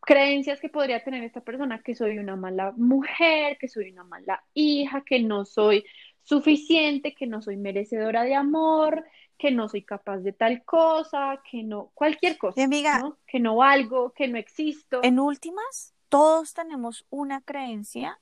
Creencias 0.00 0.60
que 0.60 0.68
podría 0.68 1.02
tener 1.02 1.24
esta 1.24 1.40
persona, 1.40 1.82
que 1.82 1.94
soy 1.94 2.18
una 2.18 2.36
mala 2.36 2.72
mujer, 2.76 3.58
que 3.58 3.68
soy 3.68 3.90
una 3.90 4.04
mala 4.04 4.44
hija, 4.54 5.02
que 5.04 5.20
no 5.20 5.44
soy 5.44 5.84
suficiente, 6.22 7.14
que 7.14 7.26
no 7.26 7.42
soy 7.42 7.56
merecedora 7.56 8.22
de 8.22 8.34
amor, 8.34 9.04
que 9.36 9.50
no 9.50 9.68
soy 9.68 9.82
capaz 9.82 10.18
de 10.18 10.32
tal 10.32 10.64
cosa, 10.64 11.42
que 11.50 11.62
no, 11.62 11.90
cualquier 11.94 12.38
cosa, 12.38 12.64
amiga, 12.64 13.02
que 13.26 13.40
no 13.40 13.56
valgo, 13.56 14.12
que 14.12 14.28
no 14.28 14.38
existo. 14.38 15.00
En 15.02 15.18
últimas, 15.18 15.95
todos 16.08 16.54
tenemos 16.54 17.04
una 17.10 17.40
creencia 17.40 18.20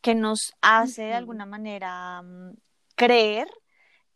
que 0.00 0.14
nos 0.14 0.54
hace 0.60 1.02
de 1.02 1.14
alguna 1.14 1.46
manera 1.46 2.22
mm, 2.22 2.52
creer 2.94 3.48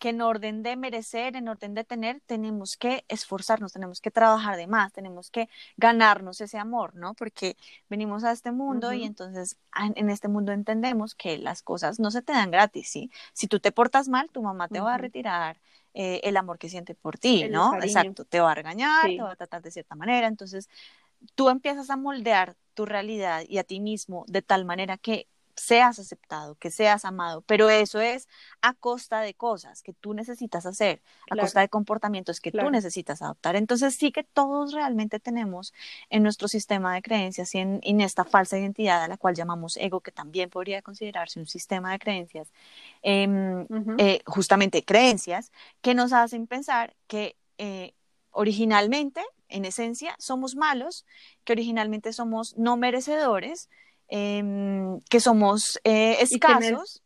que 0.00 0.08
en 0.08 0.22
orden 0.22 0.62
de 0.62 0.76
merecer, 0.76 1.36
en 1.36 1.46
orden 1.46 1.74
de 1.74 1.84
tener, 1.84 2.22
tenemos 2.24 2.78
que 2.78 3.04
esforzarnos, 3.08 3.74
tenemos 3.74 4.00
que 4.00 4.10
trabajar 4.10 4.56
de 4.56 4.66
más, 4.66 4.92
tenemos 4.92 5.30
que 5.30 5.48
ganarnos 5.76 6.40
ese 6.40 6.56
amor, 6.56 6.94
¿no? 6.94 7.12
Porque 7.12 7.54
venimos 7.90 8.24
a 8.24 8.32
este 8.32 8.50
mundo 8.50 8.94
y 8.94 9.04
entonces 9.04 9.58
en 9.94 10.08
este 10.08 10.28
mundo 10.28 10.52
entendemos 10.52 11.14
que 11.14 11.36
las 11.36 11.62
cosas 11.62 12.00
no 12.00 12.10
se 12.10 12.22
te 12.22 12.32
dan 12.32 12.50
gratis, 12.50 12.88
¿sí? 12.88 13.10
Si 13.34 13.46
tú 13.46 13.60
te 13.60 13.72
portas 13.72 14.08
mal, 14.08 14.30
tu 14.30 14.42
mamá 14.42 14.68
te 14.68 14.80
va 14.80 14.94
a 14.94 14.98
retirar 14.98 15.60
eh, 15.92 16.20
el 16.24 16.38
amor 16.38 16.58
que 16.58 16.70
siente 16.70 16.94
por 16.94 17.18
ti, 17.18 17.46
¿no? 17.50 17.74
Exacto, 17.82 18.24
te 18.24 18.40
va 18.40 18.52
a 18.52 18.54
regañar, 18.54 19.04
te 19.04 19.20
va 19.20 19.32
a 19.32 19.36
tratar 19.36 19.60
de 19.60 19.70
cierta 19.70 19.96
manera, 19.96 20.28
entonces 20.28 20.70
tú 21.34 21.48
empiezas 21.48 21.90
a 21.90 21.96
moldear 21.96 22.56
tu 22.74 22.86
realidad 22.86 23.42
y 23.48 23.58
a 23.58 23.64
ti 23.64 23.80
mismo 23.80 24.24
de 24.28 24.42
tal 24.42 24.64
manera 24.64 24.96
que 24.96 25.28
seas 25.60 25.98
aceptado, 25.98 26.54
que 26.54 26.70
seas 26.70 27.04
amado, 27.04 27.42
pero 27.42 27.68
eso 27.68 28.00
es 28.00 28.28
a 28.62 28.72
costa 28.72 29.20
de 29.20 29.34
cosas 29.34 29.82
que 29.82 29.92
tú 29.92 30.14
necesitas 30.14 30.64
hacer, 30.64 31.02
a 31.30 31.36
costa 31.36 31.60
de 31.60 31.68
comportamientos 31.68 32.40
que 32.40 32.50
tú 32.50 32.70
necesitas 32.70 33.20
adoptar. 33.20 33.56
Entonces 33.56 33.94
sí 33.94 34.10
que 34.10 34.24
todos 34.24 34.72
realmente 34.72 35.20
tenemos 35.20 35.74
en 36.08 36.22
nuestro 36.22 36.48
sistema 36.48 36.94
de 36.94 37.02
creencias 37.02 37.54
y 37.54 37.58
en, 37.58 38.00
esta 38.00 38.24
falsa 38.24 38.58
identidad 38.58 39.04
a 39.04 39.08
la 39.08 39.18
cual 39.18 39.34
llamamos 39.34 39.76
ego, 39.76 40.00
que 40.00 40.12
también 40.12 40.48
podría 40.48 40.80
considerarse 40.80 41.38
un 41.38 41.46
sistema 41.46 41.92
de 41.92 41.98
creencias, 41.98 42.50
em, 43.02 43.66
eh, 43.98 44.22
justamente 44.24 44.82
creencias 44.82 45.52
que 45.82 45.94
nos 45.94 46.14
hacen 46.14 46.46
pensar 46.46 46.96
que 47.06 47.36
eh, 47.58 47.92
originalmente, 48.30 49.22
en 49.50 49.64
esencia, 49.64 50.14
somos 50.18 50.56
malos, 50.56 51.04
que 51.44 51.52
originalmente 51.52 52.12
somos 52.12 52.56
no 52.56 52.76
merecedores, 52.76 53.68
Em, 54.12 55.00
que 55.08 55.20
somos 55.20 55.78
eh, 55.84 56.16
escasos 56.20 57.00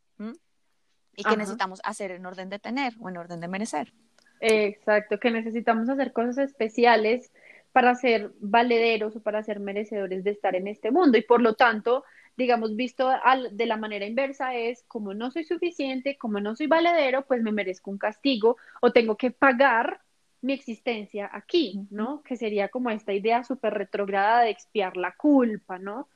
y 1.16 1.22
que, 1.22 1.36
necesitamos 1.36 1.80
hacer 1.84 2.10
en 2.12 2.24
orden 2.24 2.48
de 2.48 2.58
tener 2.58 2.94
o 2.98 3.10
en 3.10 3.18
orden 3.18 3.40
de 3.40 3.46
merecer. 3.46 3.92
Exacto, 4.40 5.20
que 5.20 5.30
necesitamos 5.30 5.88
hacer 5.90 6.14
cosas 6.14 6.38
especiales 6.38 7.30
para 7.72 7.94
ser 7.94 8.32
valederos 8.40 9.14
o 9.16 9.22
para 9.22 9.42
ser 9.42 9.60
merecedores 9.60 10.24
de 10.24 10.30
estar 10.30 10.56
en 10.56 10.66
este 10.66 10.90
mundo. 10.90 11.18
Y 11.18 11.22
por 11.22 11.42
lo 11.42 11.54
tanto, 11.54 12.04
digamos, 12.38 12.74
visto 12.74 13.10
de 13.52 13.66
la 13.66 13.76
manera 13.76 14.06
inversa 14.06 14.54
es 14.54 14.82
como 14.88 15.12
no 15.12 15.30
soy 15.30 15.44
suficiente, 15.44 16.16
como 16.16 16.40
no 16.40 16.56
soy 16.56 16.68
valedero, 16.68 17.26
pues 17.26 17.42
me 17.42 17.52
merezco 17.52 17.90
un 17.90 17.98
castigo 17.98 18.56
o 18.80 18.92
tengo 18.92 19.18
que 19.18 19.30
pagar 19.30 20.00
mi 20.44 20.52
existencia 20.52 21.30
aquí, 21.32 21.86
¿no? 21.90 22.22
Que 22.22 22.36
sería 22.36 22.68
como 22.68 22.90
esta 22.90 23.14
idea 23.14 23.44
súper 23.44 23.72
retrograda 23.74 24.42
de 24.42 24.50
expiar 24.50 24.96
la 24.98 25.12
culpa, 25.16 25.78
¿no? 25.78 26.08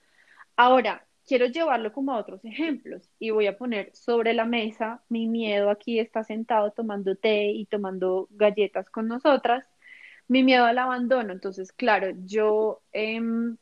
Ahora, 0.57 1.07
quiero 1.27 1.47
llevarlo 1.47 1.93
como 1.93 2.13
a 2.13 2.19
otros 2.19 2.45
ejemplos 2.45 3.11
y 3.19 3.31
voy 3.31 3.47
a 3.47 3.57
poner 3.57 3.91
sobre 3.97 4.35
la 4.35 4.45
mesa 4.45 5.03
mi 5.09 5.27
miedo 5.29 5.71
aquí 5.71 5.99
está 5.99 6.25
sentado 6.25 6.73
tomando 6.73 7.17
té 7.17 7.47
y 7.53 7.67
tomando 7.67 8.29
galletas 8.31 8.91
con 8.91 9.09
nosotras, 9.09 9.65
mi 10.29 10.45
miedo 10.45 10.67
al 10.67 10.79
abandono. 10.79 11.33
Entonces, 11.33 11.73
claro, 11.73 12.09
yo 12.27 12.83
em, 12.93 13.57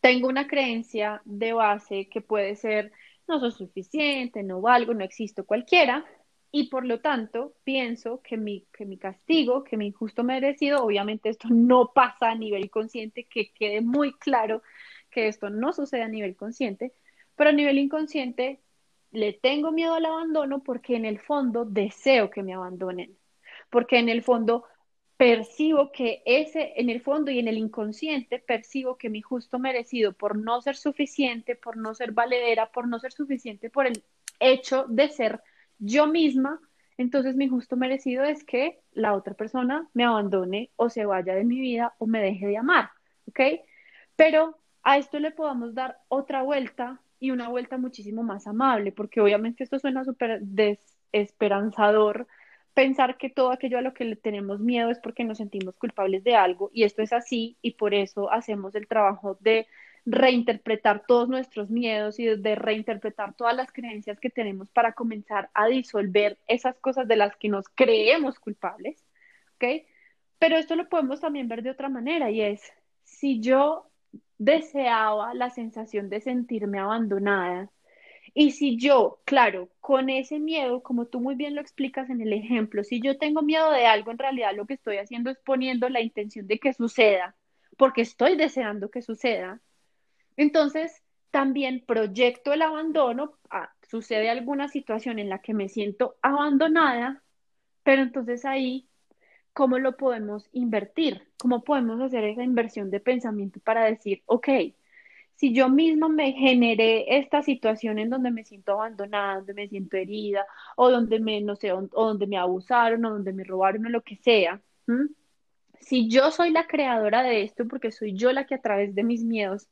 tengo 0.00 0.28
una 0.28 0.46
creencia 0.46 1.22
de 1.24 1.52
base 1.54 2.08
que 2.08 2.20
puede 2.20 2.56
ser 2.56 2.92
no 3.28 3.40
soy 3.40 3.52
suficiente, 3.52 4.42
no 4.44 4.60
valgo, 4.60 4.94
no 4.94 5.04
existo 5.04 5.44
cualquiera, 5.44 6.04
y 6.54 6.68
por 6.68 6.84
lo 6.84 7.00
tanto 7.00 7.54
pienso 7.64 8.20
que 8.22 8.36
mi, 8.36 8.66
que 8.72 8.84
mi 8.84 8.98
castigo, 8.98 9.64
que 9.64 9.78
mi 9.78 9.86
injusto 9.86 10.22
merecido, 10.22 10.84
obviamente 10.84 11.30
esto 11.30 11.48
no 11.50 11.92
pasa 11.94 12.30
a 12.30 12.34
nivel 12.34 12.70
consciente, 12.70 13.24
que 13.24 13.52
quede 13.52 13.80
muy 13.80 14.12
claro 14.12 14.62
que 15.10 15.28
esto 15.28 15.48
no 15.48 15.72
sucede 15.72 16.02
a 16.02 16.08
nivel 16.08 16.36
consciente, 16.36 16.92
pero 17.36 17.50
a 17.50 17.54
nivel 17.54 17.78
inconsciente 17.78 18.60
le 19.12 19.32
tengo 19.32 19.72
miedo 19.72 19.94
al 19.94 20.04
abandono 20.04 20.62
porque 20.62 20.94
en 20.94 21.06
el 21.06 21.18
fondo 21.18 21.64
deseo 21.64 22.30
que 22.30 22.42
me 22.42 22.52
abandonen, 22.52 23.16
porque 23.70 23.98
en 23.98 24.10
el 24.10 24.22
fondo 24.22 24.64
percibo 25.16 25.90
que 25.90 26.22
ese, 26.26 26.74
en 26.76 26.90
el 26.90 27.00
fondo 27.00 27.30
y 27.30 27.38
en 27.38 27.48
el 27.48 27.56
inconsciente, 27.56 28.40
percibo 28.40 28.98
que 28.98 29.08
mi 29.08 29.22
justo 29.22 29.58
merecido 29.58 30.12
por 30.12 30.36
no 30.36 30.60
ser 30.60 30.76
suficiente, 30.76 31.56
por 31.56 31.78
no 31.78 31.94
ser 31.94 32.12
valedera, 32.12 32.70
por 32.70 32.88
no 32.88 32.98
ser 32.98 33.12
suficiente 33.12 33.70
por 33.70 33.86
el 33.86 34.04
hecho 34.38 34.84
de 34.88 35.08
ser 35.08 35.40
yo 35.84 36.06
misma, 36.06 36.60
entonces 36.96 37.34
mi 37.34 37.48
justo 37.48 37.76
merecido 37.76 38.22
es 38.22 38.44
que 38.44 38.80
la 38.92 39.14
otra 39.14 39.34
persona 39.34 39.88
me 39.94 40.04
abandone 40.04 40.70
o 40.76 40.88
se 40.88 41.04
vaya 41.06 41.34
de 41.34 41.44
mi 41.44 41.60
vida 41.60 41.94
o 41.98 42.06
me 42.06 42.22
deje 42.22 42.46
de 42.46 42.56
amar, 42.56 42.90
¿ok? 43.26 43.40
Pero 44.14 44.56
a 44.84 44.98
esto 44.98 45.18
le 45.18 45.32
podamos 45.32 45.74
dar 45.74 45.98
otra 46.08 46.42
vuelta 46.42 47.00
y 47.18 47.32
una 47.32 47.48
vuelta 47.48 47.78
muchísimo 47.78 48.22
más 48.22 48.46
amable, 48.46 48.92
porque 48.92 49.20
obviamente 49.20 49.64
esto 49.64 49.78
suena 49.80 50.04
súper 50.04 50.40
desesperanzador, 50.42 52.28
pensar 52.74 53.18
que 53.18 53.28
todo 53.30 53.50
aquello 53.50 53.78
a 53.78 53.82
lo 53.82 53.92
que 53.92 54.04
le 54.04 54.16
tenemos 54.16 54.60
miedo 54.60 54.90
es 54.90 55.00
porque 55.00 55.24
nos 55.24 55.38
sentimos 55.38 55.76
culpables 55.76 56.22
de 56.22 56.36
algo 56.36 56.70
y 56.72 56.84
esto 56.84 57.02
es 57.02 57.12
así 57.12 57.56
y 57.60 57.72
por 57.72 57.92
eso 57.92 58.30
hacemos 58.30 58.74
el 58.76 58.86
trabajo 58.86 59.36
de 59.40 59.66
reinterpretar 60.04 61.04
todos 61.06 61.28
nuestros 61.28 61.70
miedos 61.70 62.18
y 62.18 62.26
de 62.26 62.54
reinterpretar 62.54 63.34
todas 63.34 63.54
las 63.54 63.72
creencias 63.72 64.18
que 64.18 64.30
tenemos 64.30 64.68
para 64.70 64.92
comenzar 64.92 65.50
a 65.54 65.66
disolver 65.66 66.38
esas 66.48 66.78
cosas 66.78 67.06
de 67.06 67.16
las 67.16 67.36
que 67.36 67.48
nos 67.48 67.68
creemos 67.68 68.38
culpables, 68.38 69.04
¿ok? 69.56 69.84
Pero 70.38 70.56
esto 70.56 70.74
lo 70.74 70.88
podemos 70.88 71.20
también 71.20 71.48
ver 71.48 71.62
de 71.62 71.70
otra 71.70 71.88
manera 71.88 72.30
y 72.30 72.42
es, 72.42 72.62
si 73.04 73.40
yo 73.40 73.86
deseaba 74.38 75.34
la 75.34 75.50
sensación 75.50 76.08
de 76.08 76.20
sentirme 76.20 76.80
abandonada, 76.80 77.70
y 78.34 78.52
si 78.52 78.78
yo, 78.78 79.20
claro, 79.24 79.68
con 79.80 80.08
ese 80.08 80.38
miedo, 80.38 80.82
como 80.82 81.06
tú 81.06 81.20
muy 81.20 81.34
bien 81.34 81.54
lo 81.54 81.60
explicas 81.60 82.08
en 82.08 82.20
el 82.22 82.32
ejemplo, 82.32 82.82
si 82.82 83.00
yo 83.00 83.18
tengo 83.18 83.42
miedo 83.42 83.70
de 83.70 83.86
algo, 83.86 84.10
en 84.10 84.18
realidad 84.18 84.54
lo 84.56 84.66
que 84.66 84.74
estoy 84.74 84.96
haciendo 84.96 85.30
es 85.30 85.38
poniendo 85.44 85.88
la 85.88 86.00
intención 86.00 86.46
de 86.46 86.58
que 86.58 86.72
suceda, 86.72 87.36
porque 87.76 88.02
estoy 88.02 88.36
deseando 88.36 88.90
que 88.90 89.02
suceda. 89.02 89.60
Entonces, 90.42 91.02
también 91.30 91.84
proyecto 91.86 92.52
el 92.52 92.62
abandono, 92.62 93.38
ah, 93.48 93.72
sucede 93.88 94.28
alguna 94.28 94.68
situación 94.68 95.20
en 95.20 95.28
la 95.28 95.40
que 95.40 95.54
me 95.54 95.68
siento 95.68 96.16
abandonada, 96.20 97.22
pero 97.84 98.02
entonces 98.02 98.44
ahí, 98.44 98.88
¿cómo 99.52 99.78
lo 99.78 99.96
podemos 99.96 100.48
invertir? 100.52 101.28
¿Cómo 101.38 101.62
podemos 101.62 102.00
hacer 102.00 102.24
esa 102.24 102.42
inversión 102.42 102.90
de 102.90 102.98
pensamiento 102.98 103.60
para 103.60 103.84
decir, 103.84 104.22
ok, 104.26 104.48
si 105.36 105.54
yo 105.54 105.68
misma 105.68 106.08
me 106.08 106.32
generé 106.32 107.18
esta 107.18 107.42
situación 107.42 108.00
en 108.00 108.10
donde 108.10 108.32
me 108.32 108.44
siento 108.44 108.72
abandonada, 108.72 109.36
donde 109.36 109.54
me 109.54 109.68
siento 109.68 109.96
herida, 109.96 110.44
o 110.76 110.90
donde 110.90 111.20
me, 111.20 111.40
no 111.40 111.54
sé, 111.54 111.72
o, 111.72 111.88
donde 111.92 112.26
me 112.26 112.36
abusaron, 112.36 113.04
o 113.04 113.10
donde 113.10 113.32
me 113.32 113.44
robaron, 113.44 113.86
o 113.86 113.90
lo 113.90 114.02
que 114.02 114.16
sea, 114.16 114.60
si 115.80 116.08
yo 116.08 116.32
soy 116.32 116.50
la 116.50 116.66
creadora 116.66 117.22
de 117.22 117.42
esto, 117.42 117.66
porque 117.68 117.92
soy 117.92 118.14
yo 118.16 118.32
la 118.32 118.44
que 118.46 118.56
a 118.56 118.60
través 118.60 118.94
de 118.94 119.04
mis 119.04 119.22
miedos 119.22 119.68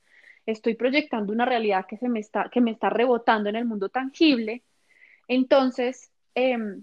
estoy 0.47 0.75
proyectando 0.75 1.33
una 1.33 1.45
realidad 1.45 1.87
que, 1.87 1.97
se 1.97 2.09
me, 2.09 2.21
está, 2.21 2.49
que 2.51 2.61
me 2.61 2.71
está 2.71 2.91
rebotando 2.91 3.49
en 3.49 3.57
el 3.57 3.65
mundo 3.65 3.89
tangible, 3.89 4.63
entonces, 5.29 6.11
em, 6.35 6.83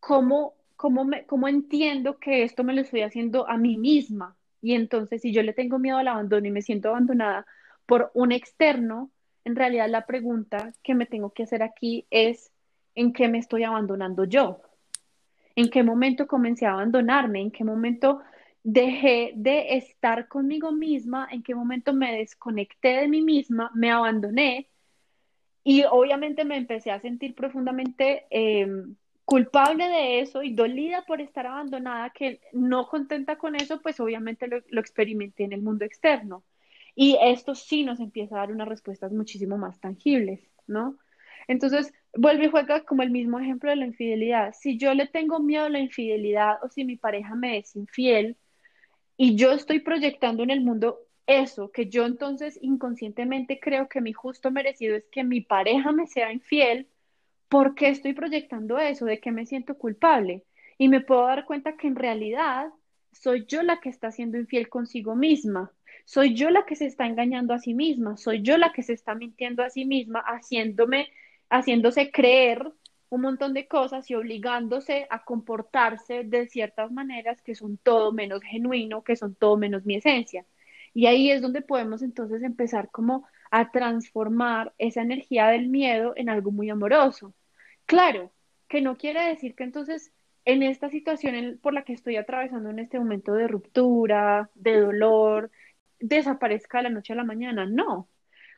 ¿cómo, 0.00 0.54
cómo, 0.74 1.04
me, 1.04 1.24
¿cómo 1.26 1.48
entiendo 1.48 2.18
que 2.18 2.42
esto 2.42 2.64
me 2.64 2.74
lo 2.74 2.80
estoy 2.80 3.02
haciendo 3.02 3.48
a 3.48 3.56
mí 3.58 3.78
misma? 3.78 4.36
Y 4.60 4.74
entonces, 4.74 5.22
si 5.22 5.32
yo 5.32 5.42
le 5.42 5.52
tengo 5.52 5.78
miedo 5.78 5.98
al 5.98 6.08
abandono 6.08 6.46
y 6.48 6.50
me 6.50 6.62
siento 6.62 6.88
abandonada, 6.88 7.46
por 7.86 8.10
un 8.14 8.32
externo, 8.32 9.10
en 9.44 9.54
realidad 9.54 9.88
la 9.88 10.06
pregunta 10.06 10.72
que 10.82 10.96
me 10.96 11.06
tengo 11.06 11.30
que 11.30 11.44
hacer 11.44 11.62
aquí 11.62 12.06
es, 12.10 12.50
¿en 12.96 13.12
qué 13.12 13.28
me 13.28 13.38
estoy 13.38 13.62
abandonando 13.62 14.24
yo? 14.24 14.62
¿En 15.54 15.70
qué 15.70 15.84
momento 15.84 16.26
comencé 16.26 16.66
a 16.66 16.72
abandonarme? 16.72 17.40
¿En 17.40 17.52
qué 17.52 17.62
momento 17.62 18.20
dejé 18.66 19.32
de 19.36 19.76
estar 19.76 20.26
conmigo 20.26 20.72
misma? 20.72 21.28
¿En 21.30 21.44
qué 21.44 21.54
momento 21.54 21.92
me 21.92 22.18
desconecté 22.18 23.00
de 23.00 23.08
mí 23.08 23.22
misma? 23.22 23.70
¿Me 23.74 23.92
abandoné? 23.92 24.68
Y 25.62 25.84
obviamente 25.84 26.44
me 26.44 26.56
empecé 26.56 26.90
a 26.90 27.00
sentir 27.00 27.36
profundamente 27.36 28.26
em, 28.28 28.96
culpable 29.24 29.88
de 29.88 30.20
eso 30.20 30.42
y 30.42 30.52
dolida 30.52 31.04
por 31.06 31.20
estar 31.20 31.46
abandonada, 31.46 32.10
que 32.10 32.40
no 32.52 32.88
contenta 32.88 33.36
con 33.38 33.54
eso, 33.54 33.80
pues 33.82 34.00
obviamente 34.00 34.48
lo 34.48 34.80
experimenté 34.80 35.44
en 35.44 35.52
el 35.52 35.62
mundo 35.62 35.84
externo. 35.84 36.42
Y 36.96 37.16
esto 37.22 37.54
sí 37.54 37.84
nos 37.84 38.00
empieza 38.00 38.34
a 38.34 38.38
dar 38.40 38.52
unas 38.52 38.68
respuestas 38.68 39.12
muchísimo 39.12 39.58
más 39.58 39.78
tangibles, 39.78 40.40
¿no? 40.66 40.98
Entonces, 41.46 41.94
vuelve 42.16 42.46
y 42.46 42.50
juega 42.50 42.84
como 42.84 43.02
el 43.02 43.10
mismo 43.10 43.38
ejemplo 43.38 43.70
de 43.70 43.76
la 43.76 43.86
infidelidad. 43.86 44.54
Si 44.58 44.76
yo 44.76 44.92
le 44.94 45.06
tengo 45.06 45.38
miedo 45.38 45.66
a 45.66 45.68
la 45.70 45.78
infidelidad 45.78 46.56
o 46.64 46.68
si 46.68 46.84
mi 46.84 46.96
pareja 46.96 47.36
me 47.36 47.58
es 47.58 47.76
infiel 47.76 48.36
y 49.16 49.36
yo 49.36 49.52
estoy 49.52 49.80
proyectando 49.80 50.42
en 50.42 50.50
el 50.50 50.60
mundo 50.60 51.00
eso, 51.26 51.70
que 51.72 51.88
yo 51.88 52.06
entonces 52.06 52.58
inconscientemente 52.62 53.58
creo 53.60 53.88
que 53.88 54.00
mi 54.00 54.12
justo 54.12 54.50
merecido 54.50 54.96
es 54.96 55.04
que 55.10 55.24
mi 55.24 55.40
pareja 55.40 55.92
me 55.92 56.06
sea 56.06 56.32
infiel, 56.32 56.88
¿por 57.48 57.74
qué 57.74 57.88
estoy 57.88 58.12
proyectando 58.12 58.78
eso? 58.78 59.06
¿De 59.06 59.20
que 59.20 59.32
me 59.32 59.46
siento 59.46 59.76
culpable? 59.76 60.44
Y 60.78 60.88
me 60.88 61.00
puedo 61.00 61.26
dar 61.26 61.46
cuenta 61.46 61.76
que 61.76 61.88
en 61.88 61.96
realidad 61.96 62.68
soy 63.12 63.46
yo 63.46 63.62
la 63.62 63.80
que 63.80 63.88
está 63.88 64.12
siendo 64.12 64.38
infiel 64.38 64.68
consigo 64.68 65.16
misma 65.16 65.72
soy 66.06 66.34
yo 66.34 66.50
la 66.50 66.64
que 66.64 66.76
se 66.76 66.86
está 66.86 67.06
engañando 67.06 67.52
a 67.52 67.58
sí 67.58 67.74
misma, 67.74 68.16
soy 68.16 68.40
yo 68.40 68.56
la 68.56 68.72
que 68.72 68.82
se 68.84 68.92
está 68.92 69.14
mintiendo 69.14 69.62
a 69.62 69.70
sí 69.70 69.84
misma, 69.84 70.20
haciéndome, 70.20 71.10
haciéndose 71.50 72.12
creer 72.12 72.72
un 73.08 73.20
montón 73.22 73.54
de 73.54 73.68
cosas 73.68 74.10
y 74.10 74.14
obligándose 74.14 75.06
a 75.10 75.24
comportarse 75.24 76.24
de 76.24 76.48
ciertas 76.48 76.90
maneras 76.92 77.42
que 77.42 77.54
son 77.54 77.78
todo 77.78 78.12
menos 78.12 78.42
genuino, 78.42 79.04
que 79.04 79.16
son 79.16 79.34
todo 79.34 79.56
menos 79.56 79.84
mi 79.86 79.96
esencia. 79.96 80.44
Y 80.94 81.06
ahí 81.06 81.30
es 81.30 81.42
donde 81.42 81.62
podemos 81.62 82.02
entonces 82.02 82.42
empezar 82.42 82.90
como 82.90 83.26
a 83.50 83.70
transformar 83.70 84.74
esa 84.78 85.02
energía 85.02 85.48
del 85.48 85.68
miedo 85.68 86.14
en 86.16 86.28
algo 86.28 86.50
muy 86.50 86.70
amoroso. 86.70 87.34
Claro, 87.86 88.32
que 88.68 88.80
no 88.80 88.96
quiere 88.96 89.22
decir 89.22 89.54
que 89.54 89.64
entonces 89.64 90.12
en 90.44 90.62
esta 90.62 90.88
situación 90.90 91.58
por 91.62 91.74
la 91.74 91.84
que 91.84 91.92
estoy 91.92 92.16
atravesando 92.16 92.70
en 92.70 92.78
este 92.78 92.98
momento 92.98 93.34
de 93.34 93.48
ruptura, 93.48 94.50
de 94.54 94.80
dolor, 94.80 95.50
desaparezca 96.00 96.78
de 96.78 96.84
la 96.84 96.90
noche 96.90 97.12
a 97.12 97.16
la 97.16 97.24
mañana, 97.24 97.66
no. 97.66 98.08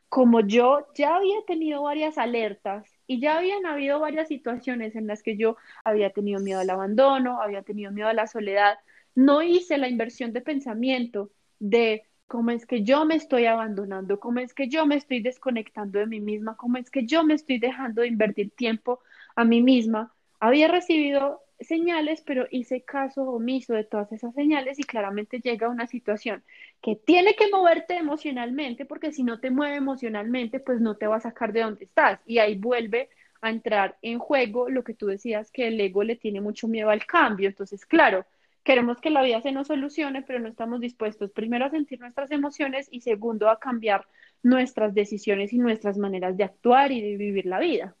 Como 0.07 0.41
yo 0.41 0.87
ya 0.95 1.15
había 1.17 1.37
tenido 1.47 1.83
varias 1.83 2.17
alertas 2.17 2.98
y 3.09 3.19
ya 3.19 3.39
habían 3.39 3.65
habido 3.65 3.99
varias 3.99 4.27
situaciones 4.27 4.95
en 4.95 5.07
las 5.07 5.23
que 5.23 5.35
yo 5.35 5.57
había 5.83 6.11
tenido 6.11 6.39
miedo 6.41 6.59
al 6.59 6.69
abandono, 6.69 7.41
había 7.41 7.63
tenido 7.63 7.91
miedo 7.91 8.07
a 8.07 8.13
la 8.13 8.27
soledad, 8.27 8.77
no 9.15 9.41
hice 9.41 9.79
la 9.79 9.87
inversión 9.89 10.31
de 10.31 10.41
pensamiento 10.41 11.31
de 11.57 12.03
cómo 12.27 12.51
es 12.51 12.67
que 12.67 12.83
yo 12.83 13.05
me 13.05 13.15
estoy 13.15 13.47
abandonando, 13.47 14.19
cómo 14.19 14.41
es 14.41 14.53
que 14.53 14.67
yo 14.69 14.85
me 14.85 14.95
estoy 14.95 15.23
desconectando 15.23 15.97
de 15.97 16.05
mí 16.05 16.19
misma, 16.19 16.55
cómo 16.55 16.77
es 16.77 16.91
que 16.91 17.07
yo 17.07 17.23
me 17.23 17.33
estoy 17.33 17.57
dejando 17.57 18.03
de 18.03 18.09
invertir 18.09 18.51
tiempo 18.51 18.99
a 19.35 19.43
mí 19.43 19.63
misma. 19.63 20.13
Había 20.39 20.67
recibido 20.67 21.41
señales, 21.59 22.21
pero 22.21 22.47
hice 22.51 22.81
caso 22.81 23.23
omiso 23.23 23.73
de 23.73 23.83
todas 23.83 24.11
esas 24.11 24.33
señales 24.33 24.79
y 24.79 24.83
claramente 24.83 25.39
llega 25.39 25.69
una 25.69 25.87
situación 25.87 26.43
que 26.81 26.95
tiene 26.95 27.35
que 27.35 27.49
moverte 27.49 27.95
emocionalmente, 27.95 28.85
porque 28.85 29.11
si 29.11 29.23
no 29.23 29.39
te 29.39 29.51
mueve 29.51 29.75
emocionalmente, 29.75 30.59
pues 30.59 30.79
no 30.79 30.95
te 30.95 31.07
va 31.07 31.17
a 31.17 31.21
sacar 31.21 31.51
de 31.53 31.61
donde 31.61 31.85
estás. 31.85 32.19
Y 32.25 32.39
ahí 32.39 32.55
vuelve 32.55 33.09
a 33.41 33.49
entrar 33.49 33.97
en 34.01 34.19
juego 34.19 34.69
lo 34.69 34.83
que 34.83 34.93
tú 34.93 35.07
decías, 35.07 35.51
que 35.51 35.67
el 35.67 35.79
ego 35.79 36.03
le 36.03 36.15
tiene 36.15 36.41
mucho 36.41 36.67
miedo 36.67 36.89
al 36.89 37.05
cambio. 37.05 37.49
Entonces, 37.49 37.85
claro, 37.85 38.25
queremos 38.63 38.99
que 39.01 39.09
la 39.09 39.21
vida 39.21 39.41
se 39.41 39.51
nos 39.51 39.67
solucione, 39.67 40.21
pero 40.21 40.39
no 40.39 40.47
estamos 40.47 40.79
dispuestos 40.79 41.31
primero 41.31 41.65
a 41.65 41.69
sentir 41.69 41.99
nuestras 41.99 42.31
emociones 42.31 42.87
y 42.91 43.01
segundo 43.01 43.49
a 43.49 43.59
cambiar 43.59 44.05
nuestras 44.43 44.93
decisiones 44.93 45.53
y 45.53 45.57
nuestras 45.57 45.97
maneras 45.97 46.37
de 46.37 46.43
actuar 46.43 46.91
y 46.91 47.01
de 47.01 47.17
vivir 47.17 47.45
la 47.45 47.59
vida. 47.59 47.95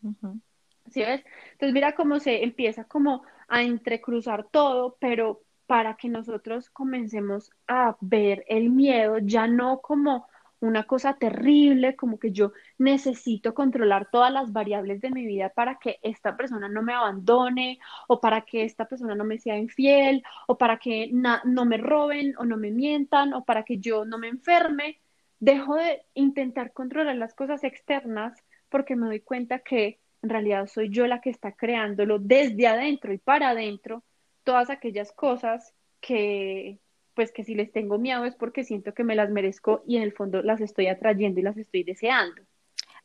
¿Sí 0.91 1.01
ves? 1.01 1.23
Entonces 1.51 1.73
mira 1.73 1.93
cómo 1.93 2.19
se 2.19 2.43
empieza 2.43 2.83
como 2.83 3.23
a 3.49 3.63
entrecruzar 3.63 4.47
todo, 4.51 4.97
pero 4.99 5.41
para 5.67 5.95
que 5.97 6.09
nosotros 6.09 6.69
comencemos 6.69 7.51
a 7.67 7.95
ver 8.01 8.43
el 8.47 8.69
miedo 8.69 9.17
ya 9.19 9.47
no 9.47 9.81
como 9.81 10.27
una 10.61 10.83
cosa 10.83 11.13
terrible, 11.13 11.95
como 11.95 12.19
que 12.19 12.31
yo 12.31 12.51
necesito 12.77 13.53
controlar 13.53 14.09
todas 14.11 14.31
las 14.31 14.51
variables 14.51 15.01
de 15.01 15.11
mi 15.11 15.25
vida 15.25 15.49
para 15.49 15.79
que 15.79 15.99
esta 16.01 16.35
persona 16.35 16.67
no 16.69 16.81
me 16.81 16.93
abandone 16.93 17.79
o 18.07 18.19
para 18.19 18.41
que 18.41 18.63
esta 18.63 18.87
persona 18.87 19.15
no 19.15 19.23
me 19.23 19.37
sea 19.37 19.57
infiel 19.57 20.23
o 20.47 20.57
para 20.57 20.77
que 20.77 21.09
no 21.11 21.65
me 21.65 21.77
roben 21.77 22.35
o 22.37 22.45
no 22.45 22.57
me 22.57 22.71
mientan 22.71 23.33
o 23.33 23.45
para 23.45 23.63
que 23.63 23.77
yo 23.79 24.05
no 24.05 24.17
me 24.17 24.27
enferme. 24.27 24.99
Dejo 25.39 25.75
de 25.75 26.03
intentar 26.13 26.73
controlar 26.73 27.15
las 27.15 27.33
cosas 27.33 27.63
externas 27.63 28.43
porque 28.69 28.95
me 28.95 29.07
doy 29.07 29.21
cuenta 29.21 29.59
que 29.59 29.99
en 30.21 30.29
realidad 30.29 30.67
soy 30.67 30.89
yo 30.89 31.07
la 31.07 31.21
que 31.21 31.29
está 31.29 31.53
creándolo 31.53 32.19
desde 32.19 32.67
adentro 32.67 33.13
y 33.13 33.17
para 33.17 33.49
adentro, 33.49 34.03
todas 34.43 34.69
aquellas 34.69 35.11
cosas 35.11 35.73
que, 36.01 36.79
pues 37.13 37.31
que 37.31 37.43
si 37.43 37.55
les 37.55 37.71
tengo 37.71 37.97
miedo 37.97 38.25
es 38.25 38.35
porque 38.35 38.63
siento 38.63 38.93
que 38.93 39.03
me 39.03 39.15
las 39.15 39.29
merezco 39.29 39.83
y 39.87 39.97
en 39.97 40.03
el 40.03 40.13
fondo 40.13 40.41
las 40.41 40.61
estoy 40.61 40.87
atrayendo 40.87 41.39
y 41.39 41.43
las 41.43 41.57
estoy 41.57 41.83
deseando. 41.83 42.41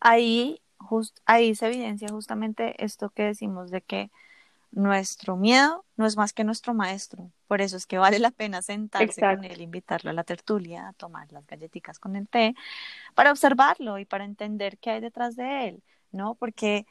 Ahí, 0.01 0.61
just, 0.79 1.19
ahí 1.27 1.55
se 1.55 1.67
evidencia 1.67 2.09
justamente 2.09 2.75
esto 2.83 3.11
que 3.11 3.25
decimos 3.25 3.71
de 3.71 3.81
que 3.81 4.11
nuestro 4.73 5.37
miedo 5.37 5.85
no 5.97 6.07
es 6.07 6.17
más 6.17 6.33
que 6.33 6.43
nuestro 6.43 6.75
maestro. 6.75 7.31
Por 7.47 7.61
eso 7.61 7.77
es 7.77 7.87
que 7.87 7.99
vale 7.99 8.19
la 8.19 8.33
pena 8.33 8.61
sentarse 8.61 9.21
con 9.21 9.45
él, 9.45 9.61
invitarlo 9.61 10.11
a 10.11 10.15
la 10.15 10.25
tertulia, 10.25 10.89
a 10.89 10.93
tomar 10.95 11.31
las 11.33 11.47
galletitas 11.47 11.99
con 11.99 12.17
el 12.17 12.27
té, 12.27 12.55
para 13.15 13.31
observarlo 13.31 13.99
y 13.99 14.05
para 14.05 14.25
entender 14.25 14.79
qué 14.79 14.91
hay 14.91 15.01
detrás 15.01 15.37
de 15.37 15.69
él, 15.69 15.83
¿no? 16.11 16.35
Porque 16.35 16.87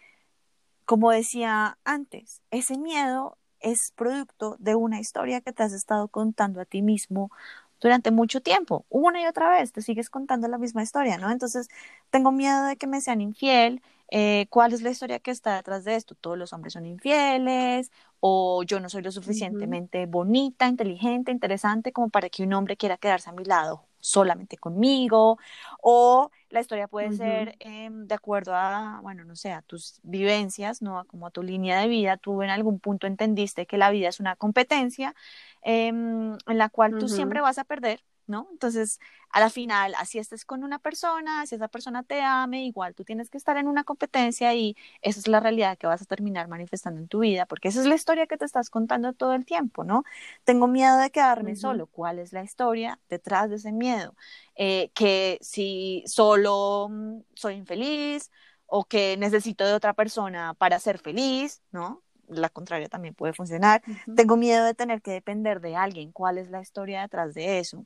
como 0.86 1.12
decía 1.12 1.78
antes, 1.84 2.42
ese 2.52 2.78
miedo 2.78 3.38
es 3.60 3.92
producto 3.96 4.58
de 4.60 4.76
una 4.76 5.00
historia 5.00 5.42
que 5.42 5.54
te 5.54 5.64
has 5.64 5.74
estado 5.74 6.08
contando 6.10 6.62
a 6.62 6.66
ti 6.66 6.82
mismo 6.82 7.32
durante 7.80 8.12
mucho 8.12 8.42
tiempo, 8.42 8.86
una 8.90 9.22
y 9.22 9.26
otra 9.28 9.50
vez, 9.50 9.74
te 9.74 9.82
sigues 9.82 10.10
contando 10.10 10.48
la 10.48 10.58
misma 10.58 10.84
historia, 10.84 11.18
¿no? 11.18 11.32
Entonces, 11.32 11.68
tengo 12.12 12.32
miedo 12.32 12.64
de 12.66 12.78
que 12.78 12.88
me 12.88 13.02
sean 13.02 13.20
infiel, 13.22 13.82
eh, 14.10 14.48
¿cuál 14.50 14.74
es 14.74 14.82
la 14.84 14.90
historia 14.92 15.20
que 15.20 15.32
está 15.32 15.56
detrás 15.58 15.84
de 15.84 15.96
esto? 15.96 16.16
Todos 16.16 16.38
los 16.38 16.54
hombres 16.54 16.74
son 16.74 16.86
infieles, 16.86 17.92
o 18.22 18.64
yo 18.64 18.80
no 18.80 18.88
soy 18.90 19.02
lo 19.02 19.12
suficientemente 19.12 20.06
bonita, 20.06 20.68
inteligente, 20.68 21.32
interesante 21.32 21.92
como 21.92 22.10
para 22.10 22.30
que 22.30 22.44
un 22.44 22.54
hombre 22.54 22.78
quiera 22.78 22.98
quedarse 22.98 23.30
a 23.30 23.34
mi 23.34 23.44
lado 23.44 23.86
solamente 24.00 24.58
conmigo, 24.58 25.38
o 25.82 26.32
la 26.54 26.62
historia 26.62 26.88
puede 26.88 27.12
ser 27.14 27.56
em, 27.60 28.06
de 28.08 28.16
acuerdo 28.16 28.54
a, 28.56 29.00
bueno, 29.02 29.26
no 29.26 29.36
sé, 29.36 29.52
a 29.52 29.62
tus 29.64 30.00
vivencias, 30.04 30.82
¿no? 30.82 31.04
Como 31.08 31.28
a 31.28 31.32
tu 31.32 31.42
línea 31.44 31.80
de 31.82 31.88
vida, 31.88 32.18
tú 32.18 32.44
en 32.44 32.50
algún 32.52 32.80
punto 32.80 33.08
entendiste 33.08 33.66
que 33.66 33.78
la 33.78 33.90
vida 33.92 34.10
es 34.10 34.20
una 34.20 34.36
competencia 34.36 35.16
em, 35.64 36.34
en 36.48 36.58
la 36.58 36.70
cual 36.70 36.96
tú 36.96 37.10
siempre 37.10 37.42
vas 37.42 37.58
a 37.58 37.64
perder, 37.66 38.04
¿no? 38.28 38.48
Entonces, 38.52 39.00
a 39.30 39.40
la 39.40 39.50
final, 39.50 39.94
así 39.98 40.20
estés 40.20 40.46
con 40.46 40.64
una 40.64 40.80
persona, 40.80 41.46
si 41.46 41.56
esa 41.56 41.68
persona 41.68 42.04
te 42.04 42.22
ame, 42.22 42.66
igual 42.66 42.96
tú 42.96 43.04
tienes 43.04 43.30
que 43.30 43.38
estar 43.38 43.58
en 43.58 43.68
una 43.68 43.84
competencia 43.84 44.54
y 44.54 44.76
esa 45.02 45.20
es 45.20 45.28
la 45.28 45.40
realidad 45.40 45.78
que 45.78 45.88
vas 45.88 46.02
a 46.02 46.06
terminar 46.06 46.48
manifestando 46.48 47.00
en 47.02 47.08
tu 47.08 47.20
vida, 47.20 47.46
porque 47.46 47.70
esa 47.70 47.80
es 47.82 47.86
la 47.86 47.96
historia 47.96 48.28
que 48.28 48.38
te 48.38 48.46
estás 48.46 48.70
contando 48.70 49.14
todo 49.14 49.34
el 49.34 49.46
tiempo, 49.46 49.84
¿no? 49.84 50.04
Tengo 50.44 50.68
miedo 50.68 50.98
de 50.98 51.12
quedarme 51.12 51.56
solo. 51.56 51.88
¿Cuál 51.88 52.20
es 52.20 52.34
la 52.34 52.44
historia 52.44 53.00
detrás 53.10 53.50
de 53.50 53.58
ese 53.58 53.72
miedo? 53.72 54.16
Eh, 54.56 54.92
que 54.94 55.40
si 55.42 56.04
solo 56.06 56.88
mm, 56.90 57.22
soy 57.36 57.56
infeliz 57.56 58.32
o 58.66 58.86
que 58.86 59.18
necesito 59.18 59.66
de 59.66 59.74
otra 59.74 59.94
persona 59.94 60.54
para 60.56 60.80
ser 60.80 61.00
feliz, 61.00 61.62
¿no? 61.72 62.04
la 62.28 62.50
contraria 62.50 62.90
también 62.90 63.14
puede 63.14 63.34
funcionar. 63.34 63.82
Tengo 64.16 64.38
miedo 64.38 64.66
de 64.66 64.74
tener 64.74 65.02
que 65.02 65.12
depender 65.12 65.62
de 65.62 65.76
alguien. 65.76 66.12
¿Cuál 66.12 66.38
es 66.38 66.50
la 66.50 66.62
historia 66.62 67.02
detrás 67.02 67.34
de 67.34 67.60
eso? 67.60 67.86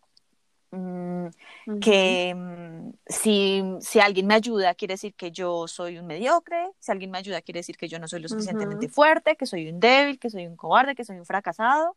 Mm, 0.70 1.28
que 1.80 2.34
mm, 2.36 2.92
si, 3.06 3.64
si, 3.80 4.00
alguien 4.02 4.28
me 4.28 4.34
ayuda 4.34 4.76
quiere 4.76 4.96
decir 4.96 5.14
que 5.16 5.32
yo 5.32 5.66
soy 5.66 5.98
un 5.98 6.06
mediocre, 6.06 6.72
si 6.80 6.92
alguien 6.92 7.10
me 7.10 7.18
ayuda 7.18 7.42
quiere 7.42 7.60
decir 7.60 7.78
que 7.78 7.88
yo 7.88 8.00
no 8.00 8.08
soy 8.10 8.20
lo 8.20 8.28
suficientemente 8.28 8.90
fuerte, 8.90 9.38
que 9.38 9.46
soy 9.46 9.70
un 9.70 9.80
débil, 9.80 10.20
que 10.20 10.30
soy 10.30 10.46
un 10.46 10.58
cobarde, 10.58 10.94
que 10.94 11.06
soy 11.06 11.20
un 11.20 11.26
fracasado, 11.26 11.96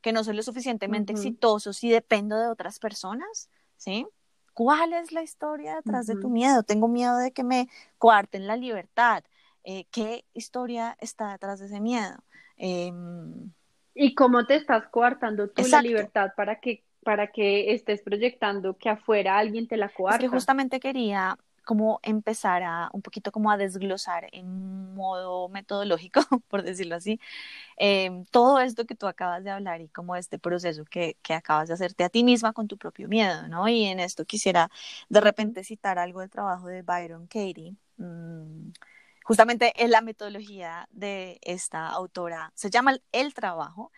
que 0.00 0.12
no 0.12 0.24
soy 0.24 0.34
lo 0.34 0.42
suficientemente 0.42 1.12
exitoso 1.12 1.72
si 1.72 1.88
dependo 1.88 2.38
de 2.38 2.48
otras 2.48 2.80
personas, 2.80 3.48
¿sí? 3.76 4.06
¿Cuál 4.54 4.92
es 4.92 5.12
la 5.12 5.22
historia 5.22 5.76
detrás 5.76 6.06
de 6.06 6.16
tu 6.16 6.28
miedo? 6.28 6.64
Tengo 6.64 6.88
miedo 6.88 7.16
de 7.16 7.30
que 7.30 7.44
me 7.44 7.68
coarten 7.96 8.48
la 8.48 8.56
libertad. 8.56 9.22
Eh, 9.62 9.86
¿Qué 9.92 10.24
historia 10.34 10.96
está 11.00 11.30
detrás 11.30 11.60
de 11.60 11.66
ese 11.66 11.80
miedo? 11.80 12.16
Em, 12.56 13.52
¿Y 13.94 14.16
cómo 14.16 14.46
te 14.46 14.56
estás 14.56 14.88
coartando 14.88 15.48
tú 15.48 15.62
la 15.68 15.80
libertad 15.80 16.32
para 16.36 16.58
que 16.58 16.82
para 17.08 17.28
que 17.28 17.72
estés 17.72 18.02
proyectando 18.02 18.76
que 18.76 18.90
afuera 18.90 19.38
alguien 19.38 19.66
te 19.66 19.78
la 19.78 19.88
coarta. 19.88 20.18
Es 20.18 20.20
que 20.20 20.28
justamente 20.28 20.78
quería 20.78 21.38
como 21.64 22.00
empezar 22.02 22.62
a 22.62 22.90
un 22.92 23.00
poquito 23.00 23.32
como 23.32 23.50
a 23.50 23.56
desglosar 23.56 24.28
en 24.32 24.94
modo 24.94 25.48
metodológico, 25.48 26.20
por 26.48 26.62
decirlo 26.62 26.96
así, 26.96 27.18
em, 27.78 28.26
todo 28.26 28.60
esto 28.60 28.84
que 28.84 28.94
tú 28.94 29.06
acabas 29.06 29.42
de 29.42 29.48
hablar 29.48 29.80
y 29.80 29.88
como 29.88 30.16
este 30.16 30.38
proceso 30.38 30.84
que, 30.84 31.16
que, 31.22 31.32
acabas 31.32 31.68
de 31.68 31.74
hacerte 31.74 32.04
a 32.04 32.10
ti 32.10 32.24
misma 32.24 32.52
con 32.52 32.68
tu 32.68 32.76
propio 32.76 33.08
miedo, 33.08 33.48
¿no? 33.48 33.66
Y 33.68 33.86
en 33.86 34.00
esto 34.00 34.26
quisiera 34.26 34.70
de 35.08 35.22
repente 35.22 35.64
citar 35.64 35.98
algo 35.98 36.20
del 36.20 36.28
trabajo 36.28 36.66
de 36.66 36.82
Byron 36.82 37.26
Katie. 37.26 37.74
Mm, 37.96 38.72
justamente 39.24 39.72
en 39.82 39.92
la 39.92 40.02
metodología 40.02 40.86
de 40.90 41.38
esta 41.40 41.86
autora, 41.88 42.52
se 42.54 42.68
llama 42.68 42.98
El 43.12 43.32
Trabajo, 43.32 43.92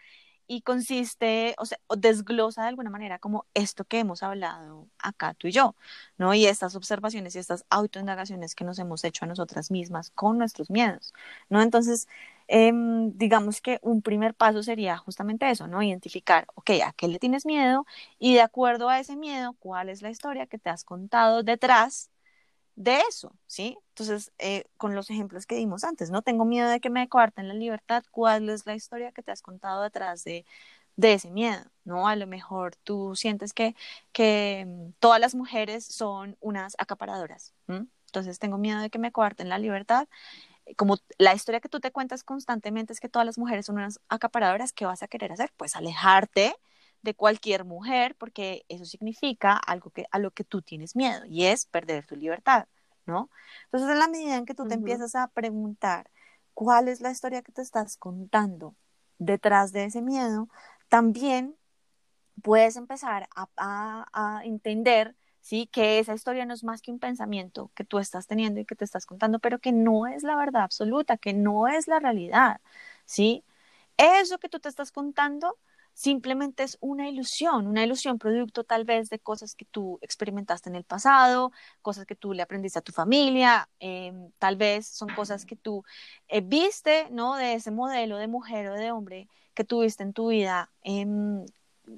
y 0.50 0.62
consiste, 0.62 1.54
o 1.58 1.64
sea, 1.64 1.78
desglosa 1.96 2.62
de 2.62 2.68
alguna 2.70 2.90
manera 2.90 3.20
como 3.20 3.46
esto 3.54 3.84
que 3.84 4.00
hemos 4.00 4.24
hablado 4.24 4.88
acá 4.98 5.32
tú 5.34 5.46
y 5.46 5.52
yo, 5.52 5.76
¿no? 6.18 6.34
Y 6.34 6.46
estas 6.46 6.74
observaciones 6.74 7.36
y 7.36 7.38
estas 7.38 7.64
autoindagaciones 7.70 8.56
que 8.56 8.64
nos 8.64 8.80
hemos 8.80 9.04
hecho 9.04 9.24
a 9.24 9.28
nosotras 9.28 9.70
mismas 9.70 10.10
con 10.10 10.38
nuestros 10.38 10.68
miedos, 10.68 11.14
¿no? 11.50 11.62
Entonces, 11.62 12.08
em, 12.48 13.16
digamos 13.16 13.60
que 13.60 13.78
un 13.82 14.02
primer 14.02 14.34
paso 14.34 14.64
sería 14.64 14.96
justamente 14.98 15.48
eso, 15.48 15.68
¿no? 15.68 15.84
Identificar, 15.84 16.48
ok, 16.56 16.70
¿a 16.84 16.92
qué 16.94 17.06
le 17.06 17.20
tienes 17.20 17.46
miedo? 17.46 17.86
Y 18.18 18.34
de 18.34 18.40
acuerdo 18.42 18.88
a 18.88 18.98
ese 18.98 19.14
miedo, 19.14 19.54
¿cuál 19.60 19.88
es 19.88 20.02
la 20.02 20.10
historia 20.10 20.48
que 20.48 20.58
te 20.58 20.68
has 20.70 20.82
contado 20.82 21.44
detrás 21.44 22.10
de 22.80 23.00
eso, 23.10 23.36
¿sí? 23.46 23.76
Entonces, 23.90 24.32
eh, 24.38 24.64
con 24.78 24.94
los 24.94 25.10
ejemplos 25.10 25.44
que 25.44 25.54
dimos 25.54 25.84
antes, 25.84 26.10
no 26.10 26.22
tengo 26.22 26.46
miedo 26.46 26.66
de 26.70 26.80
que 26.80 26.88
me 26.88 27.10
coarten 27.10 27.46
la 27.46 27.52
libertad, 27.52 28.02
¿cuál 28.10 28.48
es 28.48 28.64
la 28.64 28.74
historia 28.74 29.12
que 29.12 29.22
te 29.22 29.30
has 29.30 29.42
contado 29.42 29.82
detrás 29.82 30.24
de, 30.24 30.46
de 30.96 31.12
ese 31.12 31.30
miedo? 31.30 31.62
¿No? 31.84 32.08
A 32.08 32.16
lo 32.16 32.26
mejor 32.26 32.76
tú 32.76 33.14
sientes 33.16 33.52
que, 33.52 33.76
que 34.12 34.64
mm, 34.66 34.92
todas 34.98 35.20
las 35.20 35.34
mujeres 35.34 35.84
son 35.84 36.38
unas 36.40 36.74
acaparadoras, 36.78 37.52
entonces 38.06 38.38
tengo 38.38 38.56
miedo 38.56 38.80
de 38.80 38.88
que 38.88 38.98
me 38.98 39.12
coarten 39.12 39.50
la 39.50 39.58
libertad. 39.58 40.08
Como 40.76 40.96
la 41.18 41.34
historia 41.34 41.60
que 41.60 41.68
tú 41.68 41.80
te 41.80 41.92
cuentas 41.92 42.24
constantemente 42.24 42.94
es 42.94 43.00
que 43.00 43.10
todas 43.10 43.26
las 43.26 43.36
mujeres 43.36 43.66
son 43.66 43.76
unas 43.76 44.00
acaparadoras, 44.08 44.72
¿qué 44.72 44.86
vas 44.86 45.02
a 45.02 45.08
querer 45.08 45.32
hacer? 45.32 45.52
Pues 45.58 45.76
alejarte 45.76 46.56
de 47.02 47.14
cualquier 47.14 47.64
mujer, 47.64 48.14
porque 48.16 48.64
eso 48.68 48.84
significa 48.84 49.56
algo 49.56 49.90
que, 49.90 50.06
a 50.10 50.18
lo 50.18 50.30
que 50.30 50.44
tú 50.44 50.62
tienes 50.62 50.96
miedo 50.96 51.24
y 51.26 51.46
es 51.46 51.66
perder 51.66 52.06
tu 52.06 52.16
libertad, 52.16 52.66
¿no? 53.06 53.30
Entonces, 53.64 53.90
en 53.90 53.98
la 53.98 54.08
medida 54.08 54.36
en 54.36 54.46
que 54.46 54.54
tú 54.54 54.66
te 54.66 54.74
empiezas 54.74 55.14
a 55.14 55.28
preguntar 55.28 56.10
cuál 56.54 56.88
es 56.88 57.00
la 57.00 57.10
historia 57.10 57.42
que 57.42 57.52
te 57.52 57.62
estás 57.62 57.96
contando 57.96 58.74
detrás 59.18 59.72
de 59.72 59.84
ese 59.84 60.02
miedo, 60.02 60.48
también 60.88 61.56
puedes 62.42 62.76
empezar 62.76 63.28
a, 63.34 63.48
a 64.12 64.44
entender 64.44 65.16
¿sí? 65.40 65.66
Que 65.72 65.98
esa 65.98 66.14
historia 66.14 66.46
no 66.46 66.54
es 66.54 66.64
más 66.64 66.82
que 66.82 66.90
un 66.90 66.98
pensamiento 66.98 67.70
que 67.74 67.84
tú 67.84 67.98
estás 67.98 68.26
teniendo 68.26 68.60
y 68.60 68.64
que 68.64 68.76
te 68.76 68.84
estás 68.84 69.06
contando, 69.06 69.38
pero 69.38 69.58
que 69.58 69.72
no 69.72 70.06
es 70.06 70.22
la 70.22 70.36
verdad 70.36 70.62
absoluta, 70.62 71.16
que 71.16 71.32
no 71.32 71.68
es 71.68 71.88
la 71.88 71.98
realidad, 72.00 72.60
¿sí? 73.04 73.44
Eso 73.96 74.38
que 74.38 74.48
tú 74.48 74.60
te 74.60 74.68
estás 74.68 74.92
contando 74.92 75.58
simplemente 76.00 76.62
es 76.62 76.78
una 76.80 77.10
ilusión, 77.10 77.66
una 77.66 77.84
ilusión 77.84 78.18
producto 78.18 78.64
tal 78.64 78.84
vez 78.86 79.10
de 79.10 79.18
cosas 79.18 79.54
que 79.54 79.66
tú 79.66 79.98
experimentaste 80.00 80.70
en 80.70 80.76
el 80.76 80.84
pasado, 80.84 81.52
cosas 81.82 82.06
que 82.06 82.16
tú 82.16 82.32
le 82.32 82.40
aprendiste 82.40 82.78
a 82.78 82.82
tu 82.82 82.90
familia, 82.90 83.68
em, 83.80 84.30
tal 84.38 84.56
vez 84.56 84.86
son 84.86 85.10
cosas 85.14 85.44
que 85.44 85.56
tú 85.56 85.84
eh, 86.28 86.40
viste, 86.40 87.06
¿no? 87.10 87.36
De 87.36 87.52
ese 87.52 87.70
modelo 87.70 88.16
de 88.16 88.28
mujer 88.28 88.68
o 88.68 88.74
de 88.76 88.90
hombre 88.92 89.28
que 89.52 89.62
tuviste 89.64 90.02
en 90.02 90.14
tu 90.14 90.28
vida, 90.28 90.70
em, 90.82 91.44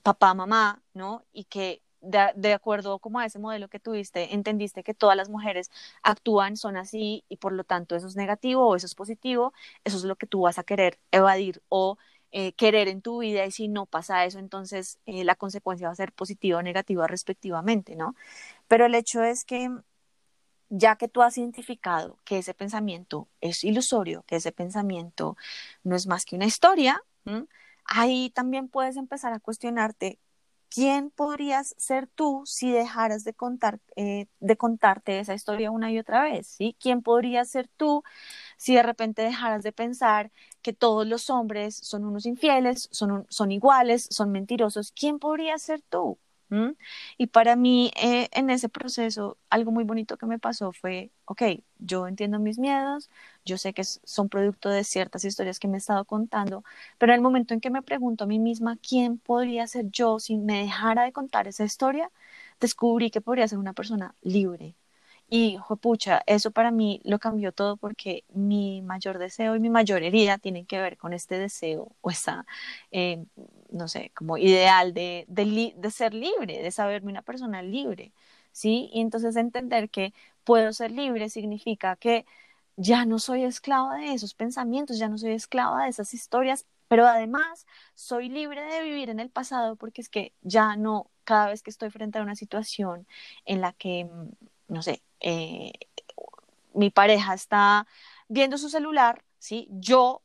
papá, 0.02 0.34
mamá, 0.34 0.82
¿no? 0.94 1.22
Y 1.32 1.44
que 1.44 1.80
de, 2.00 2.32
de, 2.34 2.54
acuerdo 2.54 2.98
como 2.98 3.20
a 3.20 3.26
ese 3.26 3.38
modelo 3.38 3.68
que 3.68 3.78
tuviste, 3.78 4.34
entendiste 4.34 4.82
que 4.82 4.94
todas 4.94 5.16
las 5.16 5.28
mujeres 5.28 5.70
actúan, 6.02 6.56
son 6.56 6.76
así 6.76 7.24
y 7.28 7.36
por 7.36 7.52
lo 7.52 7.62
tanto 7.62 7.94
eso 7.94 8.08
es 8.08 8.16
negativo 8.16 8.66
o 8.66 8.74
eso 8.74 8.86
es 8.86 8.96
positivo, 8.96 9.52
eso 9.84 9.96
es 9.96 10.04
lo 10.04 10.16
que 10.16 10.26
tú 10.26 10.40
vas 10.42 10.58
a 10.58 10.64
querer 10.64 10.98
evadir 11.12 11.62
o 11.68 11.98
eh, 12.32 12.52
querer 12.54 12.88
en 12.88 13.02
tu 13.02 13.18
vida 13.18 13.44
y 13.46 13.50
si 13.50 13.68
no 13.68 13.86
pasa 13.86 14.24
eso, 14.24 14.38
entonces 14.38 14.98
eh, 15.06 15.24
la 15.24 15.34
consecuencia 15.34 15.88
va 15.88 15.92
a 15.92 15.96
ser 15.96 16.12
positiva 16.12 16.58
o 16.58 16.62
negativa 16.62 17.06
respectivamente, 17.06 17.94
¿no? 17.94 18.14
Pero 18.68 18.86
el 18.86 18.94
hecho 18.94 19.22
es 19.22 19.44
que 19.44 19.70
ya 20.70 20.96
que 20.96 21.08
tú 21.08 21.22
has 21.22 21.36
identificado 21.36 22.18
que 22.24 22.38
ese 22.38 22.54
pensamiento 22.54 23.28
es 23.42 23.62
ilusorio, 23.64 24.24
que 24.26 24.36
ese 24.36 24.52
pensamiento 24.52 25.36
no 25.84 25.94
es 25.94 26.06
más 26.06 26.24
que 26.24 26.36
una 26.36 26.46
historia, 26.46 27.02
ahí 27.84 28.30
también 28.30 28.68
puedes 28.68 28.96
empezar 28.96 29.34
a 29.34 29.38
cuestionarte 29.38 30.18
quién 30.72 31.10
podrías 31.10 31.74
ser 31.78 32.06
tú 32.08 32.42
si 32.46 32.70
dejaras 32.72 33.24
de 33.24 33.34
contar 33.34 33.80
eh, 33.96 34.26
de 34.40 34.56
contarte 34.56 35.18
esa 35.20 35.34
historia 35.34 35.70
una 35.70 35.90
y 35.92 35.98
otra 35.98 36.22
vez. 36.22 36.56
¿Quién 36.80 37.02
podrías 37.02 37.50
ser 37.50 37.68
tú 37.76 38.02
si 38.58 38.74
de 38.76 38.82
repente 38.84 39.22
dejaras 39.22 39.62
de 39.64 39.72
pensar 39.72 40.32
que 40.62 40.72
todos 40.74 41.06
los 41.06 41.30
hombres 41.30 41.76
son 41.76 42.04
unos 42.04 42.26
infieles, 42.26 42.88
son, 42.92 43.26
son 43.30 43.52
iguales, 43.52 44.08
son 44.10 44.32
mentirosos, 44.32 44.92
¿quién 44.92 45.18
podría 45.18 45.58
ser 45.58 45.82
tú? 45.90 46.18
Y 47.18 47.28
para 47.28 47.56
mí, 47.56 47.90
eh, 47.96 48.28
en 48.32 48.50
ese 48.50 48.68
proceso, 48.68 49.38
algo 49.50 49.70
muy 49.72 49.84
bonito 49.84 50.16
que 50.18 50.26
me 50.26 50.38
pasó 50.38 50.72
fue, 50.72 51.10
ok, 51.24 51.42
yo 51.78 52.06
entiendo 52.06 52.38
mis 52.38 52.58
miedos, 52.58 53.10
yo 53.44 53.58
sé 53.58 53.72
que 53.74 53.84
son 53.84 54.28
producto 54.28 54.68
de 54.68 54.84
ciertas 54.84 55.24
historias 55.24 55.58
que 55.58 55.68
me 55.68 55.76
he 55.76 55.78
estado 55.78 56.04
contando, 56.04 56.64
pero 56.98 57.12
en 57.12 57.16
el 57.16 57.22
momento 57.22 57.54
en 57.54 57.60
que 57.60 57.70
me 57.70 57.82
pregunto 57.82 58.24
a 58.24 58.26
mí 58.26 58.38
misma 58.38 58.76
quién 58.86 59.18
podría 59.18 59.66
ser 59.66 59.86
yo 59.90 60.18
si 60.18 60.36
me 60.38 60.62
dejara 60.62 61.04
de 61.04 61.12
contar 61.12 61.48
esa 61.48 61.64
historia, 61.64 62.10
descubrí 62.60 63.10
que 63.10 63.20
podría 63.20 63.48
ser 63.48 63.58
una 63.58 63.72
persona 63.72 64.14
libre, 64.22 64.74
y, 65.34 65.58
pucha, 65.80 66.22
eso 66.26 66.50
para 66.50 66.70
mí 66.70 67.00
lo 67.04 67.18
cambió 67.18 67.52
todo 67.52 67.78
porque 67.78 68.24
mi 68.34 68.82
mayor 68.82 69.18
deseo 69.18 69.56
y 69.56 69.60
mi 69.60 69.70
mayor 69.70 70.02
herida 70.02 70.36
tienen 70.36 70.66
que 70.66 70.78
ver 70.78 70.98
con 70.98 71.14
este 71.14 71.38
deseo 71.38 71.96
o 72.02 72.10
esa, 72.10 72.44
eh, 72.90 73.24
no 73.70 73.88
sé, 73.88 74.12
como 74.14 74.36
ideal 74.36 74.92
de, 74.92 75.24
de, 75.28 75.72
de, 75.74 75.90
ser 75.90 76.12
libre, 76.12 76.62
de 76.62 76.70
saberme 76.70 77.10
una 77.10 77.22
persona 77.22 77.62
libre, 77.62 78.12
¿sí? 78.52 78.90
Y 78.92 79.00
entonces 79.00 79.36
entender 79.36 79.88
que 79.88 80.12
puedo 80.44 80.70
ser 80.74 80.90
libre 80.90 81.30
significa 81.30 81.96
que 81.96 82.26
ya 82.76 83.06
no 83.06 83.18
soy 83.18 83.44
esclava 83.44 83.96
de 83.96 84.12
esos 84.12 84.34
pensamientos, 84.34 84.98
ya 84.98 85.08
no 85.08 85.16
soy 85.16 85.32
esclava 85.32 85.84
de 85.84 85.90
esas 85.90 86.12
historias, 86.12 86.66
pero 86.88 87.06
además 87.06 87.66
soy 87.94 88.28
libre 88.28 88.62
de 88.64 88.82
vivir 88.82 89.08
en 89.08 89.18
el 89.18 89.30
pasado 89.30 89.76
porque 89.76 90.02
es 90.02 90.10
que 90.10 90.34
ya 90.42 90.76
no, 90.76 91.10
cada 91.24 91.46
vez 91.48 91.62
que 91.62 91.70
estoy 91.70 91.90
frente 91.90 92.18
a 92.18 92.22
una 92.22 92.36
situación 92.36 93.06
en 93.46 93.62
la 93.62 93.72
que, 93.72 94.10
no 94.68 94.82
sé, 94.82 95.02
eh, 95.22 95.72
mi 96.74 96.90
pareja 96.90 97.34
está 97.34 97.86
viendo 98.28 98.58
su 98.58 98.68
celular, 98.68 99.24
¿sí? 99.38 99.68
Yo 99.70 100.22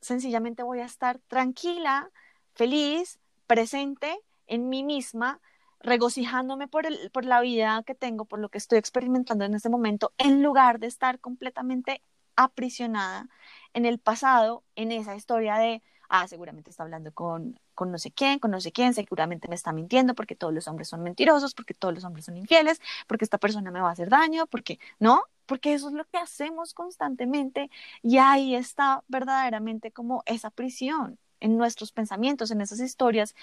sencillamente 0.00 0.62
voy 0.62 0.80
a 0.80 0.84
estar 0.84 1.18
tranquila, 1.26 2.10
feliz, 2.54 3.18
presente 3.46 4.20
en 4.46 4.68
mí 4.68 4.84
misma, 4.84 5.40
regocijándome 5.80 6.68
por, 6.68 6.86
el, 6.86 7.10
por 7.10 7.24
la 7.24 7.40
vida 7.40 7.82
que 7.86 7.94
tengo, 7.94 8.24
por 8.24 8.38
lo 8.38 8.48
que 8.48 8.58
estoy 8.58 8.78
experimentando 8.78 9.44
en 9.44 9.54
este 9.54 9.68
momento, 9.68 10.12
en 10.18 10.42
lugar 10.42 10.78
de 10.78 10.86
estar 10.86 11.20
completamente 11.20 12.02
aprisionada 12.36 13.28
en 13.72 13.86
el 13.86 13.98
pasado, 13.98 14.64
en 14.74 14.92
esa 14.92 15.16
historia 15.16 15.56
de, 15.56 15.82
ah, 16.08 16.28
seguramente 16.28 16.70
está 16.70 16.82
hablando 16.82 17.12
con, 17.12 17.58
con 17.76 17.92
no 17.92 17.98
sé 17.98 18.10
quién, 18.10 18.40
con 18.40 18.50
no 18.50 18.60
sé 18.60 18.72
quién, 18.72 18.94
seguramente 18.94 19.48
me 19.48 19.54
está 19.54 19.72
mintiendo 19.72 20.14
porque 20.14 20.34
todos 20.34 20.52
los 20.54 20.66
hombres 20.68 20.88
son 20.88 21.02
mentirosos, 21.04 21.54
porque 21.54 21.74
todos 21.74 21.94
los 21.94 22.04
hombres 22.04 22.24
son 22.26 22.36
infieles, 22.36 22.80
porque 23.06 23.24
esta 23.24 23.38
persona 23.38 23.70
me 23.70 23.80
va 23.80 23.90
a 23.90 23.92
hacer 23.92 24.08
daño, 24.10 24.46
porque, 24.48 24.80
¿no? 24.98 25.22
Porque 25.46 25.74
eso 25.74 25.88
es 25.88 25.94
lo 25.94 26.04
que 26.06 26.18
hacemos 26.18 26.74
constantemente 26.74 27.70
y 28.02 28.18
ahí 28.18 28.56
está 28.56 29.04
verdaderamente 29.08 29.92
como 29.92 30.22
esa 30.26 30.50
prisión 30.50 31.18
en 31.40 31.56
nuestros 31.58 31.92
pensamientos, 31.92 32.50
en 32.50 32.60
esas 32.62 32.80
historias 32.80 33.34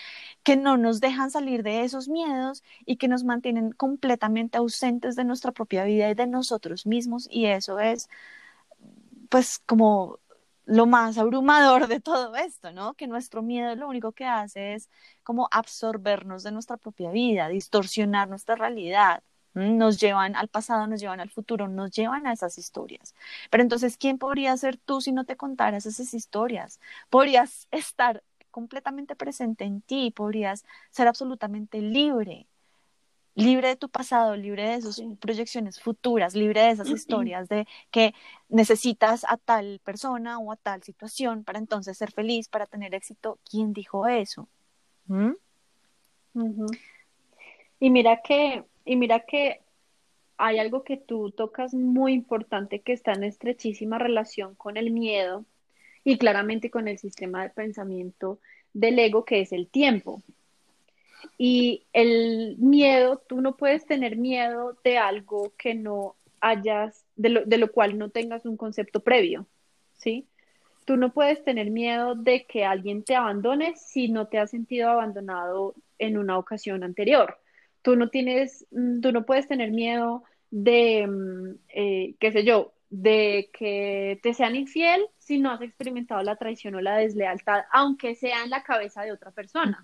que 0.44 0.58
no 0.58 0.78
nos 0.78 1.00
dejan 1.00 1.32
salir 1.32 1.64
de 1.64 1.84
esos 1.84 2.10
miedos 2.10 2.64
y 2.86 2.98
que 2.98 3.08
nos 3.08 3.24
mantienen 3.24 3.72
completamente 3.72 4.58
ausentes 4.58 5.16
de 5.16 5.24
nuestra 5.26 5.52
propia 5.52 5.84
vida 5.86 6.10
y 6.10 6.16
de 6.16 6.28
nosotros 6.28 6.86
mismos 6.86 7.28
y 7.32 7.46
eso 7.46 7.80
es 7.80 8.10
pues 9.30 9.60
como 9.66 10.20
lo 10.66 10.86
más 10.86 11.18
abrumador 11.18 11.88
de 11.88 12.00
todo 12.00 12.36
esto, 12.36 12.72
¿no? 12.72 12.94
Que 12.96 13.08
nuestro 13.08 13.42
miedo 13.42 13.76
lo 13.76 13.88
único 13.88 14.12
que 14.14 14.26
hace 14.26 14.74
es 14.76 14.90
como 15.24 15.48
absorbernos 15.52 16.44
de 16.44 16.52
nuestra 16.52 16.78
propia 16.78 17.12
vida, 17.12 17.48
distorsionar 17.50 18.30
nuestra 18.30 18.56
realidad. 18.56 19.24
Nos 19.54 20.00
llevan 20.00 20.36
al 20.36 20.48
pasado, 20.48 20.88
nos 20.88 21.00
llevan 21.00 21.20
al 21.20 21.30
futuro, 21.30 21.68
nos 21.68 21.92
llevan 21.92 22.26
a 22.26 22.34
esas 22.34 22.58
historias. 22.58 23.14
Pero 23.52 23.62
entonces, 23.64 23.98
¿quién 23.98 24.18
podría 24.18 24.56
ser 24.58 24.78
tú 24.78 25.00
si 25.02 25.12
no 25.12 25.26
te 25.26 25.38
contaras 25.38 25.86
esas 25.86 26.14
historias? 26.14 26.80
Podrías 27.10 27.68
estar 27.72 28.24
completamente 28.52 29.16
presente 29.16 29.66
en 29.66 29.82
ti, 29.82 30.12
podrías 30.12 30.66
ser 30.92 31.08
absolutamente 31.08 31.82
libre, 31.82 32.48
libre 33.36 33.70
de 33.70 33.76
tu 33.76 33.90
pasado, 33.90 34.36
libre 34.36 34.64
de 34.64 34.76
esas 34.76 35.02
proyecciones 35.20 35.80
futuras, 35.80 36.36
libre 36.36 36.62
de 36.62 36.70
esas 36.72 36.90
historias 36.90 37.50
de 37.50 37.68
que 37.92 38.14
necesitas 38.50 39.26
a 39.28 39.38
tal 39.38 39.80
persona 39.84 40.38
o 40.40 40.52
a 40.52 40.56
tal 40.56 40.84
situación 40.84 41.44
para 41.44 41.60
entonces 41.60 41.98
ser 41.98 42.12
feliz, 42.12 42.48
para 42.48 42.66
tener 42.66 42.94
éxito. 42.94 43.40
¿Quién 43.50 43.74
dijo 43.74 44.08
eso? 44.08 44.48
¿Mm? 45.08 45.32
Y 47.80 47.90
mira 47.90 48.22
que, 48.22 48.64
y 48.86 48.96
mira 48.96 49.22
que 49.22 49.62
hay 50.38 50.60
algo 50.60 50.84
que 50.84 50.98
tú 50.98 51.32
tocas 51.32 51.74
muy 51.74 52.14
importante 52.14 52.82
que 52.82 52.94
está 52.94 53.14
en 53.14 53.24
estrechísima 53.24 53.98
relación 53.98 54.56
con 54.56 54.78
el 54.78 54.92
miedo 54.92 55.46
y 56.04 56.18
claramente 56.18 56.70
con 56.70 56.88
el 56.88 56.98
sistema 56.98 57.44
de 57.44 57.50
pensamiento 57.50 58.40
del 58.74 59.00
ego 59.00 59.26
que 59.26 59.42
es 59.42 59.52
el 59.54 59.68
tiempo. 59.68 60.22
Y 61.38 61.86
el 61.94 62.58
miedo, 62.58 63.22
tú 63.28 63.42
no 63.42 63.56
puedes 63.58 63.86
tener 63.86 64.18
miedo 64.18 64.78
de 64.84 64.98
algo 64.98 65.54
que 65.58 65.76
no 65.76 66.16
hayas, 66.42 67.06
de 67.16 67.30
lo, 67.30 67.46
de 67.46 67.58
lo 67.58 67.72
cual 67.72 67.98
no 67.98 68.10
tengas 68.10 68.46
un 68.46 68.58
concepto 68.58 69.00
previo, 69.02 69.48
¿sí? 69.94 70.28
Tú 70.86 70.98
no 70.98 71.14
puedes 71.14 71.44
tener 71.44 71.72
miedo 71.72 72.16
de 72.16 72.46
que 72.46 72.66
alguien 72.66 73.04
te 73.04 73.16
abandone 73.16 73.76
si 73.78 74.10
no 74.10 74.28
te 74.28 74.38
has 74.40 74.52
sentido 74.52 74.90
abandonado 74.90 75.76
en 75.98 76.18
una 76.18 76.38
ocasión 76.38 76.84
anterior. 76.84 77.38
Tú 77.82 77.96
no 77.96 78.10
tienes, 78.10 78.66
mm, 78.72 79.00
tú 79.00 79.12
no 79.12 79.26
puedes 79.26 79.48
tener 79.48 79.72
miedo 79.72 80.24
de, 80.52 81.08
mm, 81.08 81.56
eh, 81.70 82.16
qué 82.20 82.32
sé 82.32 82.44
yo, 82.44 82.74
de 82.90 83.50
que 83.58 84.20
te 84.22 84.34
sean 84.34 84.56
infiel 84.56 85.08
si 85.18 85.40
no 85.40 85.52
has 85.52 85.62
experimentado 85.62 86.22
la 86.22 86.36
traición 86.36 86.76
o 86.76 86.82
la 86.82 86.98
deslealtad, 86.98 87.64
aunque 87.72 88.14
sea 88.14 88.44
en 88.44 88.52
la 88.52 88.62
cabeza 88.62 89.02
de 89.02 89.12
otra 89.12 89.32
persona, 89.32 89.80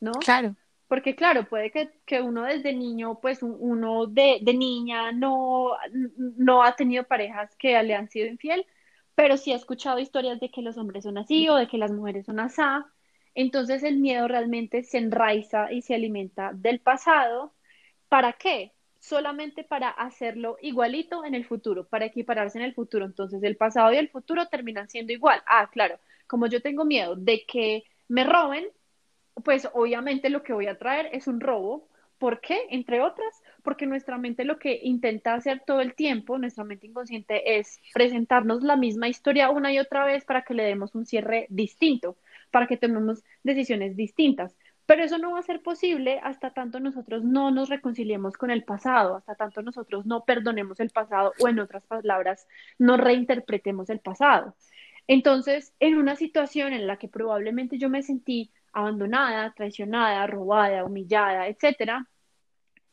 ¿no? 0.00 0.12
Claro. 0.12 0.54
Porque 0.88 1.14
claro, 1.14 1.44
puede 1.46 1.70
que, 1.70 2.20
uno 2.22 2.44
desde 2.44 2.72
niño, 2.72 3.20
pues 3.20 3.42
uno 3.42 4.06
de, 4.06 4.40
niña 4.42 5.12
no, 5.12 5.76
no 6.16 6.62
ha 6.62 6.76
tenido 6.76 7.04
parejas 7.04 7.54
que 7.56 7.80
le 7.82 7.94
han 7.94 8.08
sido 8.08 8.26
infiel, 8.26 8.66
pero 9.14 9.36
sí 9.36 9.52
ha 9.52 9.56
escuchado 9.56 9.98
historias 9.98 10.40
de 10.40 10.50
que 10.50 10.62
los 10.62 10.78
hombres 10.78 11.04
son 11.04 11.18
así 11.18 11.48
o 11.48 11.56
de 11.56 11.68
que 11.68 11.76
las 11.76 11.92
mujeres 11.92 12.24
son 12.24 12.40
asá. 12.40 12.86
Entonces 13.34 13.82
el 13.82 13.98
miedo 13.98 14.26
realmente 14.28 14.82
se 14.82 14.98
enraiza 14.98 15.70
y 15.70 15.82
se 15.82 15.94
alimenta 15.94 16.52
del 16.54 16.80
pasado. 16.80 17.52
¿Para 18.08 18.32
qué? 18.32 18.72
Solamente 18.98 19.64
para 19.64 19.90
hacerlo 19.90 20.56
igualito 20.62 21.24
en 21.24 21.34
el 21.34 21.44
futuro, 21.44 21.86
para 21.86 22.06
equipararse 22.06 22.58
en 22.58 22.64
el 22.64 22.74
futuro. 22.74 23.04
Entonces 23.04 23.42
el 23.42 23.56
pasado 23.56 23.92
y 23.92 23.96
el 23.98 24.08
futuro 24.08 24.46
terminan 24.46 24.88
siendo 24.88 25.12
igual. 25.12 25.42
Ah, 25.46 25.68
claro, 25.70 26.00
como 26.26 26.46
yo 26.46 26.62
tengo 26.62 26.84
miedo 26.86 27.14
de 27.14 27.44
que 27.46 27.84
me 28.08 28.24
roben, 28.24 28.66
pues 29.44 29.68
obviamente 29.72 30.30
lo 30.30 30.42
que 30.42 30.52
voy 30.52 30.66
a 30.66 30.78
traer 30.78 31.08
es 31.12 31.26
un 31.26 31.40
robo. 31.40 31.88
¿Por 32.18 32.40
qué? 32.40 32.58
Entre 32.70 33.00
otras, 33.00 33.42
porque 33.62 33.86
nuestra 33.86 34.18
mente 34.18 34.44
lo 34.44 34.58
que 34.58 34.80
intenta 34.82 35.34
hacer 35.34 35.62
todo 35.64 35.80
el 35.80 35.94
tiempo, 35.94 36.36
nuestra 36.36 36.64
mente 36.64 36.88
inconsciente, 36.88 37.58
es 37.58 37.80
presentarnos 37.94 38.62
la 38.64 38.76
misma 38.76 39.08
historia 39.08 39.50
una 39.50 39.72
y 39.72 39.78
otra 39.78 40.04
vez 40.04 40.24
para 40.24 40.42
que 40.42 40.54
le 40.54 40.64
demos 40.64 40.96
un 40.96 41.06
cierre 41.06 41.46
distinto, 41.48 42.16
para 42.50 42.66
que 42.66 42.76
tomemos 42.76 43.22
decisiones 43.44 43.94
distintas. 43.94 44.56
Pero 44.86 45.04
eso 45.04 45.18
no 45.18 45.32
va 45.32 45.40
a 45.40 45.42
ser 45.42 45.62
posible 45.62 46.18
hasta 46.24 46.54
tanto 46.54 46.80
nosotros 46.80 47.22
no 47.22 47.50
nos 47.50 47.68
reconciliemos 47.68 48.36
con 48.36 48.50
el 48.50 48.64
pasado, 48.64 49.16
hasta 49.16 49.34
tanto 49.34 49.62
nosotros 49.62 50.06
no 50.06 50.24
perdonemos 50.24 50.80
el 50.80 50.90
pasado 50.90 51.34
o 51.38 51.46
en 51.46 51.60
otras 51.60 51.84
palabras, 51.84 52.48
no 52.78 52.96
reinterpretemos 52.96 53.90
el 53.90 54.00
pasado. 54.00 54.56
Entonces, 55.06 55.74
en 55.78 55.98
una 55.98 56.16
situación 56.16 56.72
en 56.72 56.86
la 56.86 56.96
que 56.96 57.08
probablemente 57.08 57.78
yo 57.78 57.90
me 57.90 58.02
sentí 58.02 58.50
abandonada, 58.72 59.52
traicionada, 59.54 60.26
robada, 60.26 60.84
humillada, 60.84 61.48
etcétera, 61.48 62.06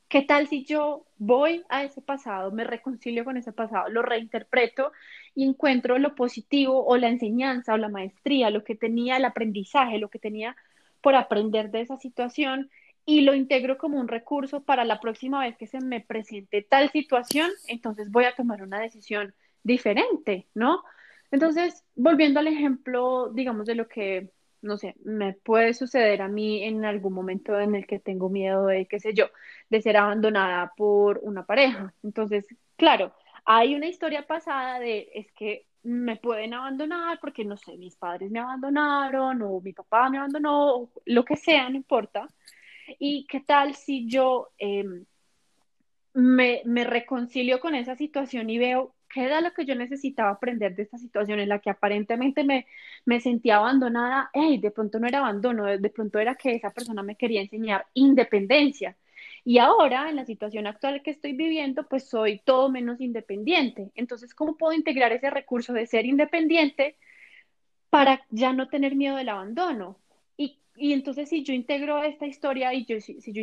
¿qué 0.07 0.21
tal 0.21 0.47
si 0.47 0.65
yo 0.65 1.05
voy 1.17 1.63
a 1.69 1.83
ese 1.83 2.01
pasado, 2.01 2.51
me 2.51 2.63
reconcilio 2.63 3.25
con 3.25 3.37
ese 3.37 3.53
pasado, 3.53 3.89
lo 3.89 4.01
reinterpreto 4.01 4.91
y 5.33 5.45
encuentro 5.45 5.97
lo 5.97 6.15
positivo 6.15 6.85
o 6.85 6.97
la 6.97 7.09
enseñanza 7.09 7.73
o 7.73 7.77
la 7.77 7.89
maestría, 7.89 8.49
lo 8.49 8.63
que 8.63 8.75
tenía 8.75 9.17
el 9.17 9.25
aprendizaje, 9.25 9.97
lo 9.97 10.09
que 10.09 10.19
tenía 10.19 10.55
por 11.01 11.15
aprender 11.15 11.71
de 11.71 11.81
esa 11.81 11.97
situación 11.97 12.69
y 13.05 13.21
lo 13.21 13.35
integro 13.35 13.77
como 13.77 13.99
un 13.99 14.07
recurso 14.07 14.63
para 14.63 14.83
la 14.83 14.99
próxima 14.99 15.41
vez 15.41 15.55
que 15.57 15.67
se 15.67 15.79
me 15.79 16.01
presente 16.01 16.63
tal 16.63 16.89
situación, 16.89 17.51
entonces 17.67 18.09
voy 18.09 18.25
a 18.25 18.35
tomar 18.35 18.63
una 18.63 18.79
decisión 18.79 19.35
diferente, 19.63 20.47
¿no? 20.55 20.83
Entonces, 21.31 21.83
volviendo 21.95 22.39
al 22.39 22.47
ejemplo, 22.47 23.29
digamos, 23.33 23.65
de 23.65 23.75
lo 23.75 23.87
que 23.87 24.31
no 24.65 24.77
sé, 24.77 24.95
me 25.03 25.33
puede 25.33 25.73
suceder 25.73 26.21
a 26.21 26.27
mí 26.27 26.63
en 26.63 26.83
algún 26.85 27.13
momento 27.13 27.59
en 27.59 27.75
el 27.75 27.85
que 27.87 27.99
tengo 27.99 28.29
miedo 28.29 28.65
de, 28.65 28.87
qué 28.87 28.99
sé 28.99 29.13
yo, 29.13 29.27
de 29.69 29.81
ser 29.81 29.97
abandonada 29.97 30.73
por 30.75 31.19
una 31.21 31.45
pareja. 31.45 31.93
Entonces, 32.03 32.47
claro, 32.75 33.13
hay 33.45 33.75
una 33.75 33.87
historia 33.87 34.25
pasada 34.25 34.79
de, 34.79 35.09
es 35.13 35.31
que 35.33 35.67
me 35.83 36.17
pueden 36.17 36.55
abandonar 36.55 37.19
porque, 37.21 37.45
no 37.45 37.57
sé, 37.57 37.77
mis 37.77 37.95
padres 37.95 38.31
me 38.31 38.39
abandonaron 38.39 39.41
o 39.43 39.61
mi 39.61 39.71
papá 39.71 40.09
me 40.09 40.17
abandonó, 40.17 40.75
o 40.75 40.91
lo 41.05 41.23
que 41.23 41.35
sea, 41.37 41.69
no 41.69 41.75
importa. 41.75 42.27
¿Y 42.99 43.25
qué 43.27 43.41
tal 43.41 43.75
si 43.75 44.07
yo 44.07 44.49
em, 44.57 45.05
me, 46.13 46.63
me 46.65 46.83
reconcilio 46.85 47.59
con 47.59 47.75
esa 47.75 47.95
situación 47.95 48.49
y 48.49 48.57
veo 48.57 48.95
qué 49.15 49.23
era 49.25 49.39
lo 49.41 49.53
que 49.53 49.65
yo 49.65 49.75
necesitaba 49.75 50.31
aprender 50.31 50.75
de 50.75 50.83
esta 50.83 50.97
situación 50.97 51.39
en 51.39 51.49
la 51.49 51.59
que 51.59 51.69
aparentemente 51.69 52.43
me, 52.43 52.67
me 53.05 53.21
sentía 53.21 53.57
abandonada, 53.57 54.29
hey, 54.33 54.57
de 54.59 54.71
pronto 54.71 54.99
no 54.99 55.07
era 55.07 55.19
abandono, 55.19 55.65
de, 55.65 55.89
pronto 55.89 56.19
era 56.19 56.35
que 56.35 56.51
esa 56.55 56.71
persona 56.71 57.01
me 57.01 57.15
quería 57.15 57.41
enseñar 57.41 57.87
independencia. 57.93 58.97
Y 59.45 59.59
ahora, 59.59 60.09
en 60.09 60.17
la 60.17 60.25
situación 60.25 60.67
actual 60.67 61.01
que 61.01 61.11
estoy 61.11 61.33
viviendo, 61.33 61.87
pues 61.87 62.09
soy 62.09 62.39
todo 62.39 62.69
menos 62.69 62.99
independiente. 62.99 63.91
Entonces, 63.95 64.35
¿cómo 64.35 64.57
puedo 64.57 64.73
integrar 64.73 65.13
ese 65.13 65.29
recurso 65.29 65.71
de 65.73 65.87
ser 65.87 66.05
independiente 66.05 66.97
para 67.89 68.25
ya 68.31 68.53
no 68.53 68.67
tener 68.69 68.95
miedo 68.95 69.15
del 69.17 69.29
abandono? 69.29 69.97
Y 70.77 70.93
entonces 70.93 71.29
si 71.29 71.43
yo 71.43 71.53
integro 71.53 72.03
esta 72.03 72.25
historia 72.25 72.73
y 72.73 72.85
yo, 72.85 72.99
si, 72.99 73.19
yo 73.31 73.41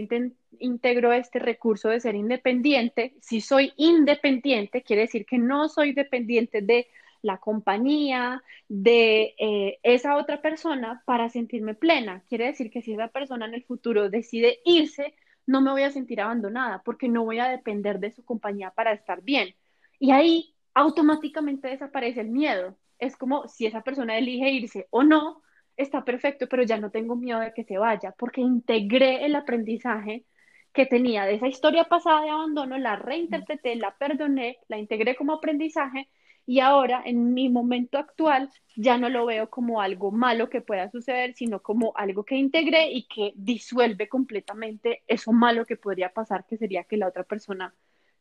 integro 0.59 1.13
este 1.13 1.39
recurso 1.39 1.89
de 1.89 2.01
ser 2.01 2.15
independiente, 2.15 3.15
si 3.21 3.41
soy 3.41 3.73
independiente, 3.77 4.83
quiere 4.83 5.03
decir 5.03 5.25
que 5.25 5.39
no 5.39 5.69
soy 5.69 5.93
dependiente 5.93 6.61
de 6.61 6.89
la 7.23 7.39
compañía, 7.39 8.43
de 8.69 9.35
eh, 9.39 9.79
esa 9.83 10.17
otra 10.17 10.43
persona 10.43 11.03
para 11.07 11.31
sentirme 11.31 11.75
plena. 11.75 12.23
Quiere 12.29 12.47
decir 12.47 12.71
que 12.71 12.83
si 12.83 12.93
esa 12.93 13.09
persona 13.09 13.47
en 13.47 13.55
el 13.55 13.65
futuro 13.65 14.11
decide 14.11 14.59
irse, 14.65 15.15
no 15.47 15.61
me 15.63 15.71
voy 15.71 15.83
a 15.83 15.91
sentir 15.91 16.21
abandonada 16.21 16.83
porque 16.85 17.09
no 17.09 17.25
voy 17.25 17.39
a 17.39 17.49
depender 17.49 17.99
de 17.99 18.11
su 18.11 18.25
compañía 18.25 18.71
para 18.73 18.93
estar 18.93 19.23
bien. 19.23 19.55
Y 19.99 20.11
ahí 20.11 20.55
automáticamente 20.75 21.69
desaparece 21.69 22.21
el 22.21 22.29
miedo. 22.29 22.77
Es 22.99 23.17
como 23.17 23.49
si 23.49 23.67
esa 23.67 23.83
persona 23.83 24.19
elige 24.19 24.51
irse 24.51 24.87
o 24.91 25.03
no, 25.03 25.43
está 25.77 26.05
perfecto, 26.05 26.49
pero 26.49 26.63
ya 26.63 26.79
no 26.79 26.91
tengo 26.91 27.17
miedo 27.17 27.41
de 27.41 27.53
que 27.55 27.65
se 27.65 27.79
vaya, 27.79 28.13
porque 28.19 28.41
integré 28.41 29.25
el 29.27 29.35
aprendizaje 29.35 30.25
que 30.73 30.87
tenía 30.87 31.25
de 31.27 31.35
esa 31.35 31.49
historia 31.49 31.85
pasada 31.85 32.23
de 32.23 32.31
abandono, 32.31 32.79
la 32.79 32.97
reinterpreté, 32.97 33.77
la 33.77 33.97
perdoné, 33.99 34.59
la 34.69 34.79
integré 34.79 35.15
como 35.17 35.35
aprendizaje 35.35 36.09
Y 36.47 36.61
ahora, 36.61 37.03
en 37.05 37.35
mi 37.35 37.49
momento 37.49 37.99
actual, 37.99 38.51
ya 38.75 38.99
no 38.99 39.09
lo 39.09 39.27
veo 39.27 39.49
como 39.51 39.81
algo 39.81 40.11
malo 40.11 40.49
que 40.51 40.61
pueda 40.61 40.91
suceder, 40.91 41.35
sino 41.35 41.63
como 41.63 41.93
algo 41.97 42.25
que 42.25 42.37
integré 42.37 42.91
y 42.91 43.07
que 43.07 43.33
disuelve 43.37 44.09
completamente 44.09 45.03
eso 45.07 45.33
malo 45.33 45.67
que 45.67 45.77
podría 45.77 46.13
pasar, 46.13 46.45
que 46.47 46.57
sería 46.57 46.85
que 46.85 46.97
la 46.97 47.09
otra 47.09 47.23
persona 47.25 47.75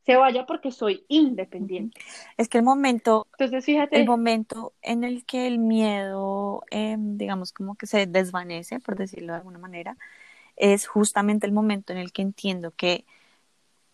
se 0.06 0.16
vaya 0.16 0.46
porque 0.46 0.72
soy 0.72 1.06
independiente. 1.08 2.00
Es 2.38 2.50
que 2.50 2.58
el 2.58 2.64
momento, 2.64 3.28
Entonces, 3.34 3.66
fíjate, 3.66 4.00
el 4.00 4.06
momento 4.06 4.74
en 4.82 5.04
el 5.04 5.26
que 5.26 5.48
el 5.48 5.60
miedo, 5.60 6.64
em, 6.72 7.18
digamos, 7.18 7.52
como 7.52 7.76
que 7.76 7.88
se 7.88 8.08
desvanece, 8.08 8.80
por 8.80 8.96
decirlo 8.96 9.34
de 9.34 9.40
alguna 9.40 9.60
manera, 9.60 9.98
es 10.56 10.88
justamente 10.88 11.48
el 11.48 11.54
momento 11.54 11.94
en 11.94 12.00
el 12.00 12.12
que 12.12 12.22
entiendo 12.22 12.72
que 12.72 13.06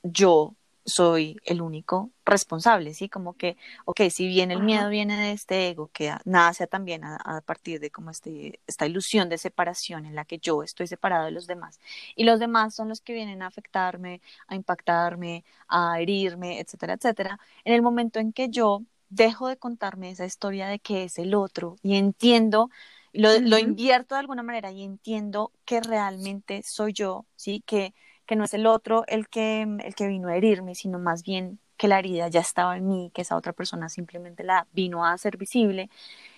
yo 0.03 0.55
soy 0.88 1.38
el 1.43 1.61
único 1.61 2.11
responsable, 2.25 2.93
¿sí? 2.93 3.09
Como 3.09 3.33
que, 3.33 3.57
ok, 3.85 4.03
si 4.09 4.25
bien 4.25 4.51
el 4.51 4.63
miedo 4.63 4.89
viene 4.89 5.17
de 5.17 5.33
este 5.33 5.67
ego 5.69 5.89
que 5.91 6.13
nace 6.23 6.65
también 6.65 7.03
a, 7.03 7.41
partir 7.45 7.81
de 7.81 7.91
como 7.91 8.09
este, 8.09 8.61
esta 8.67 8.85
ilusión 8.85 9.27
de 9.27 9.38
separación 9.38 10.05
en 10.05 10.15
la 10.15 10.23
que 10.23 10.39
yo 10.39 10.63
estoy 10.63 10.88
separado 10.88 11.25
de 11.25 11.31
los 11.31 11.45
demás 11.45 11.81
y 12.15 12.23
los 12.23 12.39
demás 12.39 12.73
son 12.73 12.88
los 12.88 13.01
que 13.01 13.13
vienen 13.13 13.41
a 13.41 13.47
afectarme, 13.47 14.21
a 14.47 14.55
impactarme, 14.55 15.43
a 15.67 15.99
herirme, 15.99 16.59
etcétera, 16.61 16.93
etcétera, 16.93 17.39
en 17.65 17.73
el 17.73 17.81
momento 17.81 18.19
en 18.19 18.31
que 18.31 18.49
yo 18.49 18.81
dejo 19.09 19.49
de 19.49 19.57
contarme 19.57 20.11
esa 20.11 20.25
historia 20.25 20.67
de 20.67 20.79
que 20.79 21.03
es 21.03 21.19
el 21.19 21.35
otro 21.35 21.75
y 21.83 21.97
entiendo 21.97 22.69
lo, 23.11 23.39
lo 23.39 23.57
invierto 23.57 24.15
de 24.15 24.19
alguna 24.19 24.43
manera 24.43 24.71
y 24.71 24.83
entiendo 24.83 25.51
que 25.65 25.81
realmente 25.81 26.63
soy 26.63 26.93
yo, 26.93 27.25
¿sí? 27.35 27.61
Que 27.65 27.93
que 28.28 28.36
no 28.36 28.43
es 28.43 28.53
el 28.53 28.67
otro 28.67 29.03
el 29.07 29.28
que, 29.28 29.61
el 29.61 29.95
que 29.95 30.07
vino 30.07 30.28
a 30.28 30.36
herirme, 30.36 30.75
sino 30.75 30.99
más 30.99 31.23
bien 31.23 31.59
que 31.78 31.88
la 31.88 31.99
herida 31.99 32.28
ya 32.28 32.41
estaba 32.41 32.78
en 32.78 32.88
mí, 32.88 33.11
que 33.13 33.21
esa 33.21 33.36
otra 33.36 33.53
persona 33.53 33.89
simplemente 33.89 34.43
la 34.43 34.67
vino 34.73 35.05
a 35.05 35.13
hacer 35.13 35.38
visible. 35.38 35.89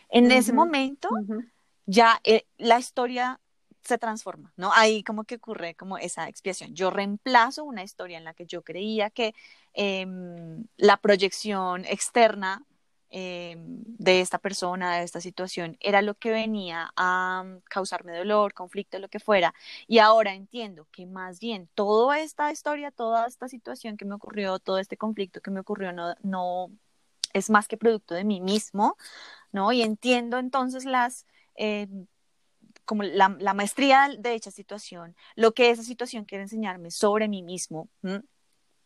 En 0.10 0.32
ese 0.32 0.54
momento, 0.54 1.10
ya 1.86 2.20
eh, 2.24 2.46
la 2.58 2.80
historia 2.80 3.40
se 3.84 3.98
transforma, 3.98 4.54
¿no? 4.58 4.72
Ahí 4.74 5.04
como 5.04 5.24
que 5.24 5.36
ocurre 5.36 5.76
como 5.76 5.98
esa 5.98 6.28
expiación. 6.28 6.76
Yo 6.76 6.90
reemplazo 6.90 7.64
una 7.64 7.84
historia 7.84 8.18
en 8.18 8.24
la 8.24 8.34
que 8.34 8.46
yo 8.46 8.62
creía 8.62 9.10
que 9.10 9.34
em, 9.74 10.66
la 10.78 10.98
proyección 10.98 11.86
externa 11.86 12.64
eh, 13.12 13.55
de 13.57 14.22
esta 14.22 14.38
persona, 14.38 14.97
de 14.97 15.03
esta 15.03 15.22
situación, 15.22 15.78
era 15.80 16.01
lo 16.01 16.16
que 16.16 16.32
venía 16.32 16.91
a 16.95 17.43
mm, 17.45 17.62
causarme 17.70 18.16
dolor, 18.18 18.53
conflicto, 18.53 18.99
lo 18.99 19.10
que 19.10 19.20
fuera. 19.20 19.53
Y 19.88 19.99
ahora 19.99 20.34
entiendo 20.34 20.88
que 20.91 21.05
más 21.05 21.39
bien 21.39 21.70
toda 21.76 22.20
esta 22.20 22.51
historia, 22.51 22.91
toda 22.91 23.28
esta 23.28 23.47
situación 23.49 23.97
que 23.97 24.05
me 24.05 24.16
ocurrió, 24.16 24.60
todo 24.60 24.80
este 24.80 24.97
conflicto 24.97 25.41
que 25.41 25.51
me 25.51 25.60
ocurrió, 25.62 25.91
no, 25.93 26.16
no 26.22 26.72
es 27.34 27.49
más 27.49 27.68
que 27.68 27.78
producto 27.78 28.16
de 28.16 28.24
mí 28.24 28.41
mismo, 28.41 28.97
¿no? 29.51 29.72
Y 29.72 29.82
entiendo 29.82 30.38
entonces 30.39 30.86
las... 30.86 31.26
Eh, 31.55 31.88
como 32.86 33.03
la, 33.03 33.30
maestría 33.53 34.10
de 34.18 34.32
dicha 34.32 34.49
situación, 34.49 35.16
lo 35.36 35.51
que 35.53 35.70
esa 35.70 35.84
situación 35.84 36.26
quiere 36.26 36.43
enseñarme 36.43 36.89
sobre 36.89 37.28
mí 37.28 37.43
mismo, 37.43 37.88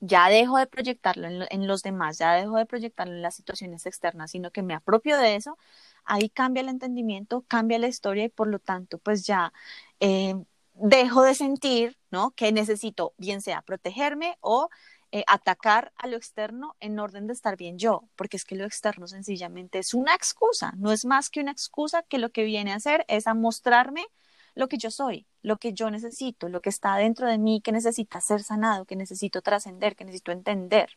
ya 0.06 0.28
dejo 0.28 0.58
de 0.58 0.68
proyectarlo 0.68 1.28
en, 1.50 1.68
los 1.68 1.82
demás, 1.82 2.18
ya 2.18 2.34
dejo 2.34 2.58
de 2.58 2.66
proyectarlo 2.66 3.14
en 3.14 3.22
las 3.22 3.36
situaciones 3.36 3.86
externas, 3.86 4.32
sino 4.32 4.52
que 4.52 4.62
me 4.62 4.74
apropio 4.74 5.18
de 5.18 5.36
eso, 5.36 5.58
ahí 6.04 6.30
cambia 6.30 6.60
el 6.62 6.68
entendimiento, 6.68 7.46
cambia 7.48 7.80
la 7.80 7.88
historia 7.88 8.26
y 8.26 8.30
por 8.30 8.48
lo 8.50 8.60
tanto, 8.60 8.98
pues 8.98 9.26
ya 9.26 9.54
eh, 10.02 10.36
dejo 10.74 11.24
de 11.24 11.36
sentir, 11.36 11.98
¿no? 12.12 12.32
Que 12.32 12.52
necesito, 12.52 13.14
bien 13.18 13.42
sea 13.42 13.62
protegerme 13.62 14.38
o 14.42 14.70
eh, 15.14 15.24
atacar 15.26 15.94
a 15.96 16.08
lo 16.08 16.18
externo 16.18 16.76
en 16.82 17.00
orden 17.00 17.26
de 17.28 17.34
estar 17.34 17.56
bien 17.56 17.78
yo, 17.80 18.04
porque 18.18 18.36
es 18.36 18.44
que 18.44 18.56
lo 18.56 18.66
externo 18.66 19.08
sencillamente 19.08 19.80
es 19.80 19.94
una 19.94 20.16
excusa, 20.16 20.74
no 20.76 20.92
es 20.92 21.06
más 21.06 21.30
que 21.30 21.40
una 21.40 21.52
excusa 21.52 22.04
que 22.04 22.18
lo 22.18 22.32
que 22.32 22.44
viene 22.44 22.74
a 22.74 22.76
hacer 22.76 23.06
es 23.08 23.26
a 23.28 23.34
mostrarme 23.36 24.06
lo 24.56 24.68
que 24.68 24.78
yo 24.78 24.92
soy, 24.92 25.26
lo 25.42 25.58
que 25.58 25.74
yo 25.74 25.90
necesito, 25.90 26.50
lo 26.50 26.62
que 26.62 26.70
está 26.70 26.96
dentro 26.96 27.28
de 27.28 27.38
mí, 27.38 27.62
que 27.62 27.72
necesita 27.72 28.22
ser 28.22 28.44
sanado, 28.44 28.86
que 28.86 28.96
necesito 28.96 29.42
trascender, 29.42 29.96
que 29.96 30.06
necesito 30.06 30.32
entender. 30.32 30.90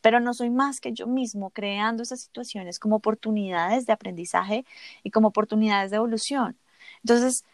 Pero 0.00 0.20
no 0.20 0.34
soy 0.34 0.50
más 0.50 0.80
que 0.80 0.92
yo 0.92 1.06
mismo 1.06 1.50
creando 1.50 2.02
esas 2.02 2.20
situaciones 2.20 2.78
como 2.78 2.96
oportunidades 2.96 3.86
de 3.86 3.92
aprendizaje 3.92 4.64
y 5.02 5.10
como 5.10 5.28
oportunidades 5.28 5.90
de 5.90 5.96
evolución. 5.96 6.56
Entonces, 7.02 7.44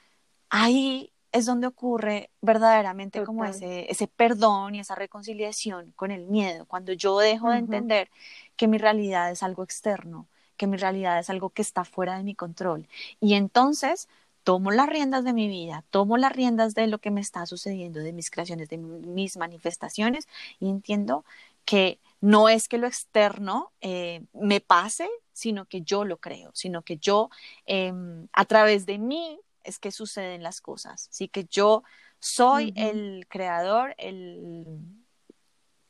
ahí 0.48 1.12
es 1.32 1.46
donde 1.46 1.66
ocurre 1.66 2.30
verdaderamente 2.40 3.22
como 3.24 3.44
ese, 3.44 3.90
ese 3.90 4.08
perdón 4.08 4.74
y 4.74 4.80
esa 4.80 4.94
reconciliación 4.94 5.92
con 5.94 6.10
el 6.10 6.26
miedo, 6.26 6.66
cuando 6.66 6.92
yo 6.92 7.18
dejo 7.18 7.50
de 7.50 7.58
entender 7.58 8.10
que 8.56 8.66
mi 8.66 8.78
realidad 8.78 9.30
es 9.30 9.42
algo 9.42 9.62
externo, 9.62 10.26
que 10.56 10.66
mi 10.66 10.76
realidad 10.76 11.18
es 11.18 11.30
algo 11.30 11.50
que 11.50 11.62
está 11.62 11.84
fuera 11.84 12.16
de 12.16 12.24
mi 12.24 12.34
control. 12.34 12.88
Y 13.20 13.34
entonces 13.34 14.08
tomo 14.50 14.72
las 14.72 14.88
riendas 14.88 15.22
de 15.22 15.32
mi 15.32 15.46
vida, 15.46 15.84
tomo 15.90 16.16
las 16.16 16.32
riendas 16.32 16.74
de 16.74 16.88
lo 16.88 16.98
que 16.98 17.12
me 17.12 17.20
está 17.20 17.46
sucediendo, 17.46 18.00
de 18.00 18.12
mis 18.12 18.32
creaciones, 18.32 18.68
de 18.68 18.78
mis 18.78 19.36
manifestaciones 19.36 20.26
y 20.58 20.68
entiendo 20.68 21.24
que 21.64 22.00
no 22.20 22.48
es 22.48 22.66
que 22.66 22.76
lo 22.76 22.88
externo 22.88 23.70
eh, 23.80 24.22
me 24.32 24.60
pase, 24.60 25.08
sino 25.32 25.66
que 25.66 25.82
yo 25.82 26.04
lo 26.04 26.16
creo, 26.16 26.50
sino 26.52 26.82
que 26.82 26.96
yo 26.96 27.30
em, 27.64 28.26
a 28.32 28.44
través 28.44 28.86
de 28.86 28.98
mí 28.98 29.38
es 29.62 29.78
que 29.78 29.92
suceden 29.92 30.42
las 30.42 30.60
cosas, 30.60 31.06
sí 31.12 31.28
que 31.28 31.44
yo 31.44 31.84
soy 32.18 32.72
el 32.74 33.28
creador, 33.28 33.94
el, 33.98 34.66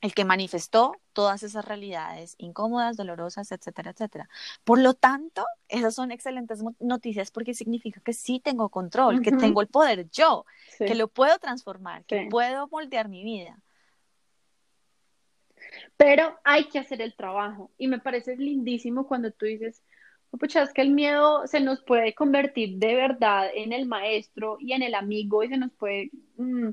el 0.01 0.15
que 0.15 0.25
manifestó 0.25 0.97
todas 1.13 1.43
esas 1.43 1.65
realidades 1.65 2.35
incómodas, 2.39 2.97
dolorosas, 2.97 3.53
etcétera, 3.53 3.91
etcétera. 3.91 4.29
Por 4.65 4.79
lo 4.79 4.95
tanto, 4.95 5.45
esas 5.69 5.95
son 5.95 6.11
excelentes 6.11 6.63
noticias 6.79 7.31
porque 7.31 7.55
significa 7.55 8.01
que 8.01 8.15
sí 8.15 8.41
tengo 8.41 8.71
control, 8.71 9.21
que 9.21 9.33
tengo 9.33 9.61
el 9.61 9.69
poder 9.69 10.09
yo, 10.11 10.47
que 10.79 10.95
lo 10.95 11.09
puedo 11.09 11.39
transformar, 11.39 12.05
que 12.05 12.29
puedo 12.31 12.69
moldear 12.69 13.09
mi 13.09 13.23
vida. 13.23 13.59
Pero 15.97 16.39
hay 16.45 16.69
que 16.69 16.79
hacer 16.79 17.03
el 17.03 17.15
trabajo 17.15 17.71
y 17.77 17.87
me 17.87 17.99
parece 17.99 18.37
lindísimo 18.37 19.07
cuando 19.07 19.31
tú 19.31 19.45
dices, 19.45 19.83
pucha, 20.39 20.63
es 20.63 20.73
que 20.73 20.83
el 20.83 20.91
miedo 20.91 21.47
se 21.47 21.61
nos 21.61 21.83
puede 21.83 22.15
convertir 22.15 22.79
de 22.79 22.95
verdad 22.95 23.51
en 23.55 23.73
el 23.73 23.87
maestro 23.87 24.57
y 24.61 24.73
en 24.73 24.83
el 24.83 24.95
amigo 24.95 25.43
y 25.43 25.49
se 25.49 25.59
nos 25.59 25.73
puede... 25.73 26.11
Mm, 26.37 26.71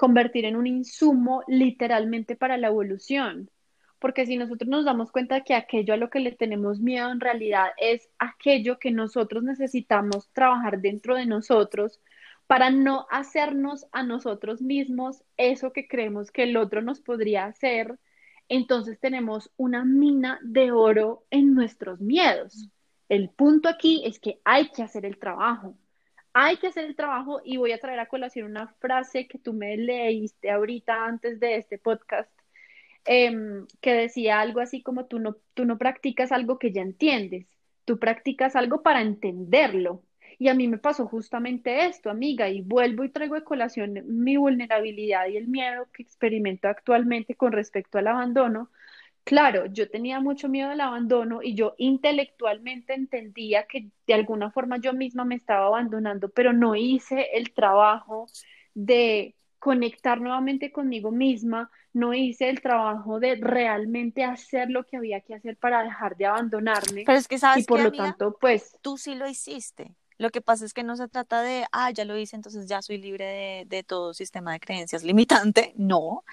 convertir 0.00 0.46
en 0.46 0.56
un 0.56 0.66
insumo 0.66 1.42
literalmente 1.46 2.34
para 2.34 2.56
la 2.56 2.68
evolución. 2.68 3.50
Porque 3.98 4.24
si 4.24 4.38
nosotros 4.38 4.66
nos 4.66 4.86
damos 4.86 5.12
cuenta 5.12 5.42
que 5.42 5.52
aquello 5.52 5.92
a 5.92 5.98
lo 5.98 6.08
que 6.08 6.20
le 6.20 6.32
tenemos 6.32 6.80
miedo 6.80 7.12
en 7.12 7.20
realidad 7.20 7.66
es 7.76 8.08
aquello 8.18 8.78
que 8.78 8.92
nosotros 8.92 9.42
necesitamos 9.42 10.30
trabajar 10.32 10.80
dentro 10.80 11.16
de 11.16 11.26
nosotros 11.26 12.00
para 12.46 12.70
no 12.70 13.06
hacernos 13.10 13.84
a 13.92 14.02
nosotros 14.02 14.62
mismos 14.62 15.22
eso 15.36 15.70
que 15.74 15.86
creemos 15.86 16.30
que 16.30 16.44
el 16.44 16.56
otro 16.56 16.80
nos 16.80 17.02
podría 17.02 17.44
hacer, 17.44 17.98
entonces 18.48 18.98
tenemos 19.00 19.52
una 19.58 19.84
mina 19.84 20.38
de 20.42 20.72
oro 20.72 21.26
en 21.30 21.52
nuestros 21.52 22.00
miedos. 22.00 22.70
El 23.10 23.28
punto 23.28 23.68
aquí 23.68 24.02
es 24.06 24.18
que 24.18 24.40
hay 24.46 24.70
que 24.70 24.82
hacer 24.82 25.04
el 25.04 25.18
trabajo 25.18 25.76
hay 26.32 26.56
que 26.58 26.68
hacer 26.68 26.84
el 26.84 26.96
trabajo 26.96 27.40
y 27.44 27.56
voy 27.56 27.72
a 27.72 27.78
traer 27.78 27.98
a 28.00 28.06
colación 28.06 28.50
una 28.50 28.68
frase 28.68 29.26
que 29.26 29.38
tú 29.38 29.52
me 29.52 29.76
leíste 29.76 30.50
ahorita 30.50 31.04
antes 31.06 31.40
de 31.40 31.56
este 31.56 31.78
podcast, 31.78 32.30
em, 33.04 33.66
que 33.80 33.94
decía 33.94 34.40
algo 34.40 34.60
así 34.60 34.82
como 34.82 35.06
tú 35.06 35.18
no, 35.18 35.36
tú 35.54 35.64
no 35.64 35.78
practicas 35.78 36.32
algo 36.32 36.58
que 36.58 36.72
ya 36.72 36.82
entiendes, 36.82 37.46
tú 37.84 37.98
practicas 37.98 38.56
algo 38.56 38.82
para 38.82 39.02
entenderlo. 39.02 40.02
Y 40.38 40.48
a 40.48 40.54
mí 40.54 40.68
me 40.68 40.78
pasó 40.78 41.06
justamente 41.06 41.86
esto, 41.86 42.08
amiga, 42.10 42.48
y 42.48 42.62
vuelvo 42.62 43.04
y 43.04 43.10
traigo 43.10 43.36
a 43.36 43.44
colación 43.44 44.02
mi 44.06 44.36
vulnerabilidad 44.38 45.26
y 45.28 45.36
el 45.36 45.48
miedo 45.48 45.88
que 45.92 46.02
experimento 46.02 46.68
actualmente 46.68 47.34
con 47.34 47.52
respecto 47.52 47.98
al 47.98 48.06
abandono, 48.08 48.70
Claro, 49.24 49.66
yo 49.66 49.88
tenía 49.88 50.20
mucho 50.20 50.48
miedo 50.48 50.70
al 50.70 50.80
abandono 50.80 51.42
y 51.42 51.54
yo 51.54 51.74
intelectualmente 51.78 52.94
entendía 52.94 53.64
que 53.66 53.90
de 54.06 54.14
alguna 54.14 54.50
forma 54.50 54.78
yo 54.78 54.92
misma 54.92 55.24
me 55.24 55.34
estaba 55.34 55.66
abandonando, 55.66 56.28
pero 56.30 56.52
no 56.52 56.74
hice 56.74 57.28
el 57.34 57.52
trabajo 57.52 58.26
de 58.74 59.34
conectar 59.58 60.20
nuevamente 60.20 60.72
conmigo 60.72 61.10
misma, 61.10 61.70
no 61.92 62.14
hice 62.14 62.48
el 62.48 62.60
trabajo 62.60 63.20
de 63.20 63.36
realmente 63.36 64.24
hacer 64.24 64.70
lo 64.70 64.84
que 64.84 64.96
había 64.96 65.20
que 65.20 65.34
hacer 65.34 65.56
para 65.56 65.82
dejar 65.82 66.16
de 66.16 66.26
abandonarme. 66.26 67.04
Pero 67.04 67.18
es 67.18 67.28
que 67.28 67.38
sabes 67.38 67.64
y 67.64 67.66
por 67.66 67.82
lo 67.82 67.92
tanto, 67.92 68.36
pues 68.40 68.76
tú 68.80 68.96
sí 68.96 69.14
lo 69.14 69.28
hiciste. 69.28 69.94
Lo 70.16 70.30
que 70.30 70.40
pasa 70.42 70.66
es 70.66 70.74
que 70.74 70.82
no 70.82 70.96
se 70.96 71.08
trata 71.08 71.40
de, 71.42 71.64
ah, 71.72 71.90
ya 71.90 72.04
lo 72.04 72.16
hice, 72.18 72.36
entonces 72.36 72.66
ya 72.66 72.82
soy 72.82 72.98
libre 72.98 73.24
de, 73.24 73.64
de 73.66 73.82
todo 73.82 74.12
sistema 74.12 74.52
de 74.52 74.60
creencias 74.60 75.04
limitante. 75.04 75.72
No, 75.76 76.24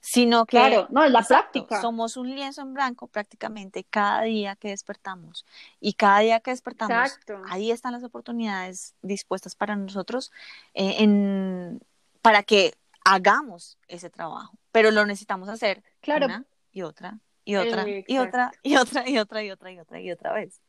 sino 0.00 0.46
que 0.46 0.56
claro, 0.58 0.86
no, 0.90 1.04
es 1.04 1.10
la 1.10 1.22
práctica. 1.22 1.80
Somos 1.80 2.16
un 2.16 2.34
lienzo 2.34 2.62
en 2.62 2.74
blanco 2.74 3.06
prácticamente 3.08 3.84
cada 3.84 4.22
día 4.22 4.56
que 4.56 4.68
despertamos 4.68 5.44
y 5.80 5.94
cada 5.94 6.20
día 6.20 6.40
que 6.40 6.50
despertamos 6.50 7.18
ahí 7.48 7.70
están 7.70 7.92
las 7.92 8.04
oportunidades 8.04 8.94
dispuestas 9.02 9.54
para 9.54 9.76
nosotros 9.76 10.32
eh, 10.74 10.96
en, 10.98 11.80
para 12.22 12.42
que 12.42 12.74
hagamos 13.04 13.78
ese 13.88 14.10
trabajo, 14.10 14.52
pero 14.72 14.90
lo 14.90 15.04
necesitamos 15.06 15.48
hacer 15.48 15.82
claro. 16.00 16.26
una 16.26 16.44
y 16.72 16.82
otra 16.82 17.18
y 17.48 17.56
otra, 17.56 17.88
y 17.88 18.18
otra, 18.18 18.52
y 18.62 18.76
otra, 18.76 19.08
y 19.08 19.16
otra, 19.16 19.42
y 19.42 19.50
otra, 19.50 19.72
y 19.72 19.78
otra, 19.78 20.00
y 20.02 20.10
otra 20.10 20.32
vez. 20.34 20.60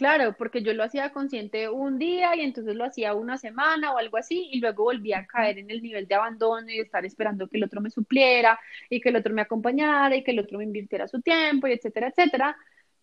Claro, 0.00 0.34
porque 0.38 0.62
yo 0.62 0.72
lo 0.72 0.82
hacía 0.82 1.12
consciente 1.12 1.68
un 1.68 1.98
día 1.98 2.34
y 2.34 2.40
entonces 2.40 2.74
lo 2.74 2.86
hacía 2.86 3.12
una 3.12 3.36
semana 3.36 3.92
o 3.92 3.98
algo 3.98 4.16
así 4.16 4.48
y 4.50 4.58
luego 4.58 4.84
volvía 4.84 5.18
a 5.18 5.26
caer 5.26 5.58
en 5.58 5.70
el 5.70 5.82
nivel 5.82 6.08
de 6.08 6.14
abandono 6.14 6.70
y 6.70 6.76
de 6.76 6.82
estar 6.84 7.04
esperando 7.04 7.48
que 7.48 7.58
el 7.58 7.64
otro 7.64 7.82
me 7.82 7.90
supliera 7.90 8.58
y 8.88 8.98
que 9.02 9.10
el 9.10 9.16
otro 9.16 9.34
me 9.34 9.42
acompañara 9.42 10.16
y 10.16 10.24
que 10.24 10.30
el 10.30 10.38
otro 10.38 10.56
me 10.56 10.64
invirtiera 10.64 11.06
su 11.06 11.20
tiempo 11.20 11.66
y 11.66 11.72
etcétera, 11.72 12.08
etcétera. 12.08 12.56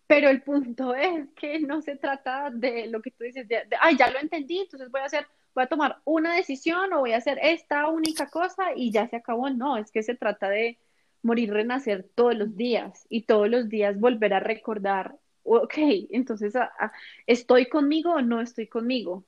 Pero 0.08 0.28
el 0.28 0.42
punto 0.42 0.92
es 0.96 1.28
que 1.36 1.60
no 1.60 1.82
se 1.82 1.94
trata 1.94 2.50
de 2.50 2.88
lo 2.88 3.00
que 3.00 3.12
tú 3.12 3.22
dices, 3.22 3.46
de, 3.46 3.62
ay, 3.80 3.96
ya 3.96 4.10
lo 4.10 4.18
entendí, 4.18 4.58
entonces 4.58 4.90
voy 4.90 5.02
a 5.02 5.04
hacer, 5.04 5.24
voy 5.54 5.64
a 5.64 5.68
tomar 5.68 5.98
una 6.04 6.34
decisión 6.34 6.92
o 6.94 7.00
voy 7.00 7.12
a 7.12 7.18
hacer 7.18 7.38
esta 7.42 7.86
única 7.88 8.28
cosa 8.28 8.74
y 8.74 8.90
ya 8.90 9.06
se 9.08 9.14
acabó. 9.16 9.50
No, 9.50 9.76
es 9.76 9.92
que 9.92 10.02
se 10.02 10.16
trata 10.16 10.48
de 10.48 10.78
morir, 11.22 11.52
renacer 11.52 12.08
todos 12.16 12.34
los 12.36 12.56
días 12.56 13.06
y 13.08 13.22
todos 13.22 13.48
los 13.48 13.68
días 13.68 14.00
volver 14.00 14.34
a 14.34 14.40
recordar 14.40 15.16
ok, 15.56 15.74
entonces, 16.10 16.54
ah, 16.56 16.70
ah, 16.78 16.92
¿estoy 17.26 17.66
conmigo 17.66 18.12
o 18.12 18.22
no 18.22 18.40
estoy 18.40 18.66
conmigo? 18.66 19.24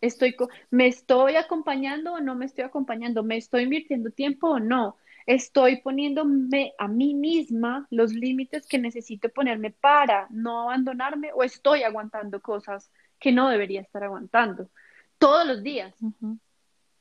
Estoy 0.00 0.36
¿Me 0.70 0.86
estoy 0.86 1.36
acompañando 1.36 2.14
o 2.14 2.20
no 2.20 2.34
me 2.34 2.46
estoy 2.46 2.64
acompañando? 2.64 3.22
¿Me 3.22 3.36
estoy 3.36 3.64
invirtiendo 3.64 4.10
tiempo 4.10 4.48
o 4.48 4.60
no? 4.60 4.96
¿Estoy 5.26 5.82
poniéndome 5.82 6.72
a 6.78 6.88
mí 6.88 7.12
misma 7.12 7.86
los 7.90 8.14
límites 8.14 8.66
que 8.66 8.78
necesito 8.78 9.28
ponerme 9.28 9.70
para 9.70 10.26
no 10.30 10.62
abandonarme 10.62 11.32
o 11.34 11.42
estoy 11.42 11.82
aguantando 11.82 12.40
cosas 12.40 12.90
que 13.18 13.30
no 13.30 13.50
debería 13.50 13.82
estar 13.82 14.02
aguantando? 14.04 14.70
Todos 15.18 15.46
los 15.46 15.62
días. 15.62 15.94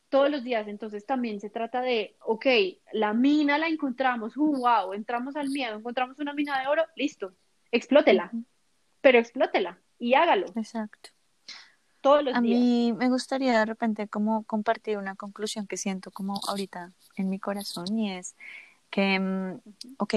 Todos 0.10 0.30
los 0.30 0.44
días. 0.44 0.68
Entonces 0.68 1.06
también 1.06 1.40
se 1.40 1.50
trata 1.50 1.82
de, 1.82 2.18
ok, 2.20 2.46
la 2.92 3.14
mina 3.14 3.58
la 3.58 3.70
encontramos, 3.70 4.36
uh, 4.36 4.58
wow, 4.58 4.94
entramos 4.94 5.36
al 5.38 5.50
miedo, 5.50 5.78
encontramos 5.78 6.20
una 6.20 6.34
mina 6.34 6.60
de 6.60 6.68
oro, 6.68 6.84
listo, 6.98 7.34
explótela, 7.72 8.32
pero 9.02 9.20
explótela 9.20 9.80
y 10.00 10.14
hágalo. 10.14 10.48
Exacto. 10.56 11.10
Todos 12.02 12.24
los 12.24 12.36
a 12.36 12.42
días. 12.42 12.60
mí 12.60 12.94
me 12.94 13.10
gustaría 13.10 13.60
de 13.60 13.66
repente 13.66 14.08
como 14.08 14.44
compartir 14.44 14.98
una 14.98 15.16
conclusión 15.16 15.68
que 15.68 15.78
siento 15.78 16.12
como 16.12 16.40
ahorita 16.48 16.92
en 17.16 17.30
mi 17.30 17.40
corazón 17.40 17.98
y 17.98 18.14
es 18.14 18.36
que, 18.90 19.20
mm, 19.20 19.60
ok, 19.98 20.14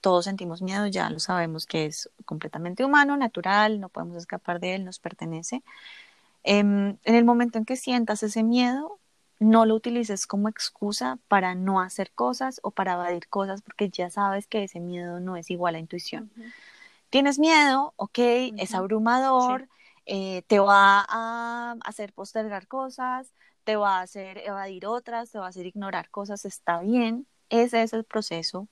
todos 0.00 0.24
sentimos 0.24 0.62
miedo, 0.62 0.86
ya 0.86 1.10
lo 1.10 1.20
sabemos 1.20 1.66
que 1.66 1.86
es 1.86 2.10
completamente 2.24 2.84
humano, 2.84 3.16
natural, 3.16 3.80
no 3.80 3.88
podemos 3.88 4.16
escapar 4.16 4.60
de 4.60 4.74
él, 4.74 4.84
nos 4.84 4.98
pertenece. 4.98 5.62
Em, 6.42 6.96
en 7.04 7.14
el 7.14 7.24
momento 7.24 7.58
en 7.58 7.64
que 7.64 7.76
sientas 7.76 8.22
ese 8.22 8.42
miedo, 8.42 8.98
no 9.38 9.64
lo 9.66 9.74
utilices 9.74 10.26
como 10.26 10.48
excusa 10.48 11.18
para 11.28 11.54
no 11.54 11.80
hacer 11.80 12.10
cosas 12.12 12.60
o 12.62 12.70
para 12.70 12.94
evadir 12.94 13.28
cosas, 13.28 13.62
porque 13.62 13.88
ya 13.88 14.10
sabes 14.10 14.46
que 14.46 14.64
ese 14.64 14.80
miedo 14.80 15.20
no 15.20 15.36
es 15.36 15.50
igual 15.50 15.74
a 15.74 15.78
intuición 15.78 16.30
tienes 17.10 17.38
miedo, 17.38 17.92
ok, 17.96 18.18
es 18.56 18.74
abrumador, 18.74 19.68
eh, 20.06 20.42
te 20.46 20.58
va 20.58 21.04
a 21.08 21.76
hacer 21.84 22.12
postergar 22.12 22.66
cosas, 22.66 23.34
te 23.64 23.76
va 23.76 23.98
a 23.98 24.02
hacer 24.02 24.38
evadir 24.38 24.86
otras, 24.86 25.30
te 25.30 25.38
va 25.38 25.46
a 25.46 25.48
hacer 25.50 25.66
ignorar 25.66 26.10
cosas, 26.10 26.44
está 26.44 26.80
bien, 26.80 27.26
ese 27.50 27.82
es 27.82 27.92
el 27.92 28.04
proceso. 28.04 28.68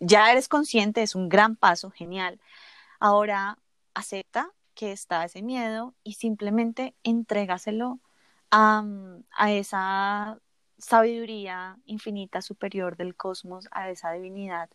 Ya 0.00 0.30
eres 0.32 0.48
consciente, 0.48 1.02
es 1.02 1.14
un 1.14 1.28
gran 1.28 1.56
paso, 1.56 1.90
genial. 1.90 2.40
Ahora 3.00 3.58
acepta 3.94 4.50
que 4.74 4.92
está 4.92 5.24
ese 5.24 5.42
miedo 5.42 5.94
y 6.02 6.14
simplemente 6.14 6.94
entrégaselo 7.04 8.00
a, 8.50 8.84
a 9.30 9.52
esa 9.52 10.38
sabiduría 10.78 11.78
infinita 11.86 12.42
superior 12.42 12.96
del 12.96 13.16
cosmos, 13.16 13.68
a 13.70 13.90
esa 13.90 14.12
divinidad, 14.12 14.68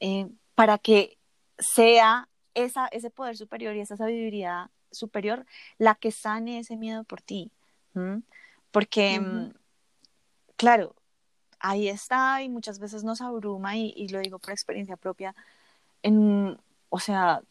eh, 0.00 0.28
para 0.54 0.78
que 0.78 1.18
sea 1.58 2.28
esa, 2.64 2.86
ese 2.88 3.10
poder 3.10 3.36
superior 3.36 3.74
y 3.76 3.80
esa 3.80 3.96
sabiduría 3.96 4.70
superior 4.90 5.46
la 5.78 5.94
que 5.94 6.10
sane 6.10 6.58
ese 6.58 6.76
miedo 6.76 7.04
por 7.04 7.20
ti. 7.20 7.50
Porque, 8.70 9.18
mm, 9.18 9.52
claro, 10.56 10.94
ahí 11.58 11.88
está 11.88 12.42
y 12.42 12.48
muchas 12.48 12.78
veces 12.78 13.02
nos 13.02 13.20
abruma 13.20 13.76
y, 13.76 13.92
y, 13.96 14.08
lo 14.08 14.20
digo 14.20 14.38
por 14.38 14.52
experiencia 14.52 14.96
propia. 14.96 15.34
En, 16.02 16.58
o 16.90 17.00
sea, 17.00 17.42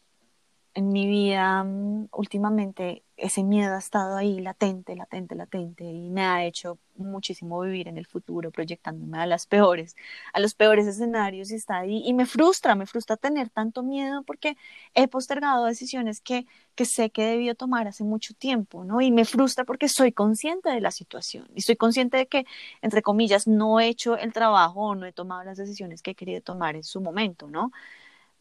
en 0.74 0.92
mi 0.92 1.06
vida 1.06 1.64
mm, 1.64 2.08
últimamente 2.12 3.04
ese 3.16 3.42
miedo 3.42 3.74
ha 3.74 3.78
estado 3.78 4.16
ahí 4.16 4.40
latente, 4.40 4.94
latente, 4.94 5.34
latente 5.34 5.84
y 5.84 6.08
me 6.10 6.22
ha 6.22 6.44
hecho 6.44 6.78
muchísimo 6.96 7.60
vivir 7.60 7.88
en 7.88 7.98
el 7.98 8.06
futuro 8.06 8.50
proyectándome 8.52 9.18
a 9.18 9.26
las 9.26 9.46
peores, 9.46 9.96
a 10.32 10.40
los 10.40 10.54
peores 10.54 10.86
escenarios 10.86 11.50
y 11.50 11.56
está 11.56 11.78
ahí 11.78 12.02
y 12.04 12.14
me 12.14 12.26
frustra, 12.26 12.74
me 12.76 12.86
frustra 12.86 13.16
tener 13.16 13.50
tanto 13.50 13.82
miedo 13.82 14.22
porque 14.22 14.56
he 14.94 15.08
postergado 15.08 15.64
decisiones 15.66 16.20
que, 16.20 16.46
que 16.76 16.84
sé 16.84 17.10
que 17.10 17.24
debió 17.24 17.54
tomar 17.56 17.88
hace 17.88 18.04
mucho 18.04 18.34
tiempo, 18.34 18.84
¿no? 18.84 19.00
Y 19.00 19.10
me 19.10 19.24
frustra 19.24 19.64
porque 19.64 19.88
soy 19.88 20.12
consciente 20.12 20.70
de 20.70 20.80
la 20.80 20.90
situación 20.92 21.48
y 21.54 21.62
soy 21.62 21.76
consciente 21.76 22.16
de 22.18 22.26
que, 22.28 22.46
entre 22.82 23.02
comillas, 23.02 23.46
no 23.48 23.80
he 23.80 23.88
hecho 23.88 24.16
el 24.16 24.32
trabajo 24.32 24.80
o 24.80 24.94
no 24.94 25.06
he 25.06 25.12
tomado 25.12 25.44
las 25.44 25.58
decisiones 25.58 26.02
que 26.02 26.12
he 26.12 26.14
querido 26.14 26.40
tomar 26.42 26.76
en 26.76 26.84
su 26.84 27.00
momento, 27.00 27.48
¿no? 27.48 27.72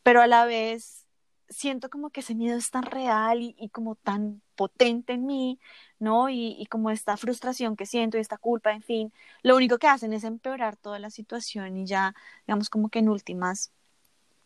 Pero 0.04 0.22
a 0.22 0.28
la 0.28 0.46
vez 0.46 1.07
siento 1.50 1.90
como 1.90 2.10
que 2.10 2.22
ese 2.22 2.36
miedo 2.36 2.58
es 2.58 2.72
tan 2.72 2.84
real 2.84 3.42
y, 3.42 3.70
como 3.70 3.96
tan 3.96 4.42
potente 4.56 5.14
en 5.14 5.26
mí, 5.26 5.60
¿no? 6.00 6.30
Y, 6.30 6.66
como 6.70 6.90
esta 6.92 7.18
frustración 7.18 7.76
que 7.76 7.86
siento 7.86 8.18
y 8.18 8.22
esta 8.22 8.38
culpa, 8.38 8.72
en 8.74 8.82
fin, 8.82 9.14
lo 9.44 9.56
único 9.56 9.78
que 9.78 9.88
hacen 9.88 10.14
es 10.14 10.24
empeorar 10.24 10.78
toda 10.78 11.00
la 11.00 11.10
situación 11.10 11.78
y 11.78 11.86
ya, 11.86 12.16
digamos, 12.48 12.70
como 12.70 12.90
que 12.90 13.00
en 13.00 13.10
últimas 13.10 13.72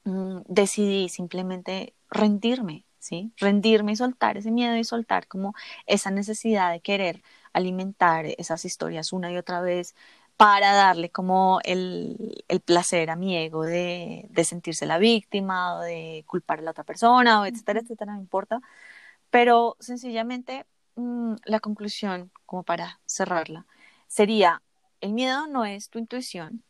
mm, 0.04 0.42
decidí 0.48 1.10
simplemente 1.10 1.94
rendirme, 2.10 2.86
¿sí? 3.00 3.32
Rendirme 3.38 3.94
y 3.94 3.96
soltar 3.96 4.38
ese 4.38 4.52
miedo 4.52 4.76
y 4.78 4.84
soltar 4.84 5.28
como 5.28 5.54
esa 5.88 6.12
necesidad 6.12 6.72
de 6.72 6.82
querer 6.82 7.24
alimentar 7.54 8.26
esas 8.38 8.66
historias 8.66 9.14
una 9.14 9.32
y 9.32 9.38
otra 9.38 9.62
vez 9.62 9.96
para 10.42 10.74
darle 10.74 11.12
como 11.12 11.60
el, 11.64 12.44
el 12.48 12.62
placer 12.62 13.12
a 13.12 13.16
mi 13.16 13.38
ego 13.38 13.64
de, 13.64 14.26
de, 14.32 14.44
sentirse 14.44 14.88
la 14.88 14.98
víctima 14.98 15.76
o 15.76 15.82
de 15.82 16.24
culpar 16.26 16.58
a 16.58 16.62
la 16.64 16.72
otra 16.72 16.84
persona, 16.84 17.42
o 17.42 17.46
etcétera, 17.46 17.82
etcétera, 17.82 18.14
no 18.16 18.20
importa. 18.22 18.60
Pero 19.30 19.78
sencillamente 19.80 20.66
mm, 20.96 21.36
la 21.46 21.60
conclusión, 21.60 22.32
como 22.48 22.64
para 22.64 23.00
cerrarla, 23.06 23.68
sería, 24.08 24.64
el 25.00 25.14
miedo 25.14 25.46
no 25.46 25.64
es 25.64 25.92
tu 25.92 26.00
intuición, 26.00 26.64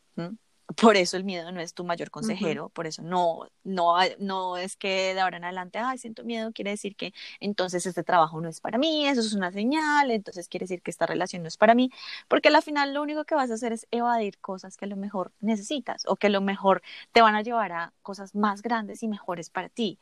por 0.76 0.95
eso 0.95 1.17
el 1.17 1.24
miedo 1.24 1.51
no 1.51 1.61
es 1.61 1.74
tu 1.74 1.84
mayor 1.84 2.11
consejero, 2.11 2.69
por 2.69 2.88
eso 2.88 3.01
no, 3.01 3.47
no, 3.63 3.95
no 4.19 4.57
es 4.57 4.76
que 4.76 5.13
de 5.13 5.19
ahora 5.19 5.38
en 5.38 5.43
adelante, 5.45 5.80
ay, 5.80 5.97
siento 5.97 6.24
miedo, 6.24 6.51
quiere 6.51 6.72
decir 6.72 6.95
que 6.95 7.13
entonces 7.39 7.86
este 7.86 8.03
trabajo 8.03 8.41
no 8.41 8.49
es 8.49 8.61
para 8.61 8.78
mí, 8.78 9.07
eso 9.07 9.22
es 9.22 9.34
una 9.34 9.51
señal, 9.51 10.11
entonces 10.11 10.47
quiere 10.47 10.65
decir 10.65 10.82
que 10.82 10.91
esta 10.91 11.05
relación 11.05 11.41
no 11.43 11.47
es 11.47 11.57
para 11.57 11.76
mí, 11.76 11.91
porque 12.28 12.49
al 12.49 12.61
final 12.61 12.93
lo 12.93 13.01
único 13.01 13.26
que 13.26 13.36
vas 13.36 13.51
a 13.51 13.55
hacer 13.55 13.74
es 13.74 13.88
evadir 13.91 14.38
cosas 14.39 14.78
que 14.78 14.86
a 14.86 14.88
lo 14.88 14.97
mejor 14.97 15.32
necesitas 15.39 16.03
o 16.07 16.15
que 16.15 16.28
a 16.28 16.30
lo 16.30 16.41
mejor 16.41 16.82
te 17.11 17.22
van 17.22 17.36
a 17.36 17.41
llevar 17.41 17.72
a 17.72 17.93
cosas 18.01 18.36
más 18.36 18.61
grandes 18.61 19.03
y 19.03 19.07
mejores 19.07 19.49
para 19.49 19.69
ti. 19.69 19.99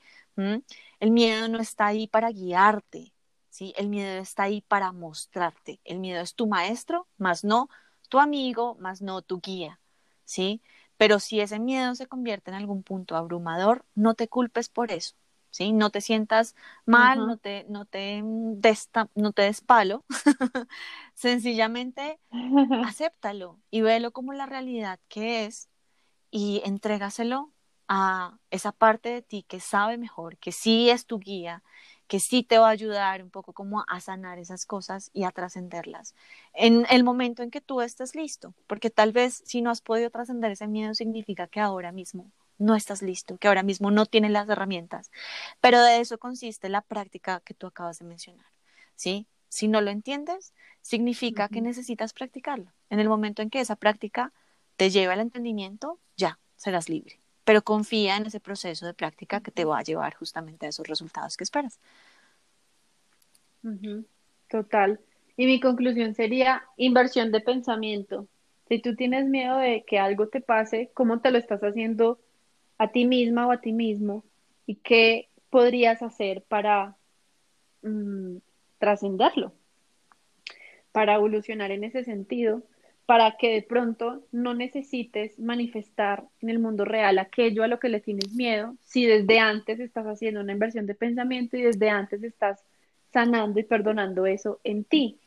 El 1.00 1.12
miedo 1.12 1.48
no 1.48 1.60
está 1.60 1.88
ahí 1.88 2.08
para 2.08 2.32
guiarte, 2.32 3.14
¿sí? 3.50 3.74
El 3.78 3.90
miedo 3.90 4.22
está 4.22 4.44
ahí 4.44 4.62
para 4.62 4.92
mostrarte. 4.92 5.80
El 5.84 6.00
miedo 6.00 6.22
es 6.22 6.36
tu 6.36 6.48
maestro, 6.48 7.08
más 7.18 7.44
no 7.44 7.70
tu 8.10 8.20
amigo, 8.20 8.76
más 8.80 9.02
no 9.02 9.22
tu 9.22 9.40
guía. 9.40 9.80
¿Sí? 10.30 10.62
Pero 10.98 11.20
si 11.20 11.40
ese 11.42 11.60
miedo 11.60 11.96
se 11.96 12.08
convierte 12.08 12.52
en 12.52 12.56
algún 12.58 12.84
punto 12.84 13.16
abrumador, 13.16 13.86
no 13.96 14.14
te 14.14 14.28
culpes 14.28 14.70
por 14.70 14.92
eso, 14.92 15.16
¿sí? 15.50 15.74
No 15.74 15.90
te 15.90 16.02
sientas 16.02 16.56
mal, 16.86 17.26
no 17.26 17.38
te, 17.38 17.66
no 17.70 17.86
te, 17.86 18.22
no 18.22 19.34
te 19.34 19.42
des 19.42 19.62
palo, 19.62 20.06
sencillamente 21.16 22.20
acéptalo 22.86 23.60
y 23.72 23.82
velo 23.82 24.12
como 24.12 24.34
la 24.34 24.46
realidad 24.46 25.00
que 25.08 25.46
es 25.46 25.70
y 26.32 26.62
entrégaselo 26.66 27.52
a 27.88 28.38
esa 28.52 28.72
parte 28.72 29.10
de 29.10 29.22
ti 29.24 29.44
que 29.48 29.60
sabe 29.60 29.98
mejor, 29.98 30.38
que 30.38 30.52
sí 30.52 30.92
es 30.92 31.08
tu 31.08 31.18
guía, 31.20 31.64
que 32.10 32.20
sí 32.20 32.42
te 32.42 32.58
va 32.58 32.68
a 32.68 32.72
ayudar 32.72 33.22
un 33.22 33.30
poco 33.30 33.54
como 33.54 33.86
a 33.88 34.02
sanar 34.02 34.40
esas 34.40 34.66
cosas 34.66 35.12
y 35.14 35.24
a 35.26 35.32
trascenderlas 35.32 36.16
en 36.54 36.88
el 36.90 37.04
momento 37.04 37.44
en 37.44 37.52
que 37.52 37.62
tú 37.62 37.82
estés 37.82 38.16
listo, 38.16 38.56
porque 38.66 38.90
tal 38.90 39.14
vez 39.14 39.44
si 39.46 39.62
no 39.62 39.70
has 39.70 39.80
podido 39.80 40.10
trascender 40.10 40.52
ese 40.52 40.68
miedo 40.68 40.96
significa 40.96 41.48
que 41.48 41.60
ahora 41.60 41.92
mismo 41.92 42.32
no 42.58 42.76
estás 42.76 43.04
listo, 43.04 43.38
que 43.38 43.48
ahora 43.48 43.62
mismo 43.62 43.92
no 43.92 44.08
tienes 44.08 44.32
las 44.32 44.50
herramientas, 44.50 45.12
pero 45.62 45.82
de 45.84 46.02
eso 46.02 46.18
consiste 46.18 46.68
la 46.68 46.82
práctica 46.82 47.42
que 47.46 47.54
tú 47.54 47.68
acabas 47.68 48.00
de 48.00 48.06
mencionar, 48.06 48.48
¿sí? 48.96 49.28
Si 49.48 49.68
no 49.68 49.80
lo 49.80 49.92
entiendes, 49.92 50.54
significa 50.82 51.48
que 51.48 51.62
necesitas 51.62 52.14
practicarlo. 52.14 52.74
En 52.90 53.00
el 53.00 53.08
momento 53.08 53.44
en 53.44 53.52
que 53.52 53.62
esa 53.62 53.76
práctica 53.76 54.34
te 54.78 54.90
lleva 54.90 55.14
al 55.14 55.20
entendimiento, 55.20 56.00
ya, 56.18 56.40
serás 56.56 56.90
libre 56.90 57.20
pero 57.50 57.64
confía 57.64 58.16
en 58.16 58.28
ese 58.28 58.40
proceso 58.40 58.86
de 58.86 58.94
práctica 58.94 59.42
que 59.42 59.50
te 59.50 59.66
va 59.66 59.80
a 59.80 59.82
llevar 59.82 60.14
justamente 60.14 60.68
a 60.68 60.70
esos 60.70 60.88
resultados 60.88 61.36
que 61.36 61.44
esperas. 61.44 61.80
Total. 64.48 65.00
Y 65.36 65.48
mi 65.48 65.60
conclusión 65.60 66.14
sería 66.14 66.62
inversión 66.78 67.32
de 67.32 67.42
pensamiento. 67.42 68.28
Si 68.68 68.80
tú 68.80 68.96
tienes 68.96 69.26
miedo 69.26 69.58
de 69.58 69.84
que 69.88 69.98
algo 69.98 70.28
te 70.28 70.42
pase, 70.42 70.92
¿cómo 70.94 71.22
te 71.22 71.32
lo 71.32 71.40
estás 71.40 71.62
haciendo 71.62 72.20
a 72.78 72.90
ti 72.90 73.06
misma 73.06 73.48
o 73.48 73.52
a 73.52 73.62
ti 73.62 73.74
mismo 73.74 74.24
y 74.68 74.76
qué 74.76 75.28
podrías 75.50 76.04
hacer 76.04 76.44
para 76.44 76.98
mm, 77.82 78.38
trascenderlo, 78.78 79.54
para 80.92 81.16
evolucionar 81.16 81.72
en 81.72 81.84
ese 81.84 82.04
sentido, 82.04 82.62
para 83.10 83.38
que 83.38 83.52
de 83.52 83.64
pronto 83.64 84.22
no 84.32 84.54
necesites 84.54 85.40
manifestar 85.40 86.26
en 86.42 86.52
el 86.52 86.60
mundo 86.60 86.86
real 86.86 87.18
aquello 87.18 87.64
a 87.64 87.68
lo 87.68 87.80
que 87.80 87.90
le 87.90 88.02
tienes 88.02 88.36
miedo, 88.36 88.76
si 88.84 89.08
desde 89.08 89.40
antes 89.40 89.80
estás 89.80 90.06
haciendo 90.06 90.42
una 90.42 90.54
inversión 90.54 90.86
de 90.86 90.94
pensamiento 90.94 91.58
y 91.58 91.64
desde 91.64 91.90
antes 91.90 92.22
estás 92.22 92.64
sanando 93.12 93.60
y 93.60 93.64
perdonando 93.64 94.28
eso 94.28 94.60
en 94.64 94.84
ti. 94.84 95.18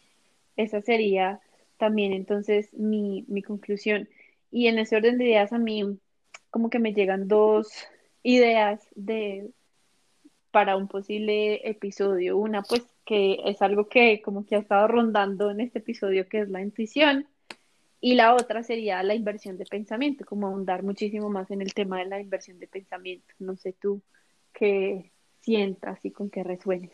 Esa 0.57 0.81
sería 0.81 1.41
también 1.77 2.13
entonces 2.13 2.73
mi, 2.73 3.25
mi 3.27 3.43
conclusión. 3.43 4.09
Y 4.53 4.69
en 4.69 4.79
ese 4.79 4.95
orden 4.95 5.19
de 5.19 5.25
ideas 5.25 5.53
a 5.53 5.59
mí 5.59 5.99
como 6.51 6.71
que 6.71 6.79
me 6.79 6.95
llegan 6.95 7.27
dos 7.27 7.85
ideas 8.23 8.81
de 8.95 9.51
para 10.53 10.77
un 10.77 10.87
posible 10.87 11.69
episodio. 11.69 12.39
Una, 12.39 12.63
pues 12.63 12.85
que 13.05 13.41
es 13.45 13.61
algo 13.61 13.89
que 13.89 14.23
como 14.23 14.47
que 14.47 14.55
ha 14.55 14.61
estado 14.61 14.87
rondando 14.87 15.51
en 15.51 15.61
este 15.61 15.81
episodio, 15.81 16.29
que 16.29 16.43
es 16.43 16.49
la 16.49 16.63
intuición. 16.63 17.27
Y 18.05 18.17
la 18.17 18.35
otra 18.35 18.65
sería 18.65 19.01
la 19.05 19.15
inversión 19.15 19.57
de 19.57 19.65
pensamiento, 19.65 20.25
como 20.25 20.49
ahondar 20.49 20.83
muchísimo 20.83 21.31
más 21.31 21.53
en 21.53 21.63
el 21.63 21.73
tema 21.73 22.01
de 22.01 22.07
la 22.07 22.21
inversión 22.21 22.59
de 22.59 22.67
pensamiento. 22.67 23.33
No 23.39 23.57
sé 23.57 23.75
tú 23.75 24.03
qué 24.53 25.13
sientas 25.41 26.05
y 26.05 26.11
con 26.11 26.29
qué 26.29 26.43
resuenes. 26.43 26.91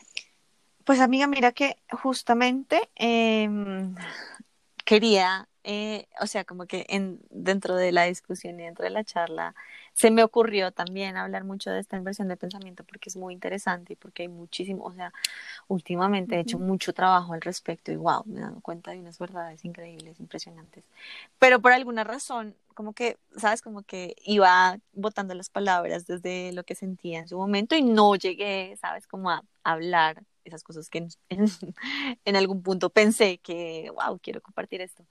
Pues 0.84 1.00
amiga, 1.00 1.26
mira 1.26 1.52
que 1.52 1.76
justamente 1.90 2.90
em, 2.94 3.94
quería 4.84 5.48
eh, 5.70 6.06
o 6.20 6.26
sea, 6.26 6.44
como 6.44 6.64
que 6.64 6.86
en, 6.88 7.20
dentro 7.28 7.76
de 7.76 7.92
la 7.92 8.04
discusión 8.04 8.58
y 8.58 8.62
dentro 8.62 8.84
de 8.84 8.90
la 8.90 9.04
charla, 9.04 9.54
se 9.98 10.12
me 10.12 10.22
ocurrió 10.22 10.70
también 10.70 11.16
hablar 11.16 11.42
mucho 11.42 11.72
de 11.72 11.80
esta 11.80 11.96
inversión 11.96 12.28
de 12.28 12.36
pensamiento 12.36 12.84
porque 12.84 13.08
es 13.08 13.16
muy 13.16 13.34
interesante 13.34 13.94
y 13.94 13.96
porque 13.96 14.22
hay 14.22 14.28
muchísimo, 14.28 14.84
o 14.84 14.92
sea, 14.92 15.12
últimamente 15.66 16.36
he 16.36 16.40
hecho 16.40 16.60
mucho 16.60 16.92
trabajo 16.92 17.32
al 17.32 17.40
respecto 17.40 17.90
y 17.90 17.96
wow, 17.96 18.22
me 18.26 18.38
he 18.38 18.42
dado 18.42 18.60
cuenta 18.60 18.92
de 18.92 19.00
unas 19.00 19.18
verdades 19.18 19.64
increíbles, 19.64 20.20
impresionantes. 20.20 20.84
Pero 21.40 21.60
por 21.60 21.72
alguna 21.72 22.04
razón, 22.04 22.54
como 22.74 22.92
que, 22.92 23.18
¿sabes? 23.38 23.60
Como 23.60 23.82
que 23.82 24.14
iba 24.24 24.78
botando 24.92 25.34
las 25.34 25.50
palabras 25.50 26.06
desde 26.06 26.52
lo 26.52 26.62
que 26.62 26.76
sentía 26.76 27.18
en 27.18 27.26
su 27.26 27.36
momento 27.36 27.74
y 27.74 27.82
no 27.82 28.14
llegué, 28.14 28.76
¿sabes? 28.80 29.08
Como 29.08 29.30
a 29.30 29.42
hablar 29.64 30.22
esas 30.44 30.62
cosas 30.62 30.88
que 30.90 30.98
en, 30.98 31.08
en 32.24 32.36
algún 32.36 32.62
punto 32.62 32.90
pensé 32.90 33.38
que, 33.38 33.90
wow, 33.96 34.20
quiero 34.22 34.40
compartir 34.40 34.80
esto. 34.80 35.04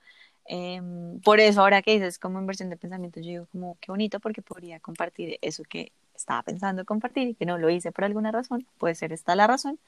Em, 0.50 1.20
por 1.22 1.40
eso 1.42 1.62
ahora 1.62 1.82
que 1.82 1.92
dices 1.94 2.20
como 2.20 2.40
inversión 2.40 2.70
de 2.70 2.78
pensamiento, 2.78 3.20
yo 3.20 3.28
digo 3.28 3.48
como 3.52 3.78
qué 3.82 3.92
bonito 3.92 4.20
porque 4.22 4.42
podría 4.42 4.80
compartir 4.80 5.38
eso 5.42 5.64
que 5.64 5.92
estaba 6.16 6.42
pensando 6.44 6.86
compartir 6.86 7.28
y 7.28 7.36
que 7.36 7.46
no 7.46 7.58
lo 7.58 7.70
hice 7.70 7.92
por 7.92 8.06
alguna 8.06 8.32
razón, 8.32 8.66
puede 8.78 8.96
ser 8.96 9.14
esta 9.14 9.36
la 9.36 9.48
razón. 9.48 9.80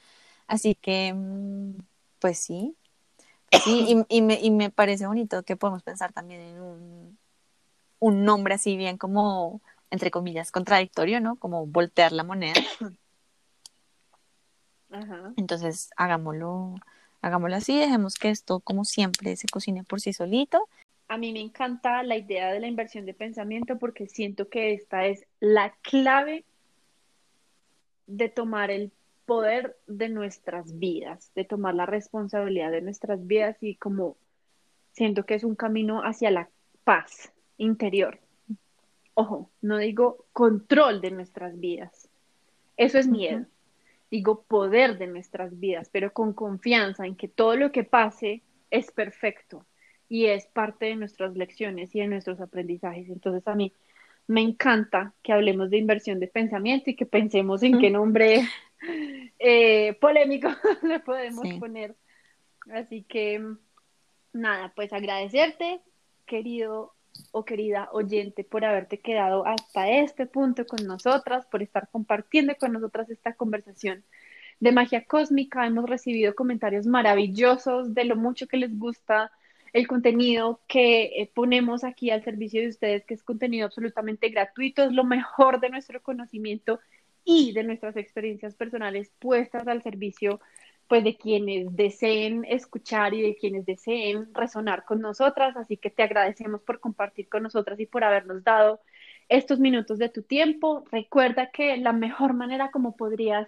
Así 0.46 0.74
que, 0.74 1.12
mm, 1.14 1.78
pues 2.20 2.38
sí, 2.38 2.76
sí 3.64 4.04
y, 4.08 4.22
me, 4.22 4.40
y 4.40 4.50
me 4.50 4.70
parece 4.70 5.06
bonito 5.06 5.42
que 5.44 5.56
podemos 5.56 5.82
pensar 5.82 6.12
también 6.12 6.40
en 6.40 6.60
un, 6.60 7.18
un 8.00 8.24
nombre 8.24 8.54
así 8.54 8.76
bien 8.76 8.98
como, 8.98 9.62
entre 9.90 10.10
comillas, 10.10 10.52
contradictorio, 10.52 11.20
¿no? 11.20 11.36
Como 11.36 11.66
voltear 11.66 12.12
la 12.12 12.24
moneda. 12.24 12.54
Entonces, 15.36 15.90
hagámoslo 15.96 16.74
hagámoslo 17.22 17.56
así, 17.56 17.78
dejemos 17.78 18.14
que 18.14 18.30
esto, 18.30 18.60
como 18.60 18.84
siempre, 18.84 19.36
se 19.36 19.48
cocine 19.48 19.84
por 19.84 20.00
sí 20.00 20.12
solito. 20.12 20.68
A 21.08 21.18
mí 21.18 21.32
me 21.32 21.40
encanta 21.40 22.02
la 22.02 22.16
idea 22.16 22.52
de 22.52 22.60
la 22.60 22.68
inversión 22.68 23.04
de 23.06 23.14
pensamiento 23.14 23.78
porque 23.78 24.06
siento 24.06 24.48
que 24.48 24.72
esta 24.72 25.06
es 25.06 25.26
la 25.40 25.74
clave 25.82 26.44
de 28.06 28.28
tomar 28.28 28.70
el 28.70 28.92
poder 29.26 29.76
de 29.86 30.08
nuestras 30.08 30.78
vidas, 30.78 31.32
de 31.34 31.44
tomar 31.44 31.74
la 31.74 31.86
responsabilidad 31.86 32.70
de 32.70 32.80
nuestras 32.80 33.26
vidas 33.26 33.56
y 33.60 33.76
como 33.76 34.16
siento 34.92 35.24
que 35.24 35.34
es 35.34 35.44
un 35.44 35.54
camino 35.54 36.00
hacia 36.02 36.30
la 36.30 36.48
paz 36.84 37.32
interior. 37.58 38.18
Ojo, 39.14 39.50
no 39.60 39.78
digo 39.78 40.24
control 40.32 41.00
de 41.00 41.10
nuestras 41.10 41.58
vidas. 41.58 42.08
Eso 42.76 42.98
es 42.98 43.06
miedo 43.06 43.46
digo 44.10 44.42
poder 44.42 44.98
de 44.98 45.06
nuestras 45.06 45.58
vidas, 45.58 45.88
pero 45.90 46.12
con 46.12 46.32
confianza 46.32 47.06
en 47.06 47.16
que 47.16 47.28
todo 47.28 47.56
lo 47.56 47.72
que 47.72 47.84
pase 47.84 48.42
es 48.70 48.90
perfecto 48.90 49.64
y 50.08 50.26
es 50.26 50.46
parte 50.46 50.86
de 50.86 50.96
nuestras 50.96 51.36
lecciones 51.36 51.94
y 51.94 52.00
de 52.00 52.08
nuestros 52.08 52.40
aprendizajes. 52.40 53.08
Entonces 53.08 53.46
a 53.46 53.54
mí 53.54 53.72
me 54.26 54.42
encanta 54.42 55.12
que 55.22 55.32
hablemos 55.32 55.70
de 55.70 55.78
inversión 55.78 56.20
de 56.20 56.26
pensamiento 56.26 56.90
y 56.90 56.96
que 56.96 57.06
pensemos 57.06 57.62
en 57.62 57.78
qué 57.78 57.90
nombre 57.90 58.42
eh, 59.38 59.96
polémico 60.00 60.48
le 60.82 61.00
podemos 61.00 61.48
poner. 61.58 61.94
Así 62.72 63.02
que 63.02 63.42
nada, 64.32 64.72
pues 64.74 64.92
agradecerte, 64.92 65.80
querido 66.26 66.94
o 67.32 67.44
querida 67.44 67.88
oyente, 67.92 68.44
por 68.44 68.64
haberte 68.64 68.98
quedado 69.00 69.46
hasta 69.46 69.90
este 69.90 70.26
punto 70.26 70.66
con 70.66 70.86
nosotras, 70.86 71.46
por 71.46 71.62
estar 71.62 71.88
compartiendo 71.90 72.54
con 72.56 72.72
nosotras 72.72 73.10
esta 73.10 73.34
conversación 73.34 74.04
de 74.60 74.72
magia 74.72 75.04
cósmica. 75.04 75.66
Hemos 75.66 75.88
recibido 75.88 76.34
comentarios 76.34 76.86
maravillosos 76.86 77.94
de 77.94 78.04
lo 78.04 78.16
mucho 78.16 78.46
que 78.46 78.56
les 78.56 78.78
gusta 78.78 79.32
el 79.72 79.86
contenido 79.86 80.60
que 80.66 81.04
eh, 81.16 81.30
ponemos 81.32 81.84
aquí 81.84 82.10
al 82.10 82.24
servicio 82.24 82.60
de 82.60 82.68
ustedes, 82.68 83.04
que 83.04 83.14
es 83.14 83.22
contenido 83.22 83.66
absolutamente 83.66 84.28
gratuito, 84.28 84.82
es 84.82 84.92
lo 84.92 85.04
mejor 85.04 85.60
de 85.60 85.70
nuestro 85.70 86.02
conocimiento 86.02 86.80
y 87.24 87.52
de 87.52 87.62
nuestras 87.62 87.96
experiencias 87.96 88.54
personales 88.54 89.12
puestas 89.18 89.68
al 89.68 89.82
servicio 89.82 90.40
pues 90.90 91.04
de 91.04 91.16
quienes 91.16 91.76
deseen 91.76 92.44
escuchar 92.48 93.14
y 93.14 93.22
de 93.22 93.36
quienes 93.36 93.64
deseen 93.64 94.34
resonar 94.34 94.84
con 94.84 95.00
nosotras. 95.00 95.56
Así 95.56 95.76
que 95.76 95.88
te 95.88 96.02
agradecemos 96.02 96.62
por 96.62 96.80
compartir 96.80 97.28
con 97.28 97.44
nosotras 97.44 97.78
y 97.78 97.86
por 97.86 98.02
habernos 98.02 98.42
dado 98.42 98.80
estos 99.28 99.60
minutos 99.60 99.98
de 100.00 100.08
tu 100.08 100.22
tiempo. 100.22 100.82
Recuerda 100.90 101.52
que 101.52 101.76
la 101.76 101.92
mejor 101.92 102.34
manera 102.34 102.72
como 102.72 102.96
podrías 102.96 103.46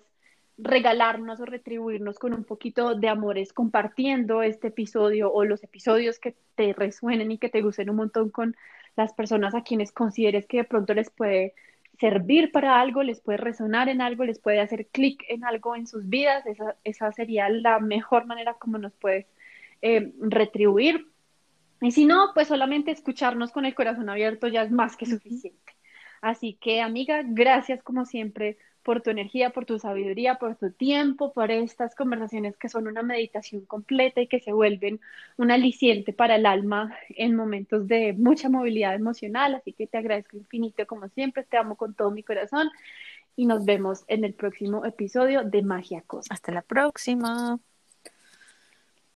regalarnos 0.56 1.40
o 1.40 1.44
retribuirnos 1.44 2.20
con 2.20 2.32
un 2.32 2.44
poquito 2.44 2.94
de 2.94 3.08
amor 3.08 3.38
es 3.38 3.52
compartiendo 3.52 4.44
este 4.44 4.68
episodio 4.68 5.32
o 5.32 5.44
los 5.44 5.64
episodios 5.64 6.20
que 6.20 6.36
te 6.54 6.72
resuenen 6.72 7.32
y 7.32 7.38
que 7.38 7.48
te 7.48 7.62
gusten 7.62 7.90
un 7.90 7.96
montón 7.96 8.30
con 8.30 8.54
las 8.94 9.14
personas 9.14 9.56
a 9.56 9.64
quienes 9.64 9.90
consideres 9.90 10.46
que 10.46 10.58
de 10.58 10.64
pronto 10.64 10.94
les 10.94 11.10
puede 11.10 11.54
servir 11.98 12.50
para 12.52 12.80
algo, 12.80 13.02
les 13.02 13.20
puede 13.20 13.38
resonar 13.38 13.88
en 13.88 14.00
algo, 14.00 14.24
les 14.24 14.38
puede 14.38 14.60
hacer 14.60 14.86
clic 14.88 15.24
en 15.28 15.44
algo 15.44 15.76
en 15.76 15.86
sus 15.86 16.08
vidas, 16.08 16.44
esa, 16.46 16.76
esa, 16.84 17.12
sería 17.12 17.48
la 17.48 17.78
mejor 17.78 18.26
manera 18.26 18.54
como 18.54 18.78
nos 18.78 18.92
puedes 18.94 19.26
eh, 19.82 20.12
retribuir. 20.20 21.08
Y 21.80 21.90
si 21.90 22.06
no, 22.06 22.30
pues 22.34 22.48
solamente 22.48 22.90
escucharnos 22.90 23.52
con 23.52 23.64
el 23.64 23.74
corazón 23.74 24.08
abierto 24.08 24.48
ya 24.48 24.62
es 24.62 24.70
más 24.70 24.96
que 24.96 25.06
suficiente. 25.06 25.72
Así 26.20 26.54
que, 26.60 26.80
amiga, 26.80 27.22
gracias 27.24 27.82
como 27.82 28.04
siempre 28.04 28.56
por 28.82 29.00
tu 29.02 29.10
energía, 29.10 29.50
por 29.50 29.64
tu 29.66 29.78
sabiduría, 29.78 30.36
por 30.36 30.56
tu 30.56 30.70
tiempo, 30.70 31.32
por 31.32 31.50
estas 31.50 31.94
conversaciones 31.94 32.56
que 32.56 32.68
son 32.68 32.86
una 32.86 33.02
meditación 33.02 33.64
completa 33.66 34.20
y 34.20 34.26
que 34.28 34.40
se 34.40 34.52
vuelven 34.52 35.00
un 35.36 35.50
aliciente 35.50 36.12
para 36.12 36.36
el 36.36 36.46
alma 36.46 36.96
en 37.10 37.36
momentos 37.36 37.88
de 37.88 38.12
mucha 38.12 38.48
movilidad 38.48 38.94
emocional. 38.94 39.54
Así 39.54 39.72
que 39.72 39.86
te 39.86 39.98
agradezco 39.98 40.36
infinito 40.36 40.86
como 40.86 41.08
siempre, 41.08 41.44
te 41.44 41.56
amo 41.56 41.76
con 41.76 41.94
todo 41.94 42.10
mi 42.10 42.22
corazón 42.22 42.70
y 43.36 43.46
nos 43.46 43.64
vemos 43.64 44.04
en 44.08 44.24
el 44.24 44.34
próximo 44.34 44.84
episodio 44.84 45.44
de 45.44 45.62
Magia 45.62 46.02
Cosa. 46.02 46.32
Hasta 46.32 46.52
la 46.52 46.62
próxima. 46.62 47.58